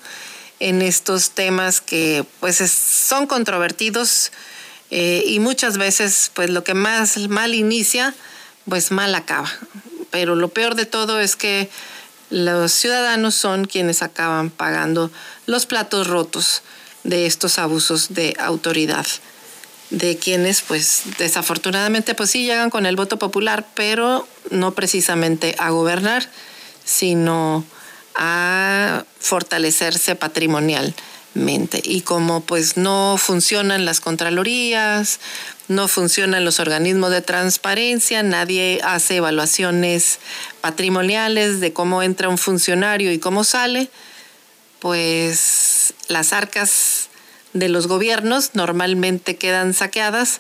en 0.60 0.82
estos 0.82 1.30
temas 1.30 1.80
que 1.80 2.26
pues 2.42 2.58
son 2.58 3.28
controvertidos 3.28 4.34
eh, 4.92 5.24
y 5.26 5.40
muchas 5.40 5.78
veces 5.78 6.30
pues 6.34 6.50
lo 6.50 6.66
que 6.66 6.74
más 6.74 7.30
mal 7.30 7.54
inicia 7.54 8.14
pues 8.68 8.92
mal 8.92 9.16
acaba. 9.16 9.50
Pero 10.12 10.36
lo 10.36 10.50
peor 10.50 10.76
de 10.76 10.86
todo 10.86 11.22
es 11.22 11.38
que 11.38 11.70
los 12.36 12.74
ciudadanos 12.74 13.34
son 13.34 13.64
quienes 13.64 14.02
acaban 14.02 14.50
pagando 14.50 15.10
los 15.46 15.66
platos 15.66 16.08
rotos 16.08 16.64
de 17.06 17.28
estos 17.28 17.58
abusos 17.60 18.14
de 18.14 18.36
autoridad 18.38 19.06
de 19.90 20.18
quienes 20.18 20.62
pues 20.62 21.04
desafortunadamente 21.18 22.14
pues 22.14 22.32
sí 22.32 22.44
llegan 22.44 22.70
con 22.70 22.86
el 22.86 22.98
voto 22.98 23.18
popular, 23.18 23.66
pero 23.74 24.28
no 24.52 24.74
precisamente 24.74 25.56
a 25.60 25.70
gobernar, 25.70 26.30
sino 26.84 27.64
a 28.16 29.06
fortalecerse 29.18 30.18
Y 31.84 32.02
como 32.02 32.42
pues 32.42 32.78
no 32.78 33.18
funcionan 33.18 33.84
las 33.84 34.00
contralorías, 34.00 35.20
no 35.68 35.90
funcionan 35.90 36.46
los 36.46 36.62
organismos 36.62 37.12
de 37.12 37.22
transparencia, 37.22 38.24
nadie 38.24 38.80
hace 38.84 39.18
evaluaciones 39.18 40.20
patrimoniales 40.62 41.60
de 41.60 41.74
cómo 41.74 42.02
entra 42.04 42.30
un 42.30 42.38
funcionario 42.38 43.12
y 43.12 43.20
cómo 43.20 43.44
sale, 43.44 43.90
pues 44.80 45.94
las 46.08 46.32
arcas 46.32 47.10
de 47.54 47.68
los 47.68 47.88
gobiernos 47.88 48.52
normalmente 48.54 49.36
quedan 49.36 49.74
saqueadas, 49.74 50.40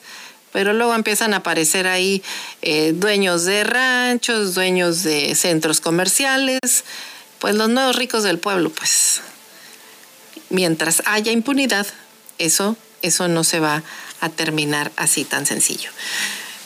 pero 0.53 0.71
luego 0.71 0.95
empiezan 0.95 1.33
a 1.33 1.37
aparecer 1.37 1.87
ahí 1.87 2.23
eh, 2.61 2.93
dueños 2.95 3.43
de 3.43 3.65
ranchos, 3.65 4.55
dueños 4.55 5.03
de 5.03 5.35
centros 5.35 5.81
comerciales, 5.81 6.85
pues 7.39 7.55
los 7.55 7.67
nuevos 7.67 7.97
ricos 7.97 8.23
del 8.23 8.39
pueblo, 8.39 8.69
pues 8.69 9.21
mientras 10.49 11.03
haya 11.05 11.31
impunidad, 11.31 11.87
eso, 12.37 12.75
eso 13.01 13.27
no 13.27 13.43
se 13.43 13.59
va 13.59 13.83
a 14.21 14.29
terminar 14.29 14.91
así 14.97 15.23
tan 15.23 15.45
sencillo. 15.45 15.89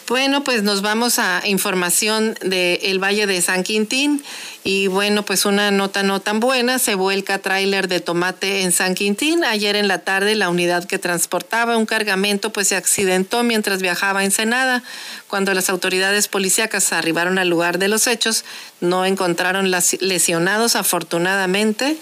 Bueno, 0.09 0.43
pues 0.43 0.63
nos 0.63 0.81
vamos 0.81 1.19
a 1.19 1.43
información 1.45 2.35
del 2.41 2.97
Valle 2.97 3.27
de 3.27 3.43
San 3.43 3.61
Quintín 3.61 4.23
y 4.63 4.87
bueno, 4.87 5.23
pues 5.23 5.45
una 5.45 5.69
nota 5.69 6.01
no 6.01 6.19
tan 6.19 6.39
buena, 6.39 6.79
se 6.79 6.95
vuelca 6.95 7.37
tráiler 7.37 7.87
de 7.87 7.99
tomate 7.99 8.63
en 8.63 8.71
San 8.71 8.95
Quintín. 8.95 9.43
Ayer 9.43 9.75
en 9.75 9.87
la 9.87 9.99
tarde 9.99 10.33
la 10.33 10.49
unidad 10.49 10.85
que 10.85 10.97
transportaba 10.97 11.77
un 11.77 11.85
cargamento 11.85 12.51
pues 12.51 12.69
se 12.69 12.75
accidentó 12.75 13.43
mientras 13.43 13.83
viajaba 13.83 14.23
en 14.23 14.31
Senada. 14.31 14.81
Cuando 15.27 15.53
las 15.53 15.69
autoridades 15.69 16.27
policíacas 16.27 16.91
arribaron 16.91 17.37
al 17.37 17.47
lugar 17.47 17.77
de 17.77 17.87
los 17.87 18.07
hechos, 18.07 18.45
no 18.81 19.05
encontraron 19.05 19.69
lesionados 19.69 20.75
afortunadamente 20.75 21.97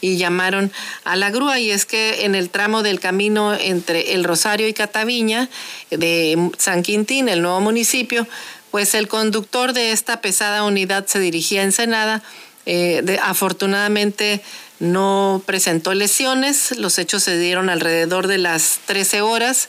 y 0.00 0.16
llamaron 0.16 0.72
a 1.04 1.16
la 1.16 1.30
grúa 1.30 1.58
y 1.58 1.70
es 1.70 1.86
que 1.86 2.24
en 2.24 2.34
el 2.34 2.50
tramo 2.50 2.82
del 2.82 3.00
camino 3.00 3.54
entre 3.54 4.14
El 4.14 4.24
Rosario 4.24 4.68
y 4.68 4.72
Cataviña 4.72 5.48
de 5.90 6.50
San 6.58 6.82
Quintín, 6.82 7.28
el 7.28 7.42
nuevo 7.42 7.60
municipio, 7.60 8.26
pues 8.70 8.94
el 8.94 9.08
conductor 9.08 9.72
de 9.72 9.92
esta 9.92 10.20
pesada 10.20 10.64
unidad 10.64 11.06
se 11.06 11.18
dirigía 11.18 11.60
a 11.60 11.64
Ensenada. 11.64 12.22
Eh, 12.66 13.18
afortunadamente 13.22 14.42
no 14.78 15.42
presentó 15.44 15.92
lesiones, 15.94 16.78
los 16.78 16.98
hechos 16.98 17.22
se 17.22 17.38
dieron 17.38 17.68
alrededor 17.68 18.26
de 18.26 18.38
las 18.38 18.80
13 18.86 19.22
horas 19.22 19.68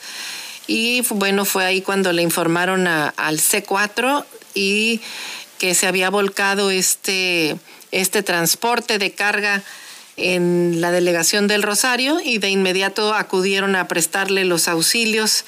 y 0.68 1.02
bueno, 1.10 1.46
fue 1.46 1.66
ahí 1.66 1.82
cuando 1.82 2.14
le 2.14 2.22
informaron 2.22 2.88
al 2.88 3.40
C4 3.40 4.26
y 4.54 5.02
que 5.58 5.76
se 5.76 5.88
había 5.88 6.10
volcado 6.10 6.72
este, 6.72 7.58
este 7.92 8.24
transporte 8.24 8.98
de 8.98 9.12
carga 9.12 9.64
en 10.22 10.82
la 10.82 10.92
delegación 10.92 11.48
del 11.48 11.64
Rosario 11.64 12.20
y 12.24 12.38
de 12.38 12.50
inmediato 12.50 13.14
acudieron 13.14 13.76
a 13.76 13.88
prestarle 13.88 14.46
los 14.46 14.68
auxilios 14.68 15.46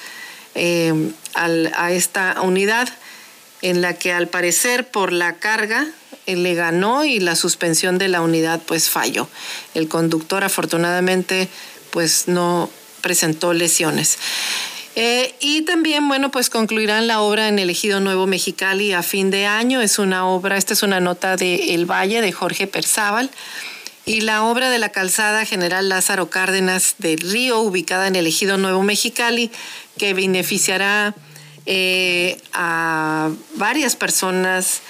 eh, 0.56 0.94
a 1.34 1.92
esta 1.92 2.42
unidad 2.42 2.90
en 3.62 3.82
la 3.82 3.94
que 3.94 4.12
al 4.12 4.28
parecer 4.28 4.90
por 4.90 5.12
la 5.12 5.38
carga 5.38 5.88
eh, 6.26 6.36
le 6.36 6.54
ganó 6.54 7.06
y 7.06 7.20
la 7.20 7.36
suspensión 7.36 7.98
de 7.98 8.08
la 8.08 8.22
unidad 8.22 8.62
pues 8.66 8.90
falló. 8.90 9.28
El 9.74 9.88
conductor 9.88 10.44
afortunadamente 10.44 11.48
pues 11.92 12.28
no 12.28 12.70
presentó 13.02 13.54
lesiones. 13.54 14.18
Eh, 14.96 15.34
y 15.40 15.64
también, 15.64 16.08
bueno, 16.08 16.30
pues 16.30 16.52
concluirán 16.52 17.08
la 17.08 17.22
obra 17.22 17.48
en 17.48 17.58
el 17.58 17.70
Ejido 17.70 18.00
Nuevo 18.00 18.28
Mexicali 18.28 18.94
a 18.94 19.02
fin 19.02 19.32
de 19.32 19.48
año. 19.48 19.82
Es 19.82 19.98
una 19.98 20.28
obra, 20.28 20.58
esta 20.58 20.74
es 20.74 20.84
una 20.84 21.00
nota 21.00 21.36
de 21.36 21.74
El 21.74 21.90
Valle 21.90 22.22
de 22.22 22.32
Jorge 22.32 22.68
Perzábal. 22.68 23.32
Y 24.06 24.22
la 24.22 24.44
obra 24.44 24.70
de 24.70 24.80
la 24.80 24.90
calzada 24.90 25.46
General 25.46 25.88
Lázaro 25.88 26.30
Cárdenas 26.30 26.96
del 26.98 27.20
Río, 27.20 27.60
ubicada 27.60 28.08
en 28.08 28.18
el 28.18 28.28
Ejido 28.28 28.58
Nuevo 28.58 28.84
Mexicali, 28.84 29.50
que 29.98 30.14
beneficiará 30.14 31.16
eh, 31.66 32.38
a 32.52 33.32
varias 33.56 33.96
personas, 33.96 34.82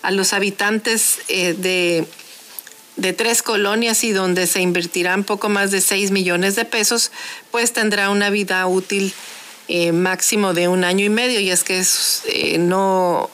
a 0.00 0.10
los 0.10 0.32
habitantes 0.32 1.18
eh, 1.28 1.52
de, 1.52 2.06
de, 2.96 3.12
tres 3.12 3.42
colonias 3.42 4.02
y 4.02 4.12
donde 4.12 4.46
se 4.46 4.62
invertirán 4.62 5.24
poco 5.24 5.50
más 5.50 5.70
de 5.70 5.82
6 5.82 6.10
millones 6.10 6.56
de 6.56 6.64
pesos, 6.64 7.12
pues 7.50 7.74
tendrá 7.74 8.08
una 8.08 8.30
vida 8.30 8.66
útil 8.66 9.12
eh, 9.68 9.92
máximo 9.92 10.54
de 10.54 10.68
un 10.68 10.84
año 10.84 11.04
y 11.04 11.10
medio. 11.10 11.38
Y 11.40 11.50
es 11.50 11.64
que 11.64 11.84
no 12.58 13.28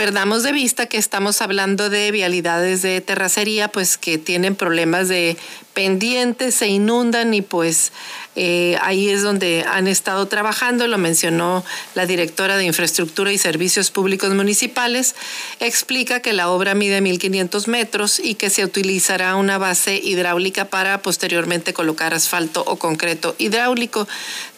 perdamos 0.00 0.42
de 0.44 0.52
vista 0.52 0.86
que 0.86 0.96
estamos 0.96 1.42
hablando 1.42 1.90
de 1.90 2.10
vialidades 2.10 2.80
de 2.80 3.02
terracería, 3.02 3.68
pues 3.68 3.98
que 3.98 4.16
tienen 4.16 4.56
problemas 4.56 5.08
de 5.08 5.36
pendientes, 5.74 6.54
se 6.54 6.68
inundan 6.68 7.34
y 7.34 7.42
pues 7.42 7.92
eh, 8.34 8.78
ahí 8.80 9.10
es 9.10 9.22
donde 9.22 9.62
han 9.68 9.86
estado 9.86 10.24
trabajando, 10.24 10.86
lo 10.86 10.96
mencionó 10.96 11.66
la 11.94 12.06
directora 12.06 12.56
de 12.56 12.64
Infraestructura 12.64 13.30
y 13.30 13.36
Servicios 13.36 13.90
Públicos 13.90 14.32
Municipales, 14.32 15.14
explica 15.58 16.20
que 16.20 16.32
la 16.32 16.48
obra 16.48 16.74
mide 16.74 17.02
1.500 17.02 17.66
metros 17.66 18.20
y 18.20 18.36
que 18.36 18.48
se 18.48 18.64
utilizará 18.64 19.36
una 19.36 19.58
base 19.58 20.00
hidráulica 20.02 20.64
para 20.64 21.02
posteriormente 21.02 21.74
colocar 21.74 22.14
asfalto 22.14 22.64
o 22.66 22.76
concreto 22.76 23.34
hidráulico. 23.36 24.08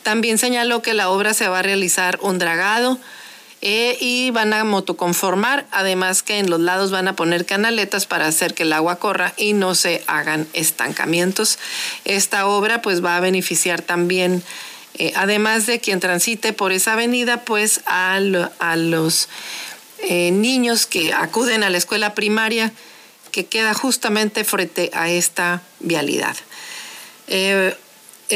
También 0.04 0.38
señaló 0.38 0.82
que 0.82 0.94
la 0.94 1.10
obra 1.10 1.34
se 1.34 1.48
va 1.48 1.58
a 1.58 1.62
realizar 1.62 2.20
un 2.22 2.38
dragado, 2.38 3.00
eh, 3.64 3.96
y 4.00 4.32
van 4.32 4.52
a 4.54 4.64
motoconformar, 4.64 5.66
además 5.70 6.24
que 6.24 6.40
en 6.40 6.50
los 6.50 6.58
lados 6.58 6.90
van 6.90 7.06
a 7.06 7.14
poner 7.14 7.46
canaletas 7.46 8.06
para 8.06 8.26
hacer 8.26 8.54
que 8.54 8.64
el 8.64 8.72
agua 8.72 8.96
corra 8.96 9.34
y 9.36 9.52
no 9.52 9.76
se 9.76 10.02
hagan 10.08 10.48
estancamientos. 10.52 11.60
Esta 12.04 12.48
obra 12.48 12.82
pues 12.82 13.04
va 13.04 13.16
a 13.16 13.20
beneficiar 13.20 13.80
también, 13.80 14.42
eh, 14.98 15.12
además 15.14 15.66
de 15.66 15.78
quien 15.78 16.00
transite 16.00 16.52
por 16.52 16.72
esa 16.72 16.94
avenida, 16.94 17.44
pues 17.44 17.82
a, 17.86 18.18
los 18.18 19.28
eh, 20.00 20.32
niños 20.32 20.86
que 20.86 21.12
acuden 21.12 21.62
a 21.62 21.70
la 21.70 21.78
escuela 21.78 22.14
primaria 22.14 22.72
que 23.30 23.46
queda 23.46 23.74
justamente 23.74 24.42
frente 24.42 24.90
a 24.92 25.08
esta 25.08 25.62
vialidad. 25.78 26.36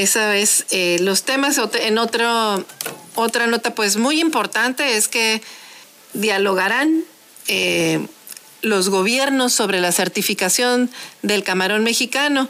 Esa 0.02 0.36
es 0.36 0.66
los 1.00 1.22
temas. 1.24 1.60
En 1.80 1.98
otra 1.98 2.56
nota 3.48 3.74
pues 3.74 3.96
muy 3.96 4.20
importante 4.20 4.96
es 4.96 5.08
que 5.08 5.42
dialogarán 6.12 7.04
eh, 7.48 8.06
los 8.62 8.88
gobiernos 8.88 9.52
sobre 9.52 9.80
la 9.80 9.92
certificación 9.92 10.90
del 11.22 11.44
camarón 11.44 11.84
mexicano 11.84 12.48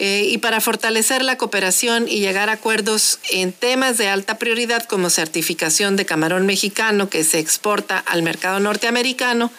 eh, 0.00 0.26
y 0.28 0.38
para 0.38 0.60
fortalecer 0.60 1.22
la 1.22 1.38
cooperación 1.38 2.08
y 2.08 2.18
llegar 2.18 2.50
a 2.50 2.54
acuerdos 2.54 3.20
en 3.30 3.52
temas 3.52 3.96
de 3.96 4.08
alta 4.08 4.38
prioridad 4.38 4.84
como 4.84 5.10
certificación 5.10 5.94
de 5.94 6.04
camarón 6.04 6.46
mexicano 6.46 7.08
que 7.08 7.22
se 7.22 7.38
exporta 7.38 7.98
al 7.98 8.22
mercado 8.22 8.58
norteamericano, 8.58 9.52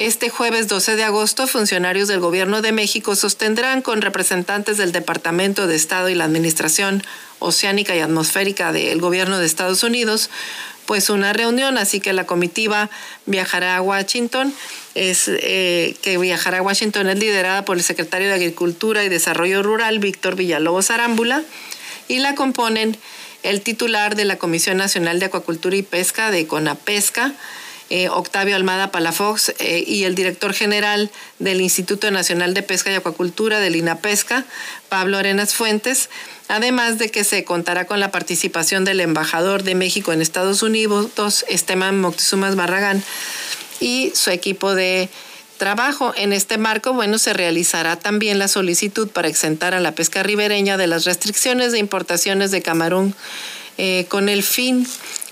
este 0.00 0.30
jueves 0.30 0.66
12 0.66 0.96
de 0.96 1.04
agosto, 1.04 1.46
funcionarios 1.46 2.08
del 2.08 2.20
Gobierno 2.20 2.62
de 2.62 2.72
México 2.72 3.14
sostendrán 3.14 3.82
con 3.82 4.00
representantes 4.00 4.78
del 4.78 4.92
Departamento 4.92 5.66
de 5.66 5.76
Estado 5.76 6.08
y 6.08 6.14
la 6.14 6.24
Administración 6.24 7.02
Oceánica 7.38 7.94
y 7.94 8.00
Atmosférica 8.00 8.72
del 8.72 8.98
Gobierno 8.98 9.38
de 9.38 9.44
Estados 9.44 9.82
Unidos 9.82 10.30
pues 10.86 11.10
una 11.10 11.34
reunión, 11.34 11.76
así 11.76 12.00
que 12.00 12.14
la 12.14 12.24
comitiva 12.24 12.88
viajará 13.26 13.76
a 13.76 13.82
Washington, 13.82 14.54
es 14.94 15.28
eh, 15.28 15.94
que 16.02 16.16
viajará 16.16 16.58
a 16.58 16.62
Washington 16.62 17.08
es 17.10 17.18
liderada 17.18 17.66
por 17.66 17.76
el 17.76 17.82
secretario 17.84 18.28
de 18.28 18.34
Agricultura 18.34 19.04
y 19.04 19.10
Desarrollo 19.10 19.62
Rural, 19.62 19.98
Víctor 19.98 20.34
Villalobos 20.34 20.90
Arámbula, 20.90 21.44
y 22.08 22.20
la 22.20 22.34
componen 22.34 22.96
el 23.42 23.60
titular 23.60 24.16
de 24.16 24.24
la 24.24 24.38
Comisión 24.38 24.78
Nacional 24.78 25.20
de 25.20 25.26
Acuacultura 25.26 25.76
y 25.76 25.82
Pesca 25.82 26.30
de 26.30 26.46
CONAPESCA, 26.46 27.34
eh, 27.90 28.08
Octavio 28.08 28.56
Almada 28.56 28.90
Palafox 28.90 29.52
eh, 29.58 29.84
y 29.86 30.04
el 30.04 30.14
director 30.14 30.54
general 30.54 31.10
del 31.40 31.60
Instituto 31.60 32.10
Nacional 32.10 32.54
de 32.54 32.62
Pesca 32.62 32.90
y 32.90 32.94
Acuacultura 32.94 33.58
del 33.58 33.76
INAPESCA, 33.76 34.44
Pablo 34.88 35.18
Arenas 35.18 35.54
Fuentes, 35.54 36.08
además 36.48 36.98
de 36.98 37.10
que 37.10 37.24
se 37.24 37.44
contará 37.44 37.86
con 37.86 38.00
la 38.00 38.10
participación 38.10 38.84
del 38.84 39.00
embajador 39.00 39.64
de 39.64 39.74
México 39.74 40.12
en 40.12 40.22
Estados 40.22 40.62
Unidos, 40.62 41.44
Esteban 41.48 42.00
Moctezumas 42.00 42.56
Barragán, 42.56 43.02
y 43.80 44.12
su 44.14 44.30
equipo 44.30 44.74
de 44.74 45.08
trabajo. 45.58 46.14
En 46.16 46.32
este 46.32 46.58
marco, 46.58 46.92
bueno, 46.92 47.18
se 47.18 47.32
realizará 47.32 47.96
también 47.96 48.38
la 48.38 48.48
solicitud 48.48 49.08
para 49.08 49.28
exentar 49.28 49.74
a 49.74 49.80
la 49.80 49.94
pesca 49.94 50.22
ribereña 50.22 50.76
de 50.76 50.86
las 50.86 51.04
restricciones 51.04 51.72
de 51.72 51.78
importaciones 51.78 52.50
de 52.50 52.62
camarón 52.62 53.14
eh, 53.78 54.06
con 54.08 54.28
el 54.28 54.42
fin 54.42 54.86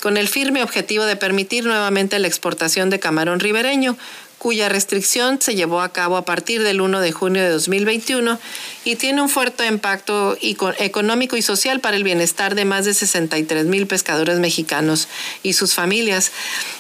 con 0.09 0.17
el 0.17 0.27
firme 0.27 0.63
objetivo 0.63 1.05
de 1.05 1.17
permitir 1.17 1.67
nuevamente 1.67 2.19
la 2.19 2.29
exportación 2.29 2.89
de 2.89 2.99
camarón 2.99 3.41
ribereño, 3.41 3.99
cuya 4.39 4.71
restricción 4.71 5.39
se 5.39 5.55
llevó 5.55 5.83
a 5.83 5.93
cabo 5.93 6.17
a 6.17 6.25
partir 6.25 6.63
del 6.63 6.81
1 6.81 7.01
de 7.01 7.13
junio 7.13 7.43
de 7.43 7.51
2021 7.51 8.39
y 8.87 8.97
tiene 8.97 9.21
un 9.21 9.29
fuerte 9.29 9.67
impacto 9.67 10.39
económico 10.41 11.37
y 11.37 11.43
social 11.43 11.81
para 11.81 11.99
el 11.99 12.05
bienestar 12.05 12.55
de 12.55 12.65
más 12.65 12.87
de 12.87 12.95
63 12.95 13.67
mil 13.67 13.87
pescadores 13.87 14.39
mexicanos 14.39 15.09
y 15.43 15.53
sus 15.53 15.75
familias. 15.75 16.33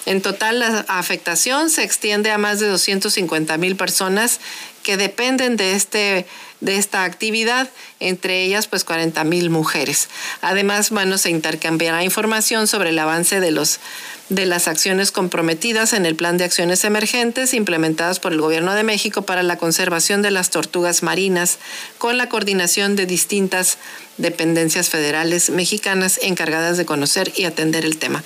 En 0.06 0.22
total, 0.22 0.60
la 0.60 0.86
afectación 0.88 1.68
se 1.68 1.84
extiende 1.84 2.30
a 2.30 2.38
más 2.38 2.60
de 2.60 2.68
250 2.68 3.58
mil 3.58 3.76
personas 3.76 4.40
que 4.82 4.96
dependen 4.96 5.58
de 5.58 5.72
este 5.74 6.24
de 6.60 6.76
esta 6.76 7.04
actividad, 7.04 7.68
entre 8.00 8.42
ellas 8.42 8.66
pues 8.66 8.84
40 8.84 9.22
mil 9.24 9.50
mujeres. 9.50 10.08
Además, 10.40 10.90
bueno, 10.90 11.18
se 11.18 11.30
intercambiará 11.30 12.02
información 12.04 12.66
sobre 12.66 12.90
el 12.90 12.98
avance 12.98 13.40
de 13.40 13.50
los 13.50 13.80
de 14.28 14.44
las 14.44 14.68
acciones 14.68 15.10
comprometidas 15.10 15.94
en 15.94 16.04
el 16.04 16.14
Plan 16.14 16.36
de 16.36 16.44
Acciones 16.44 16.84
Emergentes 16.84 17.54
implementadas 17.54 18.20
por 18.20 18.32
el 18.32 18.40
Gobierno 18.42 18.74
de 18.74 18.82
México 18.82 19.22
para 19.22 19.42
la 19.42 19.56
conservación 19.56 20.20
de 20.20 20.30
las 20.30 20.50
tortugas 20.50 21.02
marinas, 21.02 21.58
con 21.96 22.18
la 22.18 22.28
coordinación 22.28 22.94
de 22.94 23.06
distintas 23.06 23.78
dependencias 24.18 24.90
federales 24.90 25.48
mexicanas 25.48 26.20
encargadas 26.22 26.76
de 26.76 26.84
conocer 26.84 27.32
y 27.36 27.44
atender 27.44 27.86
el 27.86 27.96
tema. 27.96 28.22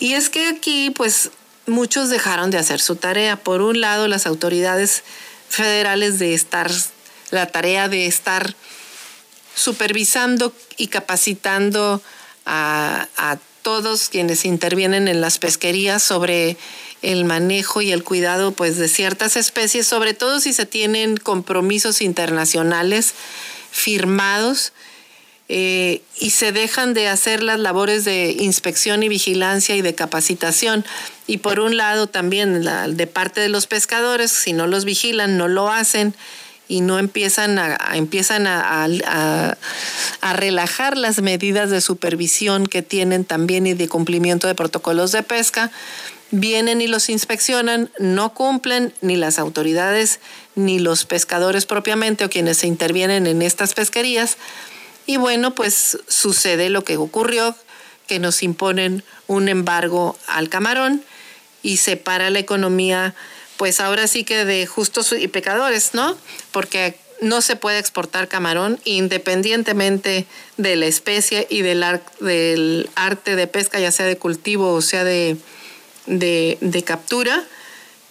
Y 0.00 0.14
es 0.14 0.30
que 0.30 0.48
aquí, 0.48 0.90
pues, 0.90 1.30
muchos 1.66 2.10
dejaron 2.10 2.50
de 2.50 2.58
hacer 2.58 2.80
su 2.80 2.96
tarea. 2.96 3.36
Por 3.36 3.62
un 3.62 3.80
lado, 3.80 4.08
las 4.08 4.26
autoridades 4.26 5.04
federales 5.48 6.18
de 6.18 6.34
estar 6.34 6.70
la 7.34 7.46
tarea 7.46 7.88
de 7.88 8.06
estar 8.06 8.54
supervisando 9.54 10.52
y 10.76 10.88
capacitando 10.88 12.02
a, 12.46 13.38
todos 13.62 14.10
quienes 14.10 14.44
intervienen 14.44 15.08
en 15.08 15.22
las 15.22 15.38
pesquerías 15.38 16.02
sobre 16.02 16.58
el 17.00 17.24
manejo 17.24 17.80
y 17.80 17.92
el 17.92 18.04
cuidado 18.04 18.52
pues 18.52 18.76
de 18.76 18.88
ciertas 18.88 19.38
especies, 19.38 19.86
sobre 19.86 20.12
todo 20.12 20.38
si 20.38 20.52
se 20.52 20.66
tienen 20.66 21.16
compromisos 21.16 22.02
internacionales 22.02 23.14
firmados 23.70 24.74
eh, 25.48 26.02
y 26.20 26.30
se 26.30 26.52
dejan 26.52 26.92
de 26.92 27.08
hacer 27.08 27.42
las 27.42 27.58
labores 27.58 28.04
de 28.04 28.36
inspección 28.38 29.02
y 29.02 29.08
vigilancia 29.08 29.74
y 29.76 29.80
de 29.80 29.94
capacitación. 29.94 30.84
Y 31.26 31.38
por 31.38 31.58
un 31.58 31.78
lado 31.78 32.06
también 32.06 32.62
de 32.62 33.06
parte 33.06 33.40
de 33.40 33.48
los 33.48 33.66
pescadores, 33.66 34.30
si 34.30 34.52
no 34.52 34.66
los 34.66 34.84
vigilan, 34.84 35.38
no 35.38 35.48
lo 35.48 35.70
hacen 35.70 36.14
y 36.68 36.80
no 36.80 36.98
empiezan 36.98 37.58
a, 37.58 37.76
empiezan 37.94 38.46
a, 38.46 38.84
a, 38.84 40.32
relajar 40.32 40.96
las 40.96 41.20
medidas 41.20 41.70
de 41.70 41.80
supervisión 41.80 42.66
que 42.66 42.82
tienen 42.82 43.24
también 43.24 43.66
y 43.66 43.74
de 43.74 43.88
cumplimiento 43.88 44.46
de 44.46 44.54
protocolos 44.54 45.12
de 45.12 45.22
pesca, 45.22 45.70
vienen 46.30 46.80
y 46.80 46.86
los 46.86 47.10
inspeccionan, 47.10 47.90
no 47.98 48.34
cumplen 48.34 48.92
ni 49.02 49.16
las 49.16 49.38
autoridades 49.38 50.20
ni 50.54 50.78
los 50.78 51.04
pescadores 51.04 51.66
propiamente 51.66 52.24
o 52.24 52.30
quienes 52.30 52.58
se 52.58 52.66
intervienen 52.66 53.26
en 53.26 53.42
estas 53.42 53.74
pesquerías. 53.74 54.36
Y 55.06 55.18
bueno, 55.18 55.54
pues 55.54 55.98
sucede 56.08 56.70
lo 56.70 56.82
que 56.82 56.96
ocurrió, 56.96 57.54
que 58.06 58.18
nos 58.18 58.42
imponen 58.42 59.04
un 59.26 59.48
embargo 59.48 60.16
al 60.26 60.48
camarón 60.48 61.02
y 61.62 61.78
se 61.78 61.96
para 61.96 62.30
la 62.30 62.38
economía 62.38 63.14
pues 63.64 63.80
ahora 63.80 64.06
sí 64.08 64.24
que 64.24 64.44
de 64.44 64.66
justos 64.66 65.14
y 65.18 65.26
pecadores, 65.26 65.94
¿no? 65.94 66.18
Porque 66.52 66.98
no 67.22 67.40
se 67.40 67.56
puede 67.56 67.78
exportar 67.78 68.28
camarón 68.28 68.78
independientemente 68.84 70.26
de 70.58 70.76
la 70.76 70.84
especie 70.84 71.46
y 71.48 71.62
del, 71.62 71.82
arte 72.94 73.36
de 73.36 73.46
pesca, 73.46 73.80
ya 73.80 73.90
sea 73.90 74.04
de 74.04 74.18
cultivo 74.18 74.74
o 74.74 74.82
sea 74.82 75.02
de, 75.02 75.38
captura. 76.84 77.42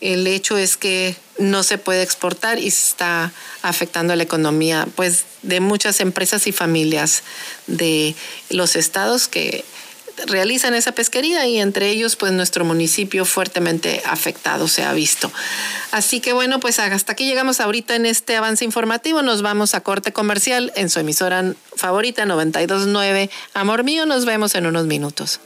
El 0.01 0.26
hecho 0.26 0.58
es 0.58 0.76
que 0.76 1.16
no 1.38 1.62
se 1.62 1.78
puede 1.78 2.01
exportar 2.01 2.58
y 2.58 2.70
está 2.70 3.32
afectando 3.62 4.16
la 4.16 4.24
economía 4.24 4.88
pues 4.95 5.26
de 5.43 5.60
muchas 5.60 5.99
empresas 5.99 6.47
y 6.47 6.51
familias 6.51 7.22
de 7.68 8.16
los 8.49 8.76
estados 8.76 9.28
que 9.28 9.64
realizan 10.28 10.74
esa 10.74 10.93
pesquería 10.93 11.45
y 11.47 11.59
entre 11.59 11.89
ellos 11.89 12.16
pues 12.16 12.32
nuestro 12.32 12.66
municipio 12.66 13.26
fuertemente 13.26 14.01
afectado 14.05 14.68
se 14.68 14.84
ha 14.84 14.93
visto. 14.93 15.32
Así 15.91 16.20
que 16.20 16.34
bueno, 16.34 16.59
pues 16.59 16.80
hasta 16.80 17.11
aquí 17.11 17.26
llegamos 17.26 17.59
ahorita 17.59 17.95
en 17.95 18.05
este 18.05 18.36
avance 18.36 18.66
informativo. 18.66 19.22
Nos 19.22 19.41
vamos 19.41 19.76
a 19.76 19.82
corte 19.82 20.14
comercial 20.14 20.72
en 20.76 20.89
su 20.89 20.99
emisora 20.99 21.53
favorita 21.76 22.26
929 22.26 23.30
Amor 23.53 23.84
Mío. 23.84 24.05
Nos 24.05 24.26
vemos 24.26 24.55
en 24.55 24.66
unos 24.66 24.86
minutos. 24.86 25.39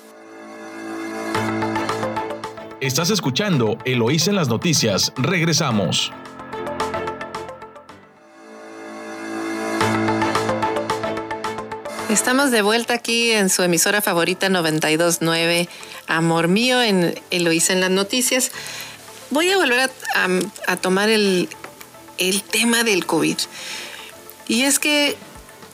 Estás 2.80 3.10
escuchando 3.10 3.78
Eloís 3.86 4.28
en 4.28 4.36
las 4.36 4.50
noticias. 4.50 5.12
Regresamos. 5.18 6.12
Estamos 12.18 12.50
de 12.50 12.64
vuelta 12.64 12.96
aquí 12.96 13.30
en 13.30 13.48
su 13.48 13.62
emisora 13.62 14.02
favorita 14.02 14.50
929, 14.50 15.70
Amor 16.08 16.48
Mío, 16.48 16.82
en 16.82 17.14
Eloísa 17.30 17.74
en 17.74 17.80
las 17.80 17.92
noticias. 17.92 18.50
Voy 19.30 19.52
a 19.52 19.58
volver 19.58 19.92
a, 20.68 20.78
tomar 20.78 21.10
el, 21.10 21.48
tema 22.50 22.84
del 22.84 23.06
COVID. 23.06 23.38
Y 24.48 24.64
es 24.64 24.80
que 24.80 25.16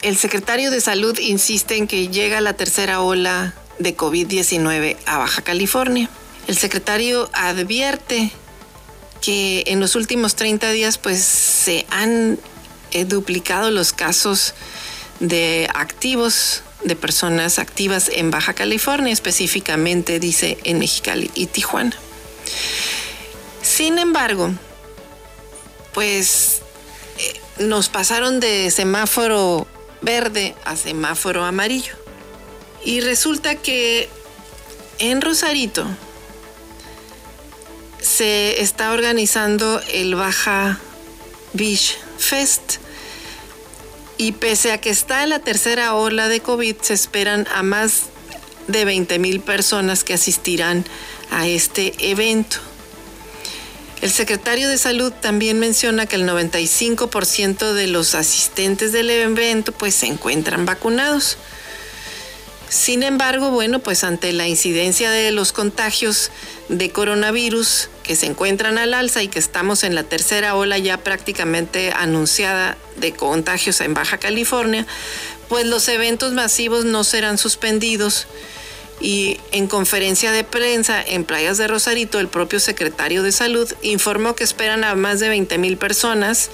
el 0.01 0.17
secretario 0.17 0.69
de 0.69 0.81
Salud 0.81 1.17
insiste 1.17 1.77
en 1.77 1.87
que 1.87 2.09
llega 2.09 2.41
la 2.41 2.53
tercera 2.53 2.99
ola 2.99 3.53
de 3.79 3.95
COVID-19 3.95 4.97
a 5.05 5.19
Baja 5.19 5.43
California. 5.43 6.09
El 6.47 6.57
secretario 6.57 7.29
advierte 7.31 8.31
que 9.21 9.63
en 9.67 9.79
los 9.79 9.95
últimos 9.95 10.35
30 10.35 10.71
días 10.71 10.97
pues 10.97 11.23
se 11.23 11.85
han 11.89 12.37
eh, 12.91 13.05
duplicado 13.05 13.71
los 13.71 13.93
casos 13.93 14.53
de 15.19 15.69
activos, 15.73 16.63
de 16.83 16.95
personas 16.95 17.59
activas 17.59 18.09
en 18.13 18.31
Baja 18.31 18.53
California, 18.53 19.13
específicamente 19.13 20.19
dice 20.19 20.57
en 20.63 20.79
Mexicali 20.79 21.31
y 21.33 21.47
Tijuana. 21.47 21.95
Sin 23.61 23.97
embargo, 23.97 24.51
pues 25.93 26.61
eh, 27.17 27.39
nos 27.59 27.89
pasaron 27.89 28.39
de 28.39 28.69
semáforo 28.71 29.67
verde 30.01 30.55
a 30.65 30.75
semáforo 30.75 31.43
amarillo. 31.45 31.95
Y 32.83 32.99
resulta 32.99 33.55
que 33.55 34.09
en 34.99 35.21
Rosarito 35.21 35.87
se 38.01 38.61
está 38.61 38.91
organizando 38.91 39.81
el 39.93 40.15
Baja 40.15 40.79
Beach 41.53 41.97
Fest, 42.17 42.77
y 44.17 44.33
pese 44.33 44.71
a 44.71 44.79
que 44.79 44.89
está 44.89 45.23
en 45.23 45.29
la 45.29 45.39
tercera 45.39 45.95
ola 45.95 46.27
de 46.27 46.39
COVID, 46.39 46.75
se 46.81 46.93
esperan 46.93 47.47
a 47.53 47.63
más 47.63 48.03
de 48.67 48.85
20 48.85 49.19
mil 49.19 49.39
personas 49.41 50.03
que 50.03 50.13
asistirán 50.13 50.85
a 51.31 51.47
este 51.47 51.93
evento. 51.99 52.57
El 54.01 54.11
secretario 54.11 54.67
de 54.67 54.77
Salud 54.77 55.13
también 55.13 55.59
menciona 55.59 56.05
que 56.05 56.17
el 56.17 56.27
95% 56.27 57.71
de 57.71 57.87
los 57.87 58.15
asistentes 58.15 58.91
del 58.91 59.09
evento 59.09 59.71
pues 59.71 59.95
se 59.95 60.07
encuentran 60.07 60.65
vacunados. 60.65 61.37
Sin 62.67 63.03
embargo, 63.03 63.51
bueno, 63.51 63.79
pues 63.79 64.03
ante 64.03 64.33
la 64.33 64.47
incidencia 64.47 65.09
de 65.09 65.31
los 65.31 65.53
contagios 65.53 66.31
de 66.69 66.89
coronavirus 66.91 67.89
que 68.03 68.15
se 68.15 68.25
encuentran 68.25 68.77
al 68.77 68.93
alza 68.93 69.21
y 69.21 69.27
que 69.27 69.39
estamos 69.39 69.83
en 69.83 69.95
la 69.95 70.03
tercera 70.03 70.55
ola 70.55 70.77
ya 70.77 70.97
prácticamente 70.97 71.91
anunciada 71.91 72.77
de 72.97 73.13
contagios 73.13 73.81
en 73.81 73.93
Baja 73.93 74.17
California, 74.17 74.85
pues 75.49 75.65
los 75.65 75.87
eventos 75.87 76.33
masivos 76.33 76.85
no 76.85 77.03
serán 77.03 77.37
suspendidos. 77.37 78.27
Y 79.01 79.37
en 79.51 79.67
conferencia 79.67 80.31
de 80.31 80.45
prensa 80.45 81.03
en 81.05 81.25
Playas 81.25 81.57
de 81.57 81.67
Rosarito, 81.67 82.19
el 82.19 82.29
propio 82.29 82.59
secretario 82.59 83.21
de 83.21 83.33
Salud 83.33 83.69
informó 83.81 84.33
que 84.35 84.45
esperan 84.45 84.85
a 84.85 84.95
más 84.95 85.19
de 85.19 85.29
20 85.29 85.57
mil 85.57 85.77
personas 85.77 86.49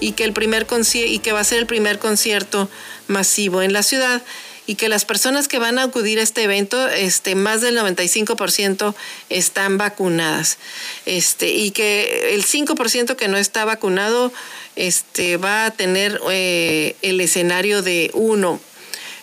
y 0.00 0.12
que, 0.12 0.24
el 0.24 0.32
primer 0.32 0.66
y 0.94 1.18
que 1.20 1.32
va 1.32 1.40
a 1.40 1.44
ser 1.44 1.58
el 1.58 1.66
primer 1.66 2.00
concierto 2.00 2.68
masivo 3.06 3.62
en 3.62 3.72
la 3.72 3.84
ciudad 3.84 4.22
y 4.66 4.76
que 4.76 4.88
las 4.88 5.04
personas 5.04 5.48
que 5.48 5.58
van 5.58 5.78
a 5.78 5.84
acudir 5.84 6.18
a 6.18 6.22
este 6.22 6.42
evento, 6.42 6.88
este, 6.88 7.34
más 7.34 7.60
del 7.60 7.76
95% 7.78 8.94
están 9.28 9.78
vacunadas. 9.78 10.58
Este, 11.06 11.50
y 11.50 11.70
que 11.70 12.34
el 12.34 12.44
5% 12.44 13.16
que 13.16 13.28
no 13.28 13.36
está 13.36 13.64
vacunado 13.64 14.32
este, 14.76 15.36
va 15.36 15.66
a 15.66 15.70
tener 15.70 16.20
eh, 16.30 16.96
el 17.02 17.20
escenario 17.20 17.82
de 17.82 18.10
uno, 18.14 18.60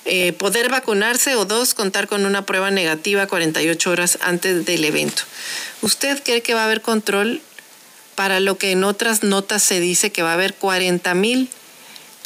eh, 0.05 0.33
poder 0.33 0.69
vacunarse 0.69 1.35
o 1.35 1.45
dos, 1.45 1.73
contar 1.73 2.07
con 2.07 2.25
una 2.25 2.45
prueba 2.45 2.71
negativa 2.71 3.27
48 3.27 3.91
horas 3.91 4.17
antes 4.21 4.65
del 4.65 4.83
evento. 4.85 5.23
¿Usted 5.81 6.21
cree 6.23 6.41
que 6.41 6.53
va 6.53 6.61
a 6.61 6.65
haber 6.65 6.81
control 6.81 7.41
para 8.15 8.39
lo 8.39 8.57
que 8.57 8.71
en 8.71 8.83
otras 8.83 9.23
notas 9.23 9.63
se 9.63 9.79
dice 9.79 10.11
que 10.11 10.23
va 10.23 10.31
a 10.31 10.33
haber 10.33 10.53
40 10.53 11.13
mil 11.15 11.49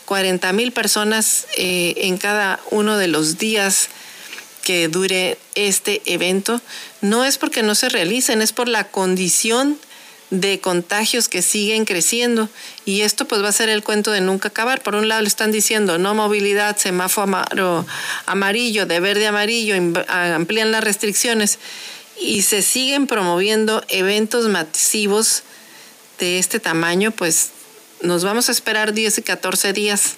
40 0.06 0.54
mil 0.54 0.72
personas 0.72 1.48
eh, 1.58 1.94
en 1.98 2.18
cada 2.18 2.60
uno 2.72 2.98
de 2.98 3.08
los 3.08 3.38
días 3.38 3.90
que 4.64 4.88
dure 4.88 5.38
este 5.54 6.02
evento, 6.06 6.60
no 7.02 7.24
es 7.24 7.38
porque 7.38 7.62
no 7.62 7.76
se 7.76 7.90
realicen, 7.90 8.42
es 8.42 8.52
por 8.52 8.68
la 8.68 8.86
condición 8.86 9.78
de 10.32 10.60
contagios 10.60 11.30
que 11.30 11.42
siguen 11.42 11.86
creciendo. 11.86 12.50
Y 12.84 13.02
esto 13.02 13.26
pues 13.26 13.44
va 13.44 13.50
a 13.50 13.54
ser 13.54 13.70
el 13.70 13.84
cuento 13.84 14.12
de 14.12 14.22
nunca 14.22 14.50
acabar. 14.50 14.82
Por 14.82 14.96
un 14.96 15.08
lado 15.08 15.22
le 15.22 15.28
están 15.28 15.52
diciendo 15.52 15.98
no 15.98 16.16
movilidad, 16.16 16.78
semáforo 16.78 17.86
amarillo, 18.26 18.86
de 18.86 19.00
verde 19.00 19.28
amarillo, 19.28 19.76
amplían 20.08 20.72
las 20.72 20.84
restricciones 20.84 21.60
y 22.20 22.42
se 22.42 22.62
siguen 22.62 23.08
promoviendo 23.08 23.84
eventos 23.88 24.48
masivos 24.48 25.44
de 26.20 26.40
este 26.40 26.60
tamaño, 26.60 27.12
pues 27.12 27.50
nos 28.02 28.24
vamos 28.24 28.50
a 28.50 28.52
esperar 28.52 28.94
10 28.94 29.18
y 29.20 29.22
14 29.22 29.74
días. 29.74 30.16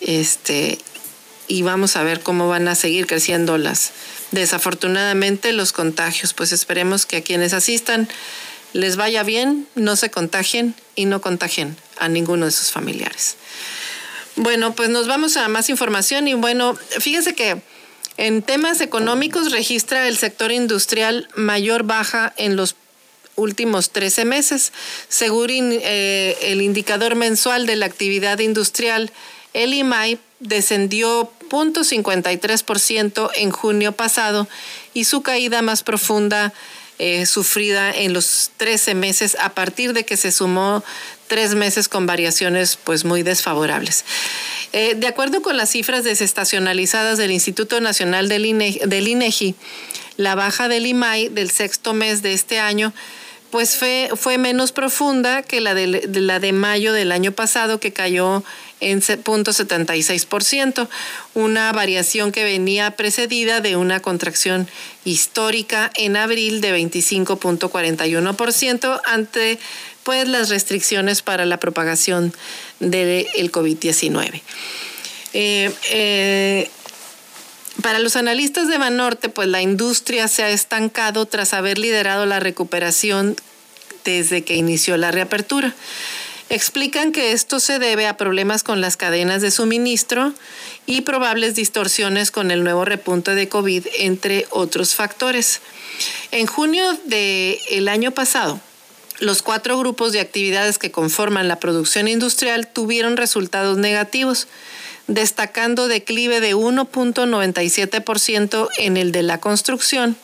Este, 0.00 0.78
y 1.46 1.62
vamos 1.62 1.96
a 1.96 2.02
ver 2.02 2.20
cómo 2.20 2.48
van 2.48 2.68
a 2.68 2.74
seguir 2.74 3.06
creciendo 3.06 3.58
las 3.58 3.92
desafortunadamente 4.30 5.52
los 5.52 5.72
contagios. 5.72 6.34
Pues 6.34 6.52
esperemos 6.52 7.06
que 7.06 7.18
a 7.18 7.22
quienes 7.22 7.52
asistan 7.52 8.08
les 8.72 8.96
vaya 8.96 9.22
bien, 9.24 9.66
no 9.74 9.96
se 9.96 10.10
contagien 10.10 10.74
y 10.94 11.06
no 11.06 11.20
contagien 11.20 11.76
a 11.98 12.08
ninguno 12.08 12.46
de 12.46 12.52
sus 12.52 12.70
familiares. 12.70 13.36
Bueno, 14.36 14.74
pues 14.74 14.88
nos 14.88 15.06
vamos 15.08 15.36
a 15.36 15.48
más 15.48 15.68
información 15.68 16.28
y 16.28 16.34
bueno, 16.34 16.76
fíjese 17.00 17.34
que 17.34 17.60
en 18.16 18.42
temas 18.42 18.80
económicos 18.80 19.50
registra 19.50 20.06
el 20.06 20.16
sector 20.16 20.52
industrial 20.52 21.28
mayor 21.34 21.82
baja 21.82 22.32
en 22.36 22.54
los 22.54 22.76
últimos 23.40 23.90
13 23.90 24.24
meses. 24.24 24.72
Según 25.08 25.48
eh, 25.50 26.36
el 26.42 26.62
indicador 26.62 27.14
mensual 27.14 27.66
de 27.66 27.76
la 27.76 27.86
actividad 27.86 28.38
industrial, 28.38 29.10
el 29.52 29.74
IMAI 29.74 30.18
descendió 30.38 31.30
0.53% 31.50 33.30
en 33.36 33.50
junio 33.50 33.92
pasado 33.92 34.48
y 34.94 35.04
su 35.04 35.22
caída 35.22 35.62
más 35.62 35.82
profunda 35.82 36.52
eh, 36.98 37.24
sufrida 37.26 37.90
en 37.90 38.12
los 38.12 38.50
13 38.58 38.94
meses 38.94 39.36
a 39.40 39.54
partir 39.54 39.92
de 39.92 40.04
que 40.04 40.16
se 40.16 40.30
sumó 40.30 40.84
tres 41.28 41.54
meses 41.54 41.88
con 41.88 42.06
variaciones 42.06 42.76
pues 42.76 43.04
muy 43.04 43.22
desfavorables. 43.22 44.04
Eh, 44.72 44.94
de 44.96 45.06
acuerdo 45.06 45.42
con 45.42 45.56
las 45.56 45.70
cifras 45.70 46.04
desestacionalizadas 46.04 47.18
del 47.18 47.30
Instituto 47.30 47.80
Nacional 47.80 48.28
del, 48.28 48.44
INEGI, 48.44 49.54
la 50.16 50.34
baja 50.34 50.68
del 50.68 50.86
IMAI 50.86 51.28
del 51.28 51.50
sexto 51.50 51.94
mes 51.94 52.22
de 52.22 52.34
este 52.34 52.58
año 52.58 52.92
pues 53.50 53.76
fue, 53.76 54.38
menos 54.38 54.72
profunda 54.72 55.42
que 55.42 55.60
la 55.60 55.74
de, 55.74 55.86
la 55.86 56.38
de 56.38 56.52
mayo 56.52 56.92
del 56.92 57.10
año 57.12 57.32
pasado, 57.32 57.80
que 57.80 57.92
cayó 57.92 58.44
en 58.80 59.00
0.76%, 59.02 60.88
una 61.34 61.72
variación 61.72 62.32
que 62.32 62.44
venía 62.44 62.90
precedida 62.92 63.60
de 63.60 63.76
una 63.76 64.00
contracción 64.00 64.68
histórica 65.04 65.90
en 65.96 66.16
abril 66.16 66.60
de 66.60 66.78
25.41% 66.78 69.00
ante 69.04 69.58
pues 70.04 70.28
las 70.28 70.48
restricciones 70.48 71.22
para 71.22 71.44
la 71.44 71.58
propagación 71.58 72.32
del 72.78 73.52
COVID-19. 73.52 74.42
Eh, 75.32 75.72
eh, 75.90 76.68
para 77.82 77.98
los 77.98 78.16
analistas 78.16 78.68
de 78.68 78.78
Banorte, 78.78 79.28
pues 79.28 79.48
la 79.48 79.62
industria 79.62 80.28
se 80.28 80.42
ha 80.42 80.50
estancado 80.50 81.26
tras 81.26 81.54
haber 81.54 81.78
liderado 81.78 82.26
la 82.26 82.40
recuperación 82.40 83.36
desde 84.04 84.42
que 84.42 84.56
inició 84.56 84.96
la 84.96 85.10
reapertura. 85.10 85.74
Explican 86.48 87.12
que 87.12 87.32
esto 87.32 87.60
se 87.60 87.78
debe 87.78 88.08
a 88.08 88.16
problemas 88.16 88.64
con 88.64 88.80
las 88.80 88.96
cadenas 88.96 89.40
de 89.40 89.52
suministro 89.52 90.32
y 90.84 91.02
probables 91.02 91.54
distorsiones 91.54 92.32
con 92.32 92.50
el 92.50 92.64
nuevo 92.64 92.84
repunte 92.84 93.36
de 93.36 93.48
COVID, 93.48 93.86
entre 93.98 94.46
otros 94.50 94.96
factores. 94.96 95.60
En 96.32 96.46
junio 96.46 96.84
del 97.04 97.88
año 97.88 98.10
pasado, 98.10 98.60
los 99.20 99.42
cuatro 99.42 99.78
grupos 99.78 100.12
de 100.12 100.20
actividades 100.20 100.78
que 100.78 100.90
conforman 100.90 101.46
la 101.46 101.60
producción 101.60 102.08
industrial 102.08 102.66
tuvieron 102.66 103.16
resultados 103.16 103.78
negativos, 103.78 104.48
destacando 105.06 105.88
declive 105.88 106.40
de 106.40 106.54
1.97% 106.54 108.68
en 108.78 108.96
el 108.96 109.12
de 109.12 109.22
la 109.22 109.38
construcción, 109.38 110.16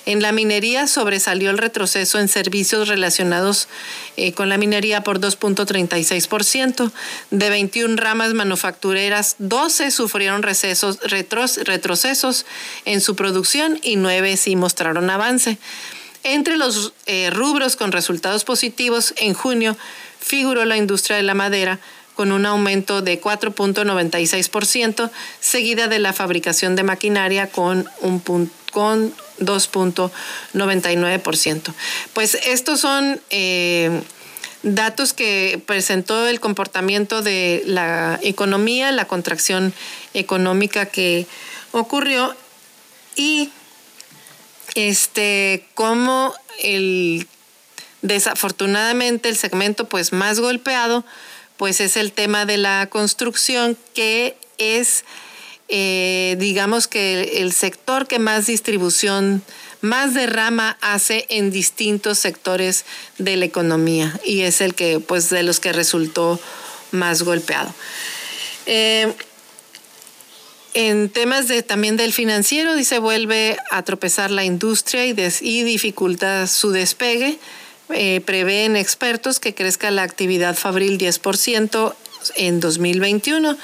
En 0.06 0.22
la 0.22 0.32
minería 0.32 0.88
sobresalió 0.88 1.50
el 1.50 1.58
retroceso 1.58 2.20
en 2.20 2.30
servicios 2.30 2.88
relacionados 2.88 3.68
eh, 4.16 4.32
con 4.32 4.48
la 4.48 4.58
minería 4.58 5.04
por 5.04 5.20
2.36%. 5.20 6.90
De 7.32 7.50
21 7.50 7.98
ramas 7.98 8.34
manufactureras, 8.34 9.36
12 9.40 9.92
sufrieron 9.92 10.42
recesos, 10.42 11.00
retrocesos 11.02 12.46
en 12.86 13.02
su 13.02 13.18
producción 13.18 13.78
y 13.84 13.98
9 13.98 14.38
sí 14.38 14.56
mostraron 14.56 15.10
avance. 15.10 15.58
Entre 16.24 16.56
los 16.56 16.94
eh, 17.08 17.30
rubros 17.30 17.76
con 17.76 17.92
resultados 17.92 18.46
positivos, 18.46 19.14
en 19.18 19.34
junio 19.34 19.76
figuró 20.20 20.66
la 20.66 20.78
industria 20.78 21.18
de 21.18 21.24
la 21.24 21.34
madera, 21.34 21.80
con 22.18 22.34
un 22.34 22.46
aumento 22.48 23.04
de 23.04 23.22
4.96%, 23.22 25.12
seguida 25.40 25.88
de 25.88 26.00
la 26.00 26.14
fabricación 26.14 26.76
de 26.76 26.82
maquinaria 26.82 27.52
con 27.52 27.88
un 28.02 28.20
con 28.72 29.14
2.99%. 29.40 31.74
Pues 32.14 32.40
estos 32.44 32.80
son 32.80 33.22
eh, 33.30 34.02
datos 34.64 35.14
que 35.14 35.62
presentó 35.66 36.28
el 36.28 36.40
comportamiento 36.40 37.22
de 37.22 37.62
la 37.68 38.20
economía, 38.24 38.92
la 38.92 39.06
contracción 39.06 39.76
económica 40.16 40.88
que 40.88 41.28
ocurrió 41.72 42.36
y 43.16 43.52
este 44.74 45.68
cómo 45.76 46.34
el 46.64 47.28
desafortunadamente 48.02 49.30
el 49.30 49.38
segmento 49.38 49.88
pues 49.88 50.14
más 50.14 50.40
golpeado 50.40 51.06
pues 51.58 51.80
es 51.82 51.98
el 51.98 52.12
tema 52.12 52.46
de 52.46 52.58
la 52.58 52.88
construcción 52.90 53.78
que 53.94 54.38
es, 54.58 55.04
eh, 55.68 56.36
digamos 56.40 56.88
que 56.88 57.42
el 57.42 57.52
sector 57.52 58.08
que 58.08 58.20
más 58.20 58.46
distribución, 58.46 59.44
más 59.82 60.14
derrama 60.14 60.78
hace 60.82 61.26
en 61.30 61.52
distintos 61.52 62.20
sectores 62.20 62.86
de 63.18 63.36
la 63.36 63.46
economía 63.46 64.20
y 64.24 64.42
es 64.42 64.62
el 64.62 64.74
que, 64.74 65.00
pues, 65.00 65.30
de 65.30 65.44
los 65.44 65.60
que 65.60 65.74
resultó 65.74 66.40
más 66.92 67.24
golpeado. 67.24 67.74
Eh, 68.66 69.14
en 70.74 71.10
temas 71.10 71.48
de, 71.48 71.64
también 71.64 71.98
del 71.98 72.14
financiero, 72.14 72.76
dice, 72.76 73.00
vuelve 73.00 73.58
a 73.72 73.82
tropezar 73.82 74.30
la 74.30 74.44
industria 74.44 75.08
y, 75.08 75.16
y 75.42 75.64
dificulta 75.64 76.46
su 76.46 76.72
despegue. 76.72 77.40
Eh, 77.90 78.22
prevén 78.26 78.76
expertos 78.76 79.40
que 79.40 79.56
crezca 79.56 79.92
la 79.92 80.04
actividad 80.04 80.56
fabril 80.56 80.98
10% 80.98 81.96
en 82.36 82.60
2021 82.60 83.58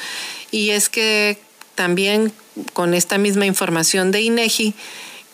y 0.49 0.69
es 0.69 0.87
que 0.87 1.37
también 1.75 2.31
con 2.71 2.93
esta 2.93 3.17
misma 3.17 3.45
información 3.45 4.11
de 4.11 4.21
INEGI 4.21 4.75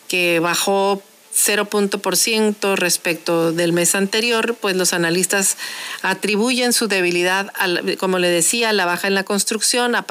que 0.08 0.40
bajó 0.40 1.04
0% 1.48 2.76
respecto 2.76 3.52
del 3.52 3.74
mes 3.74 3.96
anterior, 3.96 4.56
pues 4.60 4.76
los 4.76 4.94
analistas 4.94 5.58
atribuyen 6.02 6.74
su 6.74 6.88
debilidad, 6.88 7.52
como 8.00 8.20
le 8.20 8.30
decía, 8.30 8.70
a 8.70 8.74
la 8.74 8.86
baja 8.86 9.08
en 9.08 9.16
la 9.16 9.24
construcción, 9.24 9.96
a, 9.96 10.06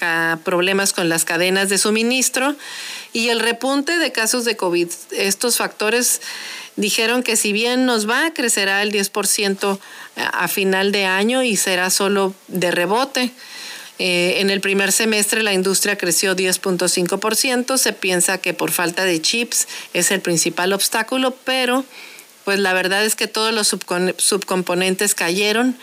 a 0.00 0.38
problemas 0.44 0.92
con 0.92 1.08
las 1.08 1.24
cadenas 1.24 1.68
de 1.68 1.78
suministro 1.78 2.56
y 3.12 3.28
el 3.28 3.40
repunte 3.40 3.98
de 3.98 4.12
casos 4.12 4.44
de 4.44 4.56
COVID. 4.56 4.88
Estos 5.12 5.56
factores 5.56 6.20
dijeron 6.76 7.22
que 7.22 7.36
si 7.36 7.52
bien 7.52 7.86
nos 7.86 8.08
va, 8.08 8.32
crecerá 8.34 8.82
el 8.82 8.92
10% 8.92 9.78
a 10.16 10.48
final 10.48 10.92
de 10.92 11.04
año 11.04 11.42
y 11.42 11.56
será 11.56 11.90
solo 11.90 12.34
de 12.48 12.70
rebote. 12.70 13.32
Eh, 13.98 14.40
en 14.40 14.50
el 14.50 14.60
primer 14.60 14.90
semestre 14.90 15.42
la 15.42 15.52
industria 15.52 15.96
creció 15.96 16.34
10.5%, 16.34 17.78
se 17.78 17.92
piensa 17.92 18.38
que 18.38 18.52
por 18.52 18.72
falta 18.72 19.04
de 19.04 19.22
chips 19.22 19.68
es 19.92 20.10
el 20.10 20.20
principal 20.20 20.72
obstáculo, 20.72 21.34
pero 21.44 21.84
pues 22.44 22.58
la 22.58 22.72
verdad 22.72 23.04
es 23.04 23.14
que 23.14 23.26
todos 23.26 23.54
los 23.54 23.68
subcomponentes 23.68 25.14
cayeron 25.14 25.76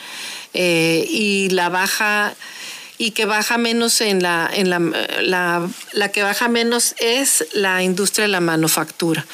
eh, 0.54 1.06
y 1.10 1.50
la 1.50 1.70
baja 1.70 2.36
y 2.98 3.12
que 3.12 3.26
baja 3.26 3.58
menos 3.58 4.00
en 4.02 4.22
la, 4.22 4.48
en 4.54 4.70
la, 4.70 4.80
la, 5.22 5.68
la 5.94 6.10
que 6.10 6.22
baja 6.22 6.50
menos 6.50 6.94
es 7.00 7.48
la 7.54 7.82
industria 7.82 8.26
de 8.26 8.28
la 8.28 8.42
manufactura. 8.42 9.26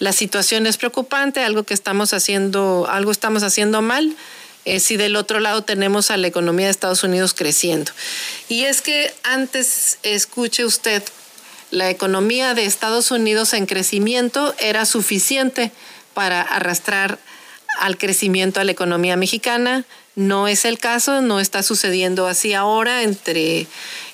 La 0.00 0.12
situación 0.12 0.66
es 0.66 0.76
preocupante, 0.76 1.44
algo 1.44 1.62
que 1.62 1.72
estamos 1.72 2.14
haciendo, 2.14 2.88
algo 2.90 3.12
estamos 3.12 3.44
haciendo 3.44 3.80
mal. 3.80 4.16
Eh, 4.64 4.78
si 4.78 4.96
del 4.96 5.16
otro 5.16 5.40
lado 5.40 5.62
tenemos 5.62 6.10
a 6.10 6.16
la 6.16 6.28
economía 6.28 6.66
de 6.66 6.72
Estados 6.72 7.02
Unidos 7.02 7.34
creciendo. 7.34 7.90
Y 8.48 8.64
es 8.64 8.80
que 8.80 9.12
antes, 9.24 9.98
escuche 10.02 10.64
usted, 10.64 11.02
la 11.72 11.90
economía 11.90 12.54
de 12.54 12.66
Estados 12.66 13.10
Unidos 13.10 13.54
en 13.54 13.66
crecimiento 13.66 14.54
era 14.58 14.84
suficiente 14.84 15.72
para 16.14 16.42
arrastrar 16.42 17.18
al 17.80 17.96
crecimiento 17.96 18.60
a 18.60 18.64
la 18.64 18.72
economía 18.72 19.16
mexicana. 19.16 19.84
No 20.14 20.46
es 20.46 20.64
el 20.64 20.78
caso, 20.78 21.22
no 21.22 21.40
está 21.40 21.62
sucediendo 21.62 22.26
así 22.26 22.52
ahora. 22.52 23.02
Entre, 23.02 23.66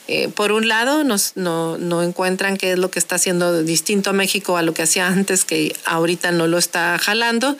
eh, 0.06 0.28
por 0.28 0.52
un 0.52 0.68
lado, 0.68 1.02
nos, 1.04 1.32
no, 1.34 1.76
no, 1.76 2.02
encuentran 2.02 2.56
qué 2.56 2.72
es 2.72 2.78
lo 2.78 2.90
que 2.90 3.00
está 3.00 3.16
haciendo 3.16 3.62
distinto 3.64 4.10
a 4.10 4.12
México 4.12 4.56
a 4.56 4.62
lo 4.62 4.72
que 4.72 4.82
hacía 4.82 5.08
antes, 5.08 5.44
que 5.44 5.74
ahorita 5.84 6.30
no 6.30 6.46
lo 6.46 6.58
está 6.58 6.96
jalando. 6.98 7.58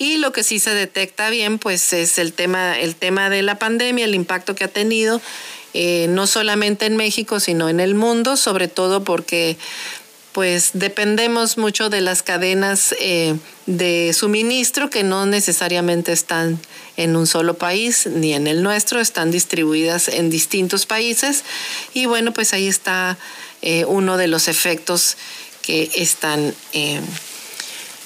Y 0.00 0.16
lo 0.16 0.32
que 0.32 0.44
sí 0.44 0.60
se 0.60 0.70
detecta 0.70 1.28
bien, 1.28 1.58
pues 1.58 1.92
es 1.92 2.16
el 2.16 2.32
tema, 2.32 2.80
el 2.80 2.96
tema 2.96 3.28
de 3.28 3.42
la 3.42 3.58
pandemia, 3.58 4.06
el 4.06 4.14
impacto 4.14 4.54
que 4.54 4.64
ha 4.64 4.68
tenido, 4.68 5.20
eh, 5.74 6.06
no 6.08 6.26
solamente 6.26 6.86
en 6.86 6.96
México, 6.96 7.38
sino 7.38 7.68
en 7.68 7.80
el 7.80 7.94
mundo, 7.94 8.38
sobre 8.38 8.66
todo 8.66 9.04
porque 9.04 9.58
pues 10.32 10.70
dependemos 10.72 11.58
mucho 11.58 11.90
de 11.90 12.00
las 12.00 12.22
cadenas 12.22 12.94
eh, 12.98 13.36
de 13.66 14.14
suministro 14.14 14.88
que 14.88 15.02
no 15.02 15.26
necesariamente 15.26 16.12
están 16.12 16.58
en 16.96 17.14
un 17.14 17.26
solo 17.26 17.58
país 17.58 18.06
ni 18.06 18.32
en 18.32 18.46
el 18.46 18.62
nuestro, 18.62 19.00
están 19.00 19.30
distribuidas 19.30 20.08
en 20.08 20.30
distintos 20.30 20.86
países. 20.86 21.44
Y 21.92 22.06
bueno, 22.06 22.32
pues 22.32 22.54
ahí 22.54 22.68
está 22.68 23.18
eh, 23.60 23.84
uno 23.84 24.16
de 24.16 24.28
los 24.28 24.48
efectos 24.48 25.18
que 25.60 25.90
están 25.94 26.54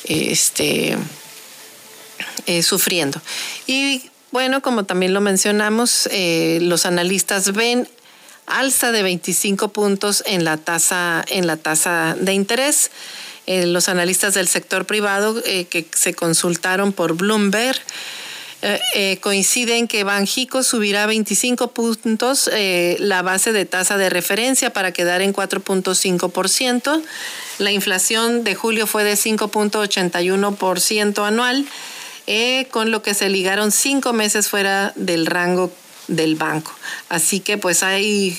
este, 0.09 0.99
eh, 2.47 2.63
sufriendo. 2.63 3.23
Y 3.67 4.03
bueno, 4.31 4.61
como 4.61 4.85
también 4.85 5.15
lo 5.15 5.23
mencionamos, 5.23 6.11
eh, 6.13 6.59
los 6.61 6.85
analistas 6.85 7.53
ven 7.53 7.89
alza 8.47 8.93
de 8.93 9.03
25 9.03 9.69
puntos 9.69 10.23
en 10.27 10.45
la 10.45 10.59
tasa, 10.59 11.25
en 11.29 11.47
la 11.47 11.57
tasa 11.57 12.15
de 12.21 12.35
interés. 12.35 12.91
Eh, 13.47 13.65
los 13.65 13.89
analistas 13.89 14.35
del 14.35 14.47
sector 14.47 14.85
privado 14.85 15.43
que 15.43 15.87
se 15.95 16.13
consultaron 16.15 16.93
por 16.93 17.15
Bloomberg 17.15 17.79
coinciden 19.21 19.89
que 19.89 20.05
Banjico 20.05 20.63
subirá 20.63 21.05
25 21.05 21.73
puntos 21.73 22.49
la 22.99 23.21
base 23.21 23.53
de 23.53 23.67
tasa 23.67 23.99
de 23.99 24.09
referencia 24.09 24.73
para 24.73 24.93
quedar 24.93 25.21
en 25.21 25.35
4.5%. 25.35 27.03
La 27.59 27.73
inflación 27.73 28.45
de 28.45 28.55
julio 28.55 28.87
fue 28.87 29.05
de 29.05 29.15
5.81% 29.15 31.27
anual 31.27 31.67
eh, 32.27 32.67
con 32.71 32.91
lo 32.91 33.03
que 33.03 33.13
se 33.13 33.29
ligaron 33.29 33.71
cinco 33.71 34.15
meses 34.15 34.49
fuera 34.49 34.93
del 34.97 35.27
rango 35.27 35.71
del 36.09 36.37
banco. 36.37 36.73
Así 37.11 37.41
que 37.41 37.59
pues 37.59 37.83
hay 37.83 38.39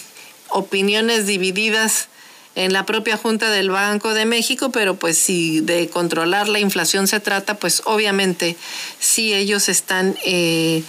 opiniones 0.50 1.28
divididas 1.28 2.08
en 2.56 2.74
la 2.74 2.86
propia 2.86 3.18
Junta 3.18 3.52
del 3.52 3.70
Banco 3.70 4.14
de 4.14 4.26
México, 4.26 4.72
pero 4.72 4.96
pues 4.96 5.18
si 5.18 5.60
de 5.60 5.90
controlar 5.90 6.48
la 6.48 6.60
inflación 6.60 7.08
se 7.08 7.20
trata, 7.20 7.60
pues 7.60 7.84
obviamente 7.86 8.56
sí 9.00 9.34
ellos 9.34 9.70
están 9.70 10.18
eh, 10.26 10.82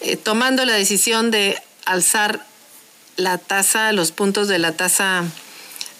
eh, 0.00 0.16
tomando 0.16 0.64
la 0.64 0.74
decisión 0.74 1.30
de 1.30 1.56
alzar 1.84 2.44
la 3.16 3.38
tasa, 3.38 3.92
los 3.92 4.10
puntos 4.10 4.48
de 4.48 4.58
la 4.58 4.72
tasa 4.72 5.24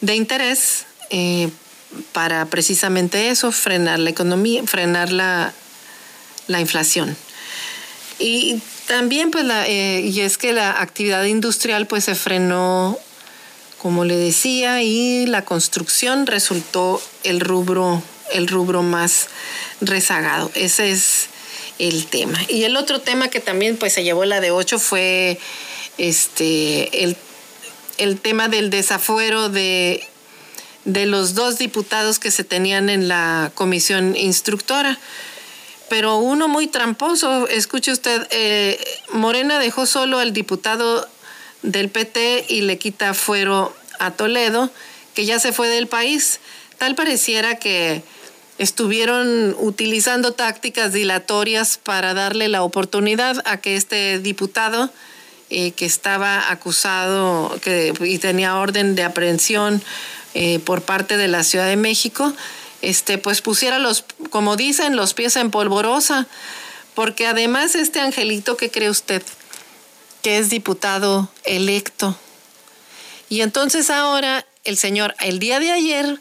de 0.00 0.16
interés 0.16 0.86
para 2.12 2.46
precisamente 2.46 3.30
eso, 3.30 3.52
frenar 3.52 3.98
la 3.98 4.10
economía, 4.10 4.62
frenar 4.64 5.12
la, 5.12 5.52
la 6.50 6.60
inflación. 6.60 7.16
Y 8.18 8.60
también, 8.86 9.30
pues, 9.30 9.44
la, 9.44 9.66
eh, 9.66 10.00
y 10.00 10.20
es 10.20 10.36
que 10.36 10.52
la 10.52 10.80
actividad 10.80 11.24
industrial, 11.24 11.86
pues, 11.86 12.04
se 12.04 12.14
frenó, 12.14 12.98
como 13.78 14.04
le 14.04 14.16
decía, 14.16 14.82
y 14.82 15.26
la 15.26 15.44
construcción 15.44 16.26
resultó 16.26 17.00
el 17.22 17.40
rubro, 17.40 18.02
el 18.32 18.48
rubro 18.48 18.82
más 18.82 19.28
rezagado. 19.80 20.50
Ese 20.54 20.90
es 20.90 21.28
el 21.78 22.06
tema. 22.06 22.38
Y 22.48 22.64
el 22.64 22.76
otro 22.76 23.00
tema 23.00 23.28
que 23.28 23.40
también, 23.40 23.76
pues, 23.76 23.94
se 23.94 24.02
llevó 24.02 24.24
la 24.24 24.40
de 24.40 24.50
ocho 24.50 24.78
fue 24.78 25.38
este, 25.96 27.04
el, 27.04 27.16
el 27.98 28.20
tema 28.20 28.48
del 28.48 28.70
desafuero 28.70 29.48
de 29.48 30.06
de 30.84 31.04
los 31.04 31.34
dos 31.34 31.58
diputados 31.58 32.18
que 32.18 32.30
se 32.30 32.42
tenían 32.42 32.88
en 32.88 33.06
la 33.06 33.52
comisión 33.54 34.16
instructora 34.16 34.98
pero 35.90 36.18
uno 36.18 36.46
muy 36.46 36.68
tramposo. 36.68 37.48
Escuche 37.48 37.90
usted, 37.90 38.26
eh, 38.30 38.78
Morena 39.12 39.58
dejó 39.58 39.86
solo 39.86 40.20
al 40.20 40.32
diputado 40.32 41.06
del 41.62 41.90
PT 41.90 42.46
y 42.48 42.62
le 42.62 42.78
quita 42.78 43.12
fuero 43.12 43.74
a 43.98 44.12
Toledo, 44.12 44.70
que 45.14 45.26
ya 45.26 45.40
se 45.40 45.52
fue 45.52 45.68
del 45.68 45.88
país. 45.88 46.38
Tal 46.78 46.94
pareciera 46.94 47.56
que 47.56 48.04
estuvieron 48.58 49.56
utilizando 49.58 50.32
tácticas 50.32 50.92
dilatorias 50.92 51.76
para 51.76 52.14
darle 52.14 52.46
la 52.46 52.62
oportunidad 52.62 53.42
a 53.44 53.56
que 53.56 53.74
este 53.74 54.20
diputado, 54.20 54.90
eh, 55.50 55.72
que 55.72 55.86
estaba 55.86 56.52
acusado 56.52 57.58
y 58.00 58.18
tenía 58.18 58.56
orden 58.56 58.94
de 58.94 59.02
aprehensión 59.02 59.82
eh, 60.34 60.60
por 60.60 60.82
parte 60.82 61.16
de 61.16 61.26
la 61.26 61.42
Ciudad 61.42 61.66
de 61.66 61.76
México, 61.76 62.32
este, 62.82 63.18
pues 63.18 63.42
pusiera 63.42 63.78
los, 63.78 64.04
como 64.30 64.56
dicen, 64.56 64.96
los 64.96 65.14
pies 65.14 65.36
en 65.36 65.50
polvorosa, 65.50 66.26
porque 66.94 67.26
además 67.26 67.74
este 67.74 68.00
angelito, 68.00 68.56
¿qué 68.56 68.70
cree 68.70 68.90
usted? 68.90 69.22
Que 70.22 70.38
es 70.38 70.50
diputado 70.50 71.30
electo. 71.44 72.16
Y 73.28 73.42
entonces 73.42 73.90
ahora 73.90 74.46
el 74.64 74.76
señor, 74.76 75.14
el 75.20 75.38
día 75.38 75.60
de 75.60 75.70
ayer, 75.70 76.20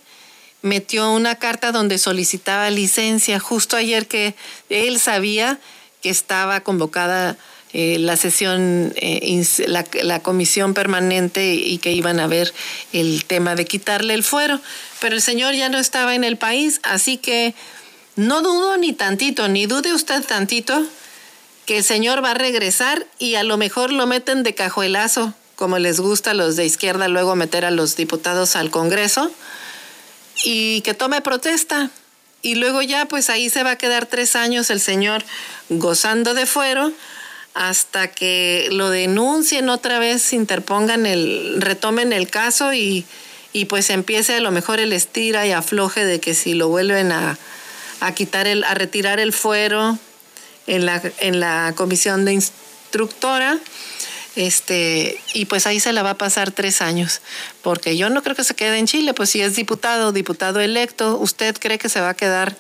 metió 0.62 1.12
una 1.12 1.36
carta 1.36 1.72
donde 1.72 1.98
solicitaba 1.98 2.70
licencia, 2.70 3.40
justo 3.40 3.78
ayer 3.78 4.08
que 4.08 4.36
él 4.70 5.00
sabía 5.00 5.60
que 6.02 6.10
estaba 6.10 6.62
convocada 6.62 7.38
eh, 7.72 8.00
la 8.00 8.18
sesión, 8.18 8.94
eh, 8.96 9.46
la, 9.68 10.20
comisión 10.22 10.74
permanente 10.74 11.54
y 11.54 11.78
que 11.78 11.92
iban 11.92 12.20
a 12.20 12.26
ver 12.26 12.52
el 12.94 13.26
tema 13.26 13.54
de 13.54 13.66
quitarle 13.66 14.16
el 14.16 14.24
fuero. 14.24 14.60
Pero 15.00 15.16
el 15.16 15.22
señor 15.22 15.54
ya 15.54 15.70
no 15.70 15.78
estaba 15.78 16.16
en 16.16 16.24
el 16.24 16.36
país, 16.38 16.80
así 16.82 17.18
que 17.18 17.54
no 18.16 18.42
dudo 18.42 18.78
ni 18.78 18.94
tantito, 18.94 19.48
ni 19.50 19.68
dude 19.68 19.94
usted 19.94 20.24
tantito 20.26 20.84
que 21.68 21.78
el 21.78 21.84
señor 21.84 22.24
va 22.26 22.32
a 22.32 22.34
regresar 22.34 23.06
y 23.20 23.36
a 23.36 23.44
lo 23.44 23.56
mejor 23.58 23.92
lo 23.94 24.08
meten 24.08 24.42
de 24.42 24.56
cajuelazo, 24.56 25.36
como 25.56 25.78
les 25.78 26.00
gusta 26.00 26.32
a 26.32 26.34
los 26.34 26.56
de 26.56 26.66
izquierda 26.66 27.08
luego 27.08 27.36
meter 27.36 27.66
a 27.66 27.72
los 27.72 27.96
diputados 27.96 28.56
al 28.56 28.72
Congreso, 28.72 29.32
y 30.44 30.82
que 30.82 30.96
tome 30.96 31.22
protesta. 31.22 31.92
Y 32.42 32.56
luego 32.56 32.82
ya 32.82 33.06
pues 33.06 33.30
ahí 33.30 33.52
se 33.52 33.62
va 33.62 33.72
a 33.72 33.78
quedar 33.78 34.08
tres 34.08 34.36
años 34.36 34.72
el 34.72 34.80
señor 34.80 35.24
gozando 35.70 36.34
de 36.34 36.48
fuero 36.48 36.92
hasta 37.54 38.10
que 38.10 38.70
lo 38.72 38.90
denuncien 38.90 39.70
otra 39.70 40.00
vez, 40.00 40.34
interpongan 40.34 41.06
el, 41.06 41.56
retomen 41.60 42.14
el 42.14 42.30
caso 42.30 42.74
y, 42.74 43.06
pues 43.68 43.90
empiece 43.90 44.36
a 44.36 44.40
lo 44.40 44.52
mejor 44.52 44.80
el 44.80 44.94
estira 44.94 45.46
y 45.46 45.52
afloje 45.52 46.06
de 46.06 46.20
que 46.20 46.34
si 46.34 46.54
lo 46.54 46.70
vuelven 46.70 47.12
a, 47.12 47.38
quitar 48.16 48.48
el, 48.48 48.64
a 48.64 48.74
retirar 48.74 49.20
el 49.20 49.34
fuero 49.34 49.98
en 50.68 50.86
la, 50.86 51.02
en 51.20 51.40
la 51.40 51.74
comisión 51.76 52.24
de 52.24 52.34
instructora, 52.34 53.60
este, 54.36 55.20
y 55.34 55.46
pues 55.46 55.68
ahí 55.68 55.80
se 55.80 55.92
la 55.92 56.04
va 56.04 56.12
a 56.12 56.18
pasar 56.18 56.52
tres 56.52 56.82
años, 56.82 57.22
porque 57.62 57.98
yo 57.98 58.10
no 58.10 58.24
creo 58.24 58.36
que 58.36 58.44
se 58.44 58.56
quede 58.56 58.78
en 58.78 58.88
Chile, 58.88 59.14
pues 59.14 59.32
si 59.32 59.42
es 59.42 59.56
diputado, 59.56 60.14
diputado 60.14 60.62
electo, 60.62 61.18
¿usted 61.18 61.58
cree 61.60 61.78
que 61.78 61.90
se 61.90 62.00
va 62.00 62.10
a 62.10 62.14
quedar 62.14 62.56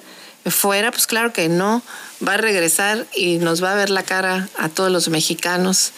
fuera? 0.45 0.91
Pues 0.91 1.07
claro 1.07 1.33
que 1.33 1.49
no 1.49 1.81
va 2.25 2.35
a 2.35 2.37
regresar 2.37 3.05
y 3.15 3.37
nos 3.37 3.63
va 3.63 3.73
a 3.73 3.75
ver 3.75 3.89
la 3.89 4.03
cara 4.03 4.49
a 4.57 4.69
todos 4.69 4.91
los 4.91 5.09
mexicanos. 5.09 5.91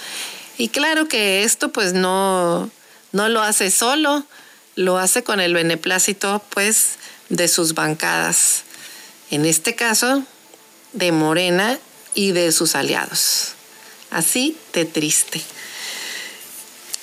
Y 0.57 0.69
claro 0.69 1.07
que 1.07 1.43
esto 1.43 1.71
pues 1.71 1.93
no, 1.93 2.69
no 3.11 3.29
lo 3.29 3.41
hace 3.41 3.71
solo, 3.71 4.25
lo 4.75 4.97
hace 4.97 5.23
con 5.23 5.39
el 5.39 5.53
beneplácito 5.53 6.43
pues 6.49 6.97
de 7.29 7.47
sus 7.47 7.73
bancadas. 7.73 8.63
En 9.29 9.45
este 9.45 9.75
caso, 9.75 10.23
de 10.93 11.11
Morena 11.11 11.79
y 12.13 12.31
de 12.31 12.51
sus 12.51 12.75
aliados. 12.75 13.53
Así 14.09 14.57
de 14.73 14.85
triste. 14.85 15.41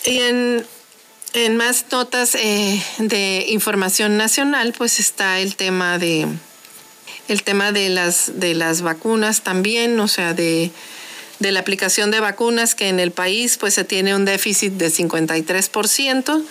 Y 0.05 0.19
en, 0.21 1.57
más 1.57 1.87
notas 1.91 2.35
eh, 2.35 2.83
de 2.99 3.47
información 3.49 4.17
nacional, 4.17 4.75
pues 4.77 5.01
está 5.01 5.41
el 5.41 5.57
tema 5.57 5.99
de 5.99 6.29
el 7.29 7.43
tema 7.43 7.73
de 7.73 7.89
las, 7.91 8.41
de 8.41 8.55
las 8.55 8.83
vacunas 8.83 9.43
también, 9.43 9.99
o 10.01 10.09
sea, 10.09 10.35
de, 10.35 10.71
de 11.39 11.53
la 11.53 11.61
aplicación 11.61 12.11
de 12.11 12.21
vacunas 12.21 12.75
que 12.75 12.89
en 12.89 12.99
el 12.99 13.13
país 13.13 13.59
pues 13.59 13.75
se 13.75 13.85
tiene 13.85 14.15
un 14.15 14.25
déficit 14.25 14.73
de 14.73 14.89
53% 14.89 16.43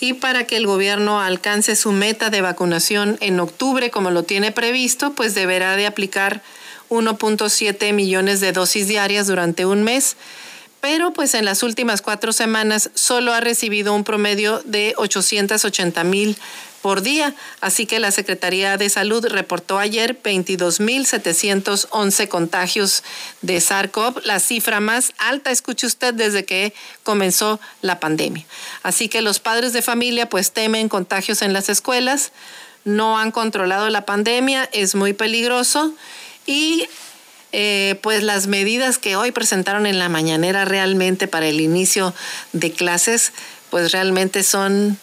y 0.00 0.14
para 0.14 0.46
que 0.46 0.56
el 0.56 0.66
gobierno 0.66 1.20
alcance 1.20 1.76
su 1.76 1.92
meta 1.92 2.30
de 2.30 2.40
vacunación 2.40 3.18
en 3.20 3.40
octubre 3.40 3.90
como 3.90 4.10
lo 4.10 4.22
tiene 4.22 4.52
previsto, 4.52 5.12
pues 5.12 5.34
deberá 5.34 5.76
de 5.76 5.86
aplicar 5.86 6.42
1.7 6.88 7.92
millones 7.92 8.40
de 8.40 8.52
dosis 8.52 8.88
diarias 8.88 9.26
durante 9.26 9.66
un 9.66 9.82
mes, 9.82 10.16
pero 10.80 11.12
pues 11.12 11.34
en 11.34 11.44
las 11.44 11.62
últimas 11.62 12.00
cuatro 12.00 12.32
semanas 12.32 12.90
solo 12.94 13.34
ha 13.34 13.40
recibido 13.40 13.94
un 13.94 14.04
promedio 14.04 14.62
de 14.64 14.94
880 14.96 16.04
mil 16.04 16.36
por 16.82 17.02
día. 17.02 17.34
Así 17.60 17.86
que 17.86 17.98
la 17.98 18.10
Secretaría 18.10 18.76
de 18.76 18.88
Salud 18.88 19.26
reportó 19.26 19.78
ayer 19.78 20.20
22.711 20.22 22.28
contagios 22.28 23.02
de 23.42 23.58
SARS-CoV, 23.58 24.22
la 24.24 24.40
cifra 24.40 24.80
más 24.80 25.12
alta, 25.18 25.50
escuche 25.50 25.86
usted, 25.86 26.14
desde 26.14 26.44
que 26.44 26.72
comenzó 27.02 27.60
la 27.82 28.00
pandemia. 28.00 28.46
Así 28.82 29.08
que 29.08 29.22
los 29.22 29.40
padres 29.40 29.72
de 29.72 29.82
familia 29.82 30.28
pues 30.28 30.52
temen 30.52 30.88
contagios 30.88 31.42
en 31.42 31.52
las 31.52 31.68
escuelas, 31.68 32.32
no 32.84 33.18
han 33.18 33.30
controlado 33.30 33.90
la 33.90 34.06
pandemia, 34.06 34.68
es 34.72 34.94
muy 34.94 35.12
peligroso 35.12 35.92
y 36.46 36.88
eh, 37.52 37.98
pues 38.02 38.22
las 38.22 38.46
medidas 38.46 38.98
que 38.98 39.16
hoy 39.16 39.32
presentaron 39.32 39.86
en 39.86 39.98
la 39.98 40.08
mañanera 40.08 40.64
realmente 40.64 41.28
para 41.28 41.46
el 41.46 41.60
inicio 41.60 42.14
de 42.52 42.72
clases, 42.72 43.32
pues 43.70 43.92
realmente 43.92 44.42
son 44.44 44.98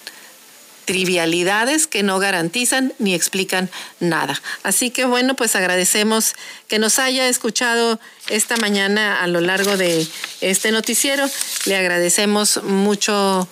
trivialidades 0.87 1.85
que 1.85 2.01
no 2.01 2.17
garantizan 2.17 2.93
ni 2.97 3.13
explican 3.13 3.69
nada. 3.99 4.41
Así 4.63 4.89
que 4.89 5.03
bueno, 5.03 5.35
pues 5.35 5.55
agradecemos 5.57 6.33
que 6.69 6.79
nos 6.79 6.97
haya 6.97 7.27
escuchado 7.27 7.99
esta 8.29 8.55
mañana 8.55 9.21
a 9.21 9.27
lo 9.27 9.41
largo 9.41 9.75
de 9.75 10.07
este 10.39 10.71
noticiero. 10.71 11.29
Le 11.65 11.75
agradecemos 11.75 12.63
mucho 12.63 13.49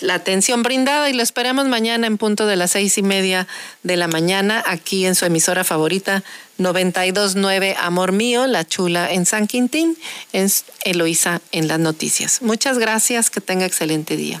la 0.00 0.14
atención 0.14 0.62
brindada 0.62 1.10
y 1.10 1.12
lo 1.12 1.24
esperamos 1.24 1.66
mañana 1.66 2.06
en 2.06 2.18
punto 2.18 2.46
de 2.46 2.54
las 2.54 2.70
seis 2.70 2.96
y 2.98 3.02
media 3.02 3.48
de 3.82 3.96
la 3.96 4.06
mañana 4.06 4.62
aquí 4.64 5.06
en 5.06 5.16
su 5.16 5.24
emisora 5.24 5.64
favorita 5.64 6.22
929 6.58 7.74
Amor 7.78 8.12
Mío, 8.12 8.46
La 8.46 8.64
Chula 8.64 9.12
en 9.12 9.26
San 9.26 9.48
Quintín, 9.48 9.98
en 10.32 10.48
Eloísa 10.84 11.40
en 11.50 11.66
las 11.66 11.80
noticias. 11.80 12.42
Muchas 12.42 12.78
gracias, 12.78 13.28
que 13.28 13.40
tenga 13.40 13.66
excelente 13.66 14.16
día. 14.16 14.40